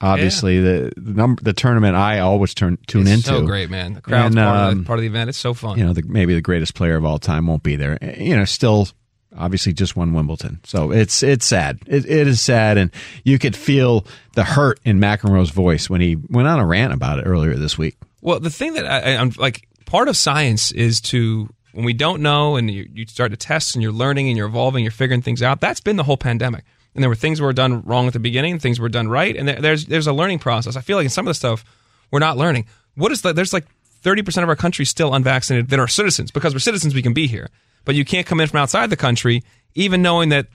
Obviously, 0.00 0.60
the 0.60 0.92
the, 0.96 1.12
number, 1.12 1.42
the 1.42 1.52
tournament 1.52 1.96
I 1.96 2.18
always 2.18 2.52
turn 2.54 2.78
tune 2.86 3.02
It's 3.06 3.10
into. 3.26 3.28
so 3.28 3.46
great, 3.46 3.70
man. 3.70 3.94
The 3.94 4.00
crowd's 4.00 4.34
And, 4.34 4.44
part, 4.44 4.56
of 4.56 4.72
um, 4.72 4.78
the, 4.78 4.84
part 4.84 4.98
of 4.98 5.02
the 5.02 5.06
event. 5.08 5.28
It's 5.30 5.38
so 5.38 5.54
fun. 5.54 5.78
you 5.78 5.84
know, 5.84 5.92
the, 5.92 6.02
maybe 6.02 6.34
the 6.34 6.40
greatest 6.42 6.74
player 6.74 6.96
of 6.96 7.04
all 7.04 7.18
time 7.18 7.46
won't 7.46 7.62
be 7.62 7.76
there. 7.76 7.98
You 8.18 8.36
know, 8.36 8.44
still 8.44 8.88
obviously 9.36 9.72
just 9.72 9.96
won 9.96 10.12
Wimbledon. 10.12 10.60
So 10.64 10.90
it's 10.92 11.22
it's 11.22 11.46
sad. 11.46 11.78
It, 11.86 12.04
it 12.06 12.26
is 12.26 12.40
sad, 12.40 12.78
and 12.78 12.90
you 13.24 13.38
could 13.38 13.56
feel 13.56 14.06
the 14.34 14.44
hurt 14.44 14.80
in 14.84 14.98
McEnroe's 14.98 15.50
voice 15.50 15.88
when 15.90 16.00
he 16.00 16.16
went 16.28 16.48
on 16.48 16.58
a 16.58 16.66
rant 16.66 16.92
about 16.92 17.18
it 17.18 17.22
earlier 17.22 17.54
this 17.54 17.78
week. 17.78 17.96
Well, 18.20 18.40
the 18.40 18.50
thing 18.50 18.74
that 18.74 18.86
I, 18.86 19.16
I'm 19.16 19.32
like, 19.38 19.68
part 19.86 20.08
of 20.08 20.16
science 20.16 20.72
is 20.72 21.00
to 21.02 21.48
when 21.72 21.84
we 21.84 21.92
don't 21.92 22.22
know 22.22 22.56
and 22.56 22.70
you, 22.70 22.88
you 22.92 23.06
start 23.06 23.30
to 23.32 23.36
test 23.36 23.74
and 23.74 23.82
you're 23.82 23.92
learning 23.92 24.28
and 24.28 24.36
you're 24.36 24.48
evolving, 24.48 24.82
you're 24.82 24.90
figuring 24.90 25.22
things 25.22 25.42
out. 25.42 25.60
That's 25.60 25.80
been 25.80 25.96
the 25.96 26.02
whole 26.04 26.16
pandemic. 26.16 26.64
And 26.96 27.02
there 27.02 27.10
were 27.10 27.14
things 27.14 27.40
were 27.40 27.52
done 27.52 27.82
wrong 27.82 28.06
at 28.06 28.14
the 28.14 28.18
beginning, 28.18 28.58
things 28.58 28.80
were 28.80 28.88
done 28.88 29.08
right, 29.08 29.36
and 29.36 29.46
there's 29.48 29.84
there's 29.84 30.06
a 30.06 30.12
learning 30.12 30.38
process. 30.38 30.76
I 30.76 30.80
feel 30.80 30.96
like 30.96 31.04
in 31.04 31.10
some 31.10 31.26
of 31.26 31.30
the 31.30 31.34
stuff 31.34 31.64
we're 32.10 32.20
not 32.20 32.36
learning. 32.36 32.66
What 32.94 33.12
is 33.12 33.20
that? 33.22 33.36
There's 33.36 33.52
like 33.52 33.66
30 34.00 34.22
percent 34.22 34.42
of 34.42 34.48
our 34.48 34.56
country 34.56 34.84
still 34.84 35.14
unvaccinated 35.14 35.68
that 35.68 35.78
are 35.78 35.88
citizens 35.88 36.30
because 36.30 36.54
we're 36.54 36.60
citizens. 36.60 36.94
We 36.94 37.02
can 37.02 37.12
be 37.12 37.26
here, 37.26 37.50
but 37.84 37.94
you 37.94 38.04
can't 38.04 38.26
come 38.26 38.40
in 38.40 38.48
from 38.48 38.60
outside 38.60 38.88
the 38.88 38.96
country, 38.96 39.44
even 39.74 40.00
knowing 40.00 40.30
that 40.30 40.46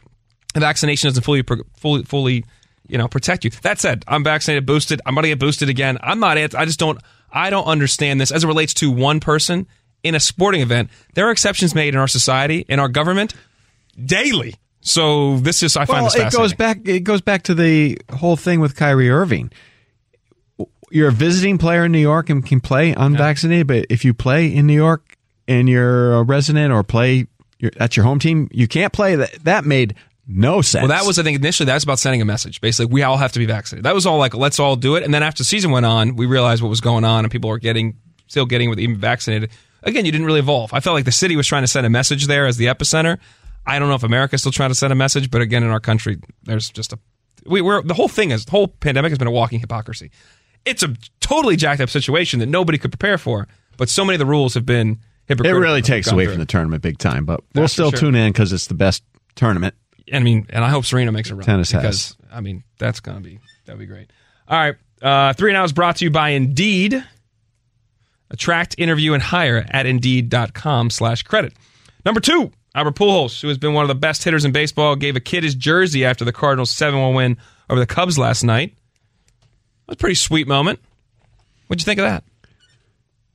the 0.53 0.59
vaccination 0.59 1.09
doesn't 1.09 1.23
fully 1.23 1.43
fully 1.77 2.03
fully 2.03 2.43
you 2.87 2.97
know 2.97 3.07
protect 3.07 3.45
you. 3.45 3.51
That 3.61 3.79
said, 3.79 4.03
I'm 4.07 4.23
vaccinated, 4.23 4.65
boosted. 4.65 4.99
I'm 5.05 5.13
going 5.13 5.23
to 5.23 5.29
get 5.29 5.39
boosted 5.39 5.69
again. 5.69 5.99
I'm 6.01 6.19
not. 6.19 6.37
anti- 6.37 6.57
I 6.57 6.65
just 6.65 6.79
don't. 6.79 6.99
I 7.31 7.49
don't 7.49 7.65
understand 7.65 8.19
this 8.19 8.31
as 8.31 8.43
it 8.43 8.47
relates 8.47 8.73
to 8.75 8.91
one 8.91 9.19
person 9.19 9.67
in 10.03 10.15
a 10.15 10.19
sporting 10.19 10.61
event. 10.61 10.89
There 11.13 11.27
are 11.27 11.31
exceptions 11.31 11.75
made 11.75 11.93
in 11.93 11.99
our 11.99 12.07
society, 12.07 12.65
in 12.67 12.79
our 12.79 12.89
government, 12.89 13.35
daily. 14.03 14.55
So 14.81 15.37
this 15.37 15.63
is 15.63 15.77
I 15.77 15.85
find 15.85 16.03
well, 16.03 16.11
this 16.11 16.33
it 16.33 16.37
goes 16.37 16.53
back. 16.53 16.79
It 16.85 17.01
goes 17.01 17.21
back 17.21 17.43
to 17.43 17.53
the 17.53 17.99
whole 18.11 18.35
thing 18.35 18.59
with 18.59 18.75
Kyrie 18.75 19.09
Irving. 19.09 19.51
You're 20.89 21.09
a 21.09 21.13
visiting 21.13 21.57
player 21.57 21.85
in 21.85 21.91
New 21.91 21.99
York 21.99 22.29
and 22.29 22.45
can 22.45 22.59
play 22.59 22.91
unvaccinated, 22.91 23.67
but 23.67 23.85
if 23.89 24.03
you 24.03 24.13
play 24.13 24.53
in 24.53 24.67
New 24.67 24.75
York 24.75 25.17
and 25.47 25.69
you're 25.69 26.15
a 26.15 26.23
resident 26.23 26.73
or 26.73 26.83
play 26.83 27.27
your, 27.59 27.71
that's 27.77 27.95
your 27.95 28.05
home 28.05 28.19
team, 28.19 28.49
you 28.51 28.67
can't 28.67 28.91
play. 28.91 29.15
That 29.15 29.31
that 29.43 29.65
made 29.65 29.95
no 30.27 30.61
sense. 30.61 30.81
Well, 30.81 30.89
that 30.89 31.05
was 31.05 31.19
I 31.19 31.23
think 31.23 31.37
initially 31.37 31.67
that 31.67 31.75
was 31.75 31.83
about 31.83 31.99
sending 31.99 32.21
a 32.21 32.25
message. 32.25 32.59
Basically, 32.59 32.91
we 32.91 33.03
all 33.03 33.17
have 33.17 33.31
to 33.33 33.39
be 33.39 33.45
vaccinated. 33.45 33.85
That 33.85 33.95
was 33.95 34.05
all 34.05 34.17
like 34.17 34.33
let's 34.33 34.59
all 34.59 34.75
do 34.75 34.95
it. 34.95 35.03
And 35.03 35.13
then 35.13 35.23
after 35.23 35.41
the 35.41 35.45
season 35.45 35.71
went 35.71 35.85
on, 35.85 36.15
we 36.15 36.25
realized 36.25 36.61
what 36.61 36.69
was 36.69 36.81
going 36.81 37.05
on, 37.05 37.23
and 37.23 37.31
people 37.31 37.49
were 37.49 37.59
getting 37.59 37.97
still 38.27 38.45
getting 38.45 38.69
with 38.69 38.79
even 38.79 38.97
vaccinated. 38.97 39.51
Again, 39.83 40.05
you 40.05 40.11
didn't 40.11 40.27
really 40.27 40.39
evolve. 40.39 40.73
I 40.73 40.79
felt 40.79 40.95
like 40.95 41.05
the 41.05 41.11
city 41.11 41.35
was 41.35 41.47
trying 41.47 41.63
to 41.63 41.67
send 41.67 41.85
a 41.85 41.89
message 41.89 42.27
there 42.27 42.45
as 42.45 42.57
the 42.57 42.65
epicenter. 42.65 43.19
I 43.65 43.79
don't 43.79 43.89
know 43.89 43.95
if 43.95 44.03
America's 44.03 44.41
still 44.41 44.51
trying 44.51 44.69
to 44.71 44.75
send 44.75 44.91
a 44.91 44.95
message, 44.95 45.29
but 45.29 45.41
again, 45.41 45.63
in 45.63 45.69
our 45.69 45.79
country, 45.79 46.19
there's 46.43 46.69
just 46.69 46.93
a 46.93 46.99
we, 47.45 47.61
we're 47.61 47.81
the 47.81 47.93
whole 47.93 48.07
thing 48.07 48.31
is 48.31 48.45
the 48.45 48.51
whole 48.51 48.67
pandemic 48.67 49.11
has 49.11 49.17
been 49.17 49.27
a 49.27 49.31
walking 49.31 49.59
hypocrisy. 49.59 50.11
It's 50.65 50.83
a 50.83 50.95
totally 51.19 51.55
jacked 51.55 51.81
up 51.81 51.89
situation 51.89 52.39
that 52.39 52.45
nobody 52.47 52.77
could 52.77 52.91
prepare 52.91 53.17
for, 53.17 53.47
but 53.77 53.89
so 53.89 54.05
many 54.05 54.15
of 54.15 54.19
the 54.19 54.25
rules 54.25 54.53
have 54.53 54.65
been 54.65 54.91
it 54.91 54.97
hypocritical. 55.27 55.59
really 55.59 55.81
takes 55.81 56.11
away 56.11 56.25
through. 56.25 56.33
from 56.33 56.39
the 56.39 56.45
tournament 56.45 56.83
big 56.83 56.97
time. 56.97 57.25
But 57.25 57.41
we'll 57.55 57.63
That's 57.63 57.73
still 57.73 57.89
sure. 57.91 57.99
tune 57.99 58.15
in 58.15 58.31
because 58.31 58.53
it's 58.53 58.67
the 58.67 58.73
best 58.75 59.03
tournament. 59.35 59.73
I 60.13 60.19
mean, 60.19 60.45
and 60.49 60.63
I 60.63 60.69
hope 60.69 60.85
Serena 60.85 61.11
makes 61.11 61.29
a 61.29 61.35
run. 61.35 61.45
Tennis 61.45 61.71
has. 61.71 62.15
I 62.31 62.41
mean 62.41 62.63
that's 62.77 62.99
gonna 62.99 63.21
be 63.21 63.39
that'd 63.65 63.79
be 63.79 63.85
great. 63.85 64.11
All 64.47 64.57
right, 64.59 64.75
uh, 65.01 65.33
three 65.33 65.53
now 65.53 65.63
is 65.63 65.73
brought 65.73 65.97
to 65.97 66.05
you 66.05 66.11
by 66.11 66.29
Indeed. 66.29 67.03
Attract, 68.29 68.75
interview, 68.77 69.13
and 69.13 69.21
hire 69.21 69.65
at 69.69 69.85
Indeed.com/slash 69.85 71.23
credit. 71.23 71.53
Number 72.05 72.21
two, 72.21 72.51
Albert 72.73 72.95
Pujols, 72.95 73.41
who 73.41 73.49
has 73.49 73.57
been 73.57 73.73
one 73.73 73.83
of 73.83 73.89
the 73.89 73.95
best 73.95 74.23
hitters 74.23 74.45
in 74.45 74.51
baseball, 74.51 74.95
gave 74.95 75.15
a 75.15 75.19
kid 75.19 75.43
his 75.43 75.55
jersey 75.55 76.05
after 76.05 76.23
the 76.23 76.31
Cardinals' 76.31 76.71
seven-one 76.71 77.13
win 77.13 77.37
over 77.69 77.79
the 77.79 77.85
Cubs 77.85 78.17
last 78.17 78.43
night. 78.43 78.73
That 79.85 79.87
was 79.87 79.93
a 79.95 79.97
pretty 79.97 80.15
sweet 80.15 80.47
moment. 80.47 80.79
What'd 81.67 81.81
you 81.81 81.85
think 81.85 81.99
of 81.99 82.05
that? 82.05 82.23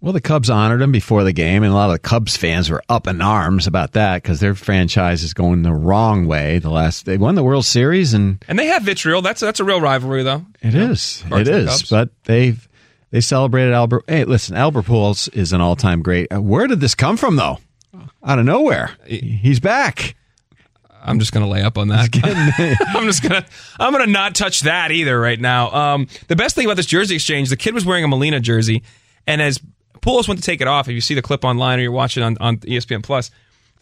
Well, 0.00 0.12
the 0.12 0.20
Cubs 0.20 0.50
honored 0.50 0.82
him 0.82 0.92
before 0.92 1.24
the 1.24 1.32
game, 1.32 1.62
and 1.62 1.72
a 1.72 1.74
lot 1.74 1.88
of 1.88 1.94
the 1.94 1.98
Cubs 1.98 2.36
fans 2.36 2.70
were 2.70 2.82
up 2.88 3.06
in 3.06 3.20
arms 3.20 3.66
about 3.66 3.92
that 3.92 4.22
because 4.22 4.40
their 4.40 4.54
franchise 4.54 5.22
is 5.22 5.34
going 5.34 5.62
the 5.62 5.72
wrong 5.72 6.26
way. 6.26 6.58
The 6.58 6.70
last 6.70 7.06
they 7.06 7.16
won 7.16 7.34
the 7.34 7.42
World 7.42 7.64
Series, 7.64 8.14
and 8.14 8.42
And 8.46 8.58
they 8.58 8.66
have 8.66 8.82
vitriol. 8.82 9.22
That's 9.22 9.40
that's 9.40 9.58
a 9.58 9.64
real 9.64 9.80
rivalry, 9.80 10.22
though. 10.22 10.44
it 10.60 10.74
is, 10.74 11.24
Cards 11.28 11.48
it 11.48 11.54
is. 11.54 11.82
But 11.90 12.10
they've 12.24 12.68
they 13.10 13.20
celebrated 13.20 13.72
Albert. 13.72 14.04
Hey, 14.06 14.24
listen, 14.24 14.54
Albert 14.54 14.84
Pujols 14.84 15.34
is 15.34 15.52
an 15.52 15.60
all 15.60 15.76
time 15.76 16.02
great. 16.02 16.30
Where 16.30 16.66
did 16.66 16.80
this 16.80 16.94
come 16.94 17.16
from, 17.16 17.36
though? 17.36 17.58
Out 18.26 18.40
of 18.40 18.44
nowhere, 18.44 18.90
he's 19.06 19.60
back. 19.60 20.16
I'm 21.00 21.20
just 21.20 21.32
gonna 21.32 21.48
lay 21.48 21.62
up 21.62 21.78
on 21.78 21.88
that. 21.88 22.08
I'm 22.88 23.04
just 23.04 23.22
gonna 23.22 23.46
I'm 23.78 23.92
gonna 23.92 24.06
not 24.06 24.34
touch 24.34 24.62
that 24.62 24.90
either 24.90 25.18
right 25.18 25.38
now. 25.38 25.70
Um, 25.70 26.08
the 26.26 26.34
best 26.34 26.56
thing 26.56 26.64
about 26.66 26.76
this 26.76 26.86
jersey 26.86 27.14
exchange, 27.14 27.48
the 27.50 27.56
kid 27.56 27.72
was 27.72 27.86
wearing 27.86 28.02
a 28.02 28.08
Molina 28.08 28.40
jersey, 28.40 28.82
and 29.28 29.40
as 29.40 29.60
Pujols 30.00 30.26
went 30.26 30.40
to 30.40 30.44
take 30.44 30.60
it 30.60 30.66
off, 30.66 30.88
if 30.88 30.94
you 30.94 31.00
see 31.00 31.14
the 31.14 31.22
clip 31.22 31.44
online 31.44 31.78
or 31.78 31.82
you're 31.82 31.92
watching 31.92 32.24
on, 32.24 32.36
on 32.40 32.56
ESPN 32.58 33.04
Plus, 33.04 33.30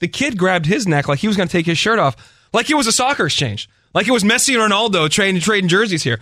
the 0.01 0.09
kid 0.09 0.37
grabbed 0.37 0.67
his 0.67 0.87
neck 0.87 1.09
like 1.09 1.21
he 1.21 1.27
was 1.27 1.39
gonna 1.39 1.49
take 1.49 1.65
his 1.65 1.79
shirt 1.79 1.99
off, 1.99 2.15
like 2.53 2.69
it 2.69 2.75
was 2.75 2.87
a 2.87 2.93
soccer 2.93 3.25
exchange, 3.25 3.71
like 3.95 4.07
it 4.07 4.13
was 4.13 4.25
Messi 4.25 4.61
and 4.61 4.71
Ronaldo 4.71 5.09
trading 5.09 5.41
trading 5.41 5.69
jerseys 5.69 6.03
here. 6.03 6.21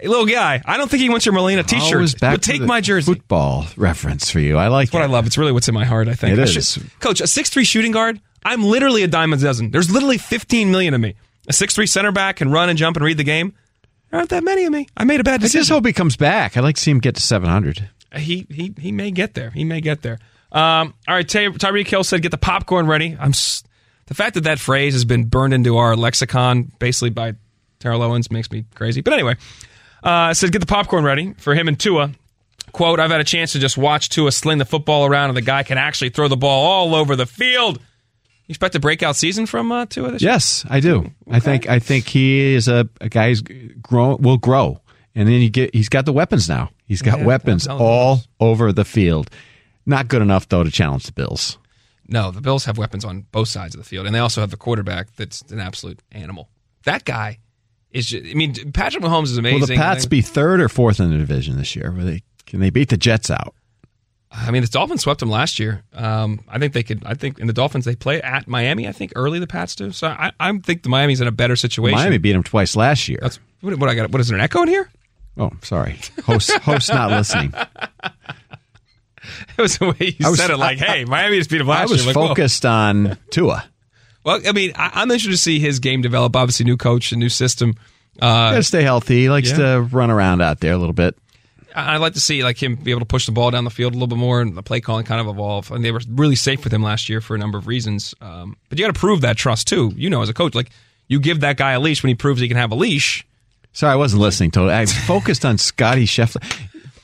Hey, 0.00 0.08
little 0.08 0.26
guy, 0.26 0.62
I 0.64 0.76
don't 0.76 0.90
think 0.90 1.00
he 1.02 1.08
wants 1.08 1.26
your 1.26 1.32
Molina 1.34 1.62
T-shirt, 1.62 2.14
but 2.20 2.42
take 2.42 2.62
my 2.62 2.80
jersey. 2.80 3.12
Football 3.14 3.66
reference 3.76 4.30
for 4.30 4.40
you. 4.40 4.56
I 4.56 4.68
like 4.68 4.88
That's 4.88 4.94
what 4.94 5.02
I 5.02 5.06
love. 5.06 5.26
It's 5.26 5.38
really 5.38 5.52
what's 5.52 5.68
in 5.68 5.74
my 5.74 5.84
heart. 5.84 6.08
I 6.08 6.14
think 6.14 6.34
It 6.38 6.40
I 6.40 6.44
is. 6.44 6.72
should- 6.72 7.00
Coach, 7.00 7.20
a 7.20 7.26
six 7.26 7.50
three 7.50 7.64
shooting 7.64 7.92
guard. 7.92 8.20
I'm 8.44 8.62
literally 8.64 9.02
a 9.02 9.08
dime 9.08 9.32
a 9.32 9.36
dozen. 9.36 9.70
There's 9.72 9.90
literally 9.90 10.18
15 10.18 10.70
million 10.70 10.94
of 10.94 11.00
me. 11.00 11.14
A 11.48 11.52
six 11.52 11.74
three 11.74 11.86
center 11.86 12.12
back 12.12 12.36
can 12.36 12.50
run 12.50 12.68
and 12.68 12.78
jump 12.78 12.96
and 12.96 13.04
read 13.04 13.16
the 13.16 13.24
game. 13.24 13.52
There 14.10 14.18
aren't 14.20 14.30
that 14.30 14.44
many 14.44 14.64
of 14.64 14.72
me. 14.72 14.86
I 14.96 15.04
made 15.04 15.20
a 15.20 15.24
bad 15.24 15.40
decision. 15.40 15.58
I 15.58 15.60
just 15.62 15.70
hope 15.70 15.84
he 15.86 15.92
comes 15.92 16.16
back. 16.16 16.56
I'd 16.56 16.62
like 16.64 16.76
to 16.76 16.80
see 16.82 16.90
him 16.90 17.00
get 17.00 17.14
to 17.16 17.20
700. 17.20 17.88
he 18.16 18.46
he 18.50 18.72
he 18.78 18.92
may 18.92 19.10
get 19.10 19.34
there. 19.34 19.50
He 19.50 19.64
may 19.64 19.80
get 19.80 20.02
there. 20.02 20.18
Um, 20.50 20.94
all 21.06 21.14
right, 21.14 21.28
Ty- 21.28 21.48
Tyreek 21.48 21.88
Hill 21.88 22.04
said, 22.04 22.22
"Get 22.22 22.30
the 22.30 22.38
popcorn 22.38 22.86
ready." 22.86 23.14
I'm 23.20 23.30
s- 23.30 23.62
the 24.06 24.14
fact 24.14 24.32
that 24.34 24.44
that 24.44 24.58
phrase 24.58 24.94
has 24.94 25.04
been 25.04 25.24
burned 25.24 25.52
into 25.52 25.76
our 25.76 25.94
lexicon, 25.94 26.72
basically 26.78 27.10
by 27.10 27.34
Terrell 27.80 28.02
Owens, 28.02 28.30
makes 28.30 28.50
me 28.50 28.64
crazy. 28.74 29.02
But 29.02 29.12
anyway, 29.12 29.36
uh, 30.02 30.34
said, 30.34 30.52
"Get 30.52 30.60
the 30.60 30.66
popcorn 30.66 31.04
ready 31.04 31.34
for 31.38 31.54
him 31.54 31.68
and 31.68 31.78
Tua." 31.78 32.12
Quote: 32.72 33.00
I've 33.00 33.10
had 33.10 33.20
a 33.20 33.24
chance 33.24 33.52
to 33.52 33.58
just 33.58 33.78
watch 33.78 34.08
Tua 34.08 34.30
sling 34.32 34.58
the 34.58 34.64
football 34.64 35.06
around, 35.06 35.30
and 35.30 35.36
the 35.36 35.42
guy 35.42 35.62
can 35.62 35.78
actually 35.78 36.10
throw 36.10 36.28
the 36.28 36.36
ball 36.36 36.66
all 36.66 36.94
over 36.94 37.16
the 37.16 37.26
field. 37.26 37.78
You 38.46 38.52
expect 38.52 38.74
a 38.74 38.80
breakout 38.80 39.16
season 39.16 39.46
from 39.46 39.70
uh, 39.70 39.86
Tua 39.86 40.12
this 40.12 40.22
year? 40.22 40.32
Yes, 40.32 40.64
I 40.70 40.80
do. 40.80 41.10
I 41.30 41.40
think 41.40 41.68
I 41.68 41.78
think 41.78 42.06
he 42.06 42.54
is 42.54 42.68
a, 42.68 42.88
a 43.00 43.08
guy 43.08 43.28
who's 43.28 43.42
grow 43.42 44.16
will 44.16 44.38
grow, 44.38 44.80
and 45.14 45.28
then 45.28 45.40
you 45.40 45.50
get 45.50 45.74
he's 45.74 45.88
got 45.88 46.06
the 46.06 46.12
weapons 46.12 46.48
now. 46.48 46.70
He's 46.86 47.02
got 47.02 47.18
Yeah, 47.18 47.26
weapons 47.26 47.66
all 47.66 48.22
over 48.40 48.72
the 48.72 48.84
field. 48.84 49.30
Not 49.84 50.08
good 50.08 50.22
enough 50.22 50.48
though 50.48 50.64
to 50.64 50.70
challenge 50.70 51.04
the 51.04 51.12
Bills. 51.12 51.58
No, 52.06 52.30
the 52.30 52.40
Bills 52.40 52.64
have 52.64 52.78
weapons 52.78 53.04
on 53.04 53.26
both 53.32 53.48
sides 53.48 53.74
of 53.74 53.80
the 53.82 53.84
field, 53.86 54.06
and 54.06 54.14
they 54.14 54.18
also 54.18 54.40
have 54.40 54.50
the 54.50 54.56
quarterback 54.56 55.14
that's 55.16 55.42
an 55.50 55.60
absolute 55.60 56.00
animal. 56.10 56.48
That 56.84 57.04
guy 57.04 57.38
is. 57.92 58.06
Just, 58.06 58.24
I 58.24 58.34
mean, 58.34 58.72
Patrick 58.72 59.02
Mahomes 59.02 59.24
is 59.24 59.38
amazing. 59.38 59.60
Will 59.60 59.66
the 59.66 59.76
Pats 59.76 60.06
be 60.06 60.22
third 60.22 60.60
or 60.60 60.68
fourth 60.68 61.00
in 61.00 61.10
the 61.10 61.18
division 61.18 61.56
this 61.56 61.74
year? 61.76 61.90
Will 61.90 62.04
they 62.04 62.22
can 62.46 62.60
they 62.60 62.70
beat 62.70 62.88
the 62.88 62.96
Jets 62.96 63.30
out? 63.30 63.54
I 64.30 64.50
mean, 64.50 64.60
the 64.62 64.68
Dolphins 64.68 65.00
swept 65.02 65.20
them 65.20 65.30
last 65.30 65.58
year. 65.58 65.82
Um, 65.94 66.40
I 66.48 66.58
think 66.58 66.74
they 66.74 66.82
could. 66.82 67.02
I 67.06 67.14
think 67.14 67.38
in 67.38 67.46
the 67.46 67.52
Dolphins 67.52 67.84
they 67.86 67.96
play 67.96 68.20
at 68.20 68.46
Miami. 68.46 68.86
I 68.86 68.92
think 68.92 69.12
early 69.16 69.38
the 69.38 69.46
Pats 69.46 69.74
do. 69.74 69.90
So 69.90 70.08
I, 70.08 70.32
I 70.38 70.56
think 70.58 70.82
the 70.82 70.90
Miami's 70.90 71.20
in 71.20 71.26
a 71.28 71.32
better 71.32 71.56
situation. 71.56 71.98
Miami 71.98 72.18
beat 72.18 72.32
them 72.32 72.42
twice 72.42 72.76
last 72.76 73.08
year. 73.08 73.18
That's 73.22 73.38
what, 73.62 73.78
what 73.78 73.88
I 73.88 73.94
got. 73.94 74.10
What 74.10 74.20
is 74.20 74.28
there 74.28 74.36
an 74.36 74.44
echo 74.44 74.62
in 74.62 74.68
here? 74.68 74.90
oh, 75.38 75.50
sorry, 75.62 75.98
host 76.24 76.50
host 76.58 76.92
not 76.92 77.10
listening. 77.10 77.52
It 79.56 79.60
was 79.62 79.76
the 79.78 79.86
way 79.86 80.14
you 80.18 80.26
I 80.26 80.30
was- 80.30 80.38
said 80.38 80.50
it. 80.50 80.56
Like, 80.56 80.78
hey, 80.78 81.04
Miami 81.04 81.36
just 81.38 81.50
beat 81.50 81.58
them 81.58 81.66
last 81.66 81.88
I 81.88 81.92
was 81.92 82.04
year. 82.04 82.14
Like, 82.14 82.16
whoa. 82.16 82.28
focused 82.28 82.64
on 82.64 83.18
Tua. 83.30 83.64
Well, 84.24 84.40
I 84.46 84.52
mean, 84.52 84.72
I, 84.76 84.90
I'm 84.94 85.10
interested 85.10 85.30
to 85.30 85.36
see 85.36 85.58
his 85.58 85.78
game 85.78 86.02
develop. 86.02 86.34
Obviously, 86.36 86.64
new 86.66 86.76
coach, 86.76 87.12
a 87.12 87.16
new 87.16 87.28
system. 87.28 87.74
Got 88.20 88.52
Uh, 88.52 88.56
to 88.56 88.62
stay 88.62 88.82
healthy. 88.82 89.22
He 89.22 89.30
likes 89.30 89.50
yeah. 89.50 89.56
to 89.76 89.80
run 89.80 90.10
around 90.10 90.40
out 90.42 90.60
there 90.60 90.72
a 90.72 90.76
little 90.78 90.92
bit. 90.92 91.16
I- 91.74 91.94
I'd 91.94 91.98
like 92.00 92.14
to 92.14 92.20
see 92.20 92.42
like 92.42 92.60
him 92.62 92.74
be 92.76 92.90
able 92.90 93.00
to 93.00 93.06
push 93.06 93.26
the 93.26 93.32
ball 93.32 93.50
down 93.50 93.64
the 93.64 93.70
field 93.70 93.92
a 93.92 93.96
little 93.96 94.08
bit 94.08 94.18
more 94.18 94.40
and 94.40 94.56
the 94.56 94.62
play 94.62 94.80
calling 94.80 95.04
kind 95.04 95.20
of 95.20 95.28
evolve. 95.28 95.70
And 95.70 95.84
they 95.84 95.92
were 95.92 96.00
really 96.08 96.34
safe 96.36 96.64
with 96.64 96.72
him 96.72 96.82
last 96.82 97.08
year 97.08 97.20
for 97.20 97.36
a 97.36 97.38
number 97.38 97.58
of 97.58 97.66
reasons. 97.66 98.14
Um, 98.20 98.56
but 98.68 98.78
you 98.78 98.84
got 98.84 98.92
to 98.92 98.98
prove 98.98 99.20
that 99.20 99.36
trust 99.36 99.68
too. 99.68 99.92
You 99.94 100.10
know, 100.10 100.20
as 100.22 100.28
a 100.28 100.34
coach, 100.34 100.54
like 100.54 100.70
you 101.06 101.20
give 101.20 101.40
that 101.40 101.56
guy 101.56 101.72
a 101.72 101.80
leash 101.80 102.02
when 102.02 102.08
he 102.08 102.14
proves 102.14 102.40
he 102.40 102.48
can 102.48 102.56
have 102.56 102.72
a 102.72 102.74
leash. 102.74 103.24
Sorry, 103.72 103.92
I 103.92 103.96
wasn't 103.96 104.22
listening 104.22 104.50
to 104.52 104.62
it. 104.68 104.72
I 104.72 104.86
focused 104.86 105.44
on 105.44 105.56
Scotty 105.58 106.06
Scheffler. 106.06 106.42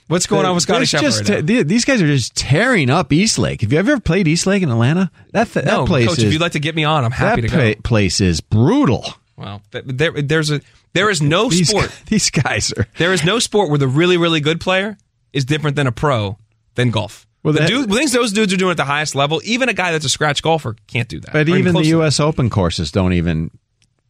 What's 0.08 0.26
going 0.26 0.44
on 0.44 0.54
with 0.54 0.64
Scotty 0.64 0.84
Scheffler 0.84 1.00
just- 1.00 1.28
right 1.30 1.68
These 1.68 1.84
guys 1.86 2.02
are 2.02 2.06
just 2.06 2.34
tearing 2.36 2.90
up 2.90 3.12
Eastlake. 3.12 3.62
Have 3.62 3.72
you 3.72 3.78
ever 3.78 3.98
played 4.00 4.28
Eastlake 4.28 4.62
in 4.62 4.70
Atlanta? 4.70 5.10
That 5.32 5.48
th- 5.50 5.64
no, 5.64 5.80
that 5.82 5.86
place 5.88 6.08
coach, 6.08 6.18
is 6.18 6.24
if 6.24 6.32
you'd 6.32 6.42
like 6.42 6.52
to 6.52 6.60
get 6.60 6.74
me 6.74 6.84
on, 6.84 7.04
I'm 7.04 7.10
happy 7.10 7.42
to 7.42 7.48
go. 7.48 7.56
pla- 7.56 7.80
place 7.82 8.20
is 8.20 8.40
brutal. 8.40 9.04
Well, 9.36 9.62
there, 9.70 10.12
there's 10.12 10.50
a 10.50 10.60
there 10.92 11.10
is 11.10 11.20
no 11.22 11.48
These, 11.48 11.68
sport. 11.70 11.90
these 12.06 12.30
guys 12.30 12.72
are. 12.76 12.86
There 12.98 13.12
is 13.12 13.24
no 13.24 13.38
sport 13.38 13.68
where 13.70 13.78
the 13.78 13.88
really 13.88 14.16
really 14.16 14.40
good 14.40 14.60
player 14.60 14.96
is 15.32 15.44
different 15.44 15.74
than 15.76 15.86
a 15.86 15.92
pro 15.92 16.38
than 16.74 16.90
golf. 16.90 17.26
Well, 17.42 17.52
the 17.54 17.60
that- 17.60 17.68
dude, 17.68 17.90
things 17.90 18.12
those 18.12 18.32
dudes 18.32 18.52
are 18.52 18.56
doing 18.56 18.70
at 18.72 18.76
the 18.76 18.84
highest 18.84 19.14
level, 19.14 19.40
even 19.44 19.68
a 19.68 19.74
guy 19.74 19.90
that's 19.92 20.04
a 20.04 20.08
scratch 20.10 20.42
golfer 20.42 20.76
can't 20.86 21.08
do 21.08 21.18
that. 21.20 21.32
But 21.32 21.48
Or 21.48 21.56
even 21.56 21.74
the. 21.74 21.84
U.S. 21.86 22.20
Open 22.20 22.48
courses 22.50 22.92
don't 22.92 23.12
even 23.14 23.50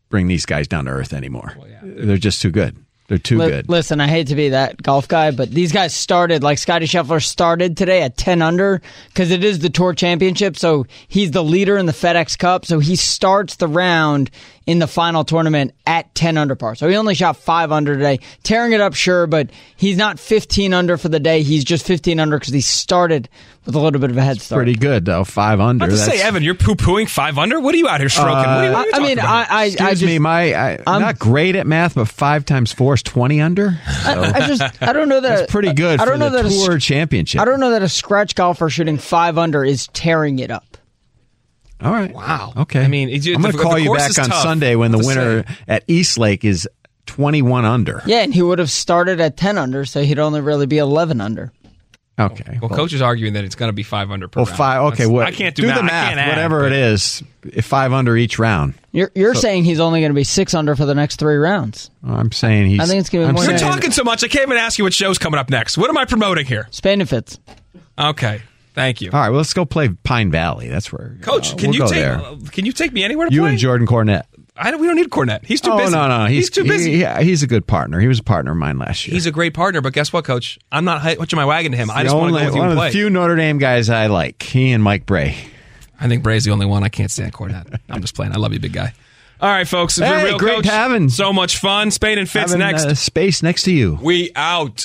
bring 0.09 0.27
these 0.29 0.45
guys 0.45 0.69
down 0.69 0.85
to 0.85 0.91
earth 0.91 1.13
anymore. 1.13 1.57
They're 1.83 2.17
just 2.19 2.43
too 2.43 2.51
good. 2.51 2.77
They're 3.09 3.19
too 3.19 3.39
Li- 3.39 3.49
good. 3.49 3.69
Listen, 3.69 4.01
I 4.01 4.09
hate 4.09 4.29
to 4.29 4.35
be 4.35 4.51
that 4.51 4.83
golf 4.83 5.09
guy, 5.09 5.31
but 5.31 5.51
these 5.51 5.73
guys 5.73 5.95
started 5.95 6.43
like 6.43 6.59
Scotty 6.59 6.87
Scheffler 6.87 7.23
started 7.23 7.77
today 7.77 8.03
at 8.03 8.17
10 8.17 8.41
under 8.41 8.81
because 9.09 9.31
it 9.31 9.45
is 9.45 9.59
the 9.59 9.69
Tour 9.69 9.93
Championship. 9.93 10.57
So 10.57 10.87
he's 11.09 11.31
the 11.31 11.45
leader 11.45 11.77
in 11.77 11.85
the 11.85 11.93
FedEx 11.93 12.39
Cup. 12.39 12.65
So 12.65 12.79
he 12.79 12.97
starts 12.97 13.57
the 13.57 13.69
round 13.69 14.31
in 14.67 14.79
the 14.79 14.87
final 14.87 15.25
tournament 15.25 15.75
at 15.87 16.15
10 16.15 16.39
under 16.39 16.55
par. 16.55 16.75
So 16.75 16.89
he 16.89 16.97
only 16.97 17.15
shot 17.15 17.37
5 17.37 17.73
under 17.73 17.95
today. 17.95 18.21
Tearing 18.43 18.73
it 18.73 18.81
up, 18.81 18.95
sure, 18.95 19.27
but 19.27 19.51
he's 19.77 19.97
not 19.97 20.19
15 20.19 20.73
under 20.73 20.97
for 20.97 21.09
the 21.09 21.21
day. 21.21 21.43
He's 21.43 21.65
just 21.65 21.87
15 21.87 22.19
under 22.19 22.39
because 22.39 22.55
he 22.55 22.61
started 22.63 23.29
with 23.67 23.75
a 23.75 23.79
little 23.79 24.01
bit 24.01 24.11
of 24.11 24.17
a 24.17 24.23
head 24.23 24.41
start. 24.41 24.59
Pretty 24.59 24.75
good 24.75 25.05
though. 25.05 25.25
Five 25.25 25.61
under. 25.61 25.85
I 25.85 25.89
was 25.89 26.05
to 26.05 26.11
say, 26.11 26.23
Evan, 26.23 26.43
you're 26.43 26.55
poo 26.55 26.75
pooing 26.75 27.09
five 27.09 27.39
under. 27.39 27.61
What 27.61 27.75
are 27.75 27.79
you 27.79 27.89
out 27.89 28.01
here 28.01 28.09
stroking? 28.09 28.35
what 28.35 28.47
are 28.47 28.65
you, 28.67 28.73
what 28.73 28.87
are 28.87 28.87
you 28.87 28.93
I, 28.95 28.97
I 28.97 29.03
mean, 29.03 29.19
about? 29.19 29.51
I, 29.51 29.55
I, 29.55 29.63
I 29.63 29.65
Excuse 29.67 30.01
just, 30.01 30.05
me, 30.05 30.19
my 30.19 30.55
I, 30.55 30.79
I'm 30.87 31.01
not 31.01 31.19
great 31.19 31.57
at 31.57 31.67
math, 31.67 31.95
but 31.95 32.09
five 32.09 32.45
times 32.45 32.73
four 32.73 32.95
is 32.95 33.03
twenty 33.03 33.41
under. 33.41 33.79
So 34.03 34.23
I 34.23 34.47
just, 34.47 34.83
I 34.83 34.93
don't 34.93 35.09
know 35.09 35.21
that 35.21 35.41
that's 35.41 35.53
pretty 35.53 35.73
good 35.73 36.01
I 36.01 36.05
for 36.05 36.11
don't 36.11 36.19
know 36.19 36.31
the 36.31 36.43
that 36.43 36.53
a 36.53 36.67
tour 36.67 36.79
championship. 36.79 37.41
I 37.41 37.45
don't 37.45 37.61
know 37.61 37.71
that 37.71 37.83
a 37.83 37.89
scratch 37.89 38.35
golfer 38.35 38.69
shooting 38.69 38.99
five 38.99 39.39
under 39.39 39.65
is 39.65 39.89
tearing 39.89 40.39
it 40.39 40.51
up. 40.51 40.74
All 41.81 41.93
right. 41.93 42.15
Wow. 42.15 42.53
Okay. 42.57 42.83
I 42.83 42.89
mean, 42.89 43.09
it's- 43.09 43.27
I'm 43.35 43.43
going 43.43 43.53
to 43.53 43.59
call 43.63 43.79
you 43.79 43.95
back 43.95 44.19
on 44.19 44.27
tough. 44.27 44.43
Sunday 44.43 44.75
when 44.77 44.91
the 44.93 44.99
winner 44.99 45.43
saying. 45.45 45.59
at 45.69 45.85
Eastlake 45.89 46.45
is 46.45 46.69
21 47.07 47.65
under. 47.65 48.03
Yeah, 48.07 48.21
and 48.23 48.33
he 48.33 48.43
would 48.43 48.59
have 48.59 48.71
started 48.71 49.21
at 49.21 49.37
10 49.37 49.59
under, 49.59 49.85
so 49.85 50.03
he'd 50.03 50.19
only 50.19 50.41
really 50.41 50.67
be 50.67 50.79
11 50.79 51.21
under. 51.21 51.53
Okay. 52.17 52.61
well, 52.63 52.71
coach 52.71 52.93
is 52.93 53.03
arguing 53.03 53.33
that 53.35 53.45
it's 53.45 53.57
going 53.57 53.69
to 53.71 53.73
be 53.73 53.83
five 53.83 54.13
under 54.13 54.29
per 54.29 54.39
Well, 54.41 54.47
round. 54.47 54.57
five. 54.57 54.81
Okay. 54.83 54.91
That's- 54.99 55.09
Well, 55.09 55.27
I 55.27 55.33
can't 55.33 55.55
do, 55.57 55.63
do 55.63 55.69
math. 55.69 55.77
the 55.79 55.83
I 55.83 55.87
math. 55.87 56.09
can't 56.11 56.21
add, 56.21 56.29
whatever 56.29 56.61
but- 56.61 56.67
it 56.73 56.79
is, 56.79 57.23
if 57.43 57.65
five 57.67 57.93
under 57.93 58.17
each 58.17 58.39
round. 58.39 58.75
You're 58.93 59.11
you're 59.17 59.35
saying 59.35 59.65
he's 59.65 59.81
only 59.81 59.99
going 60.01 60.11
to 60.11 60.15
be 60.15 60.23
six 60.23 60.55
under 60.55 60.77
for 60.77 60.87
the 60.87 60.95
next 60.95 61.17
three 61.19 61.35
rounds. 61.35 61.91
I'm 62.07 62.31
saying 62.31 62.69
he's. 62.69 62.79
I 62.79 62.87
think 62.87 63.01
it's 63.01 63.11
gonna 63.11 63.25
be 63.25 63.29
I'm 63.31 63.35
more 63.35 63.45
You're 63.45 63.59
talking 63.59 63.91
so 63.91 64.05
much. 64.05 64.23
I 64.23 64.29
can't 64.29 64.45
even 64.47 64.57
ask 64.59 64.79
you 64.79 64.85
what 64.85 64.95
show's 64.95 65.19
coming 65.19 65.41
up 65.41 65.51
next. 65.51 65.77
What 65.77 65.91
am 65.91 65.99
I 65.99 66.05
promoting 66.05 66.47
here? 66.47 66.69
Spain 66.71 67.01
and 67.01 67.11
Fitz. 67.11 67.41
Okay. 67.99 68.41
Thank 68.75 69.01
you. 69.01 69.11
All 69.13 69.21
right. 69.21 69.29
Well, 69.31 69.39
let's 69.39 69.53
go 69.55 69.65
play 69.65 69.89
Pine 69.89 70.31
Valley. 70.31 70.69
That's 70.69 70.93
where. 70.93 71.17
Coach, 71.23 71.53
uh, 71.53 71.57
can 71.57 71.71
we'll 71.71 71.81
you 71.81 71.87
take 71.87 71.91
there. 71.95 72.17
uh, 72.19 72.37
can 72.51 72.67
you 72.67 72.73
take 72.73 72.93
me 72.93 73.05
anywhere 73.05 73.27
to 73.27 73.31
play? 73.31 73.35
You 73.37 73.43
play? 73.43 73.51
and 73.51 73.59
Jordan 73.59 73.87
Cornette. 73.87 74.25
I 74.57 74.71
don't, 74.71 74.81
we 74.81 74.87
don't 74.87 74.95
need 74.97 75.11
Cornette. 75.11 75.45
He's 75.45 75.61
too 75.61 75.73
oh 75.73 75.79
busy. 75.79 75.91
no, 75.93 76.07
no, 76.07 76.27
he's, 76.27 76.49
too 76.49 76.63
busy. 76.63 76.93
He, 76.93 77.05
he- 77.05 77.25
he's 77.25 77.43
a 77.43 77.49
good 77.49 77.67
partner. 77.67 77.99
He 77.99 78.07
was 78.07 78.21
a 78.21 78.23
partner 78.23 78.53
of 78.53 78.57
mine 78.57 78.79
last 78.79 79.07
year. 79.07 79.15
He's 79.15 79.27
a 79.27 79.33
great 79.33 79.53
partner, 79.53 79.81
but 79.81 79.93
guess 79.93 80.13
what, 80.13 80.25
Coach? 80.25 80.61
I'm 80.71 80.85
not 80.85 81.03
hitching 81.03 81.37
my 81.37 81.45
wagon 81.45 81.73
to 81.73 81.79
him. 81.79 81.91
I 81.91 82.03
The 82.03 82.09
just 82.11 82.17
want 82.17 82.35
to 82.35 82.39
go 82.41 82.45
with 82.47 82.55
you 82.55 82.61
one 82.61 82.71
and 82.71 82.79
of 82.79 82.81
play. 82.83 82.89
the 82.91 82.93
few 82.93 83.11
Notre 83.11 83.35
Dame 83.35 83.59
guys 83.59 83.91
I 83.91 84.07
like. 84.07 84.41
He 84.45 84.71
and 84.71 84.81
Mike 84.83 85.07
Brey. 85.07 85.37
I 86.01 86.07
think 86.07 86.23
Brey's 86.23 86.45
the 86.45 86.53
only 86.53 86.67
one 86.67 86.85
I 86.85 86.89
can't 86.89 87.11
stand 87.11 87.33
Cornette. 87.33 87.81
I'm 87.89 88.01
just 88.01 88.15
playing. 88.15 88.33
I 88.33 88.37
love 88.37 88.53
you, 88.53 88.61
big 88.61 88.73
guy. 88.73 88.93
All 89.41 89.51
right, 89.51 89.67
folks. 89.67 89.99
It's 89.99 90.09
been 90.09 90.19
Hey, 90.21 90.25
real 90.27 90.39
great 90.39 90.57
coach. 90.57 90.67
having- 90.67 91.09
so 91.09 91.33
much 91.33 91.57
fun. 91.59 91.91
Spain 91.91 92.19
and 92.19 92.31
Fitz 92.31 92.53
Having, 92.53 92.59
next. 92.61 92.85
uh, 92.85 92.95
space 92.95 93.43
next 93.43 93.65
to 93.65 93.73
you. 93.73 93.99
we 94.01 94.31
out. 94.37 94.81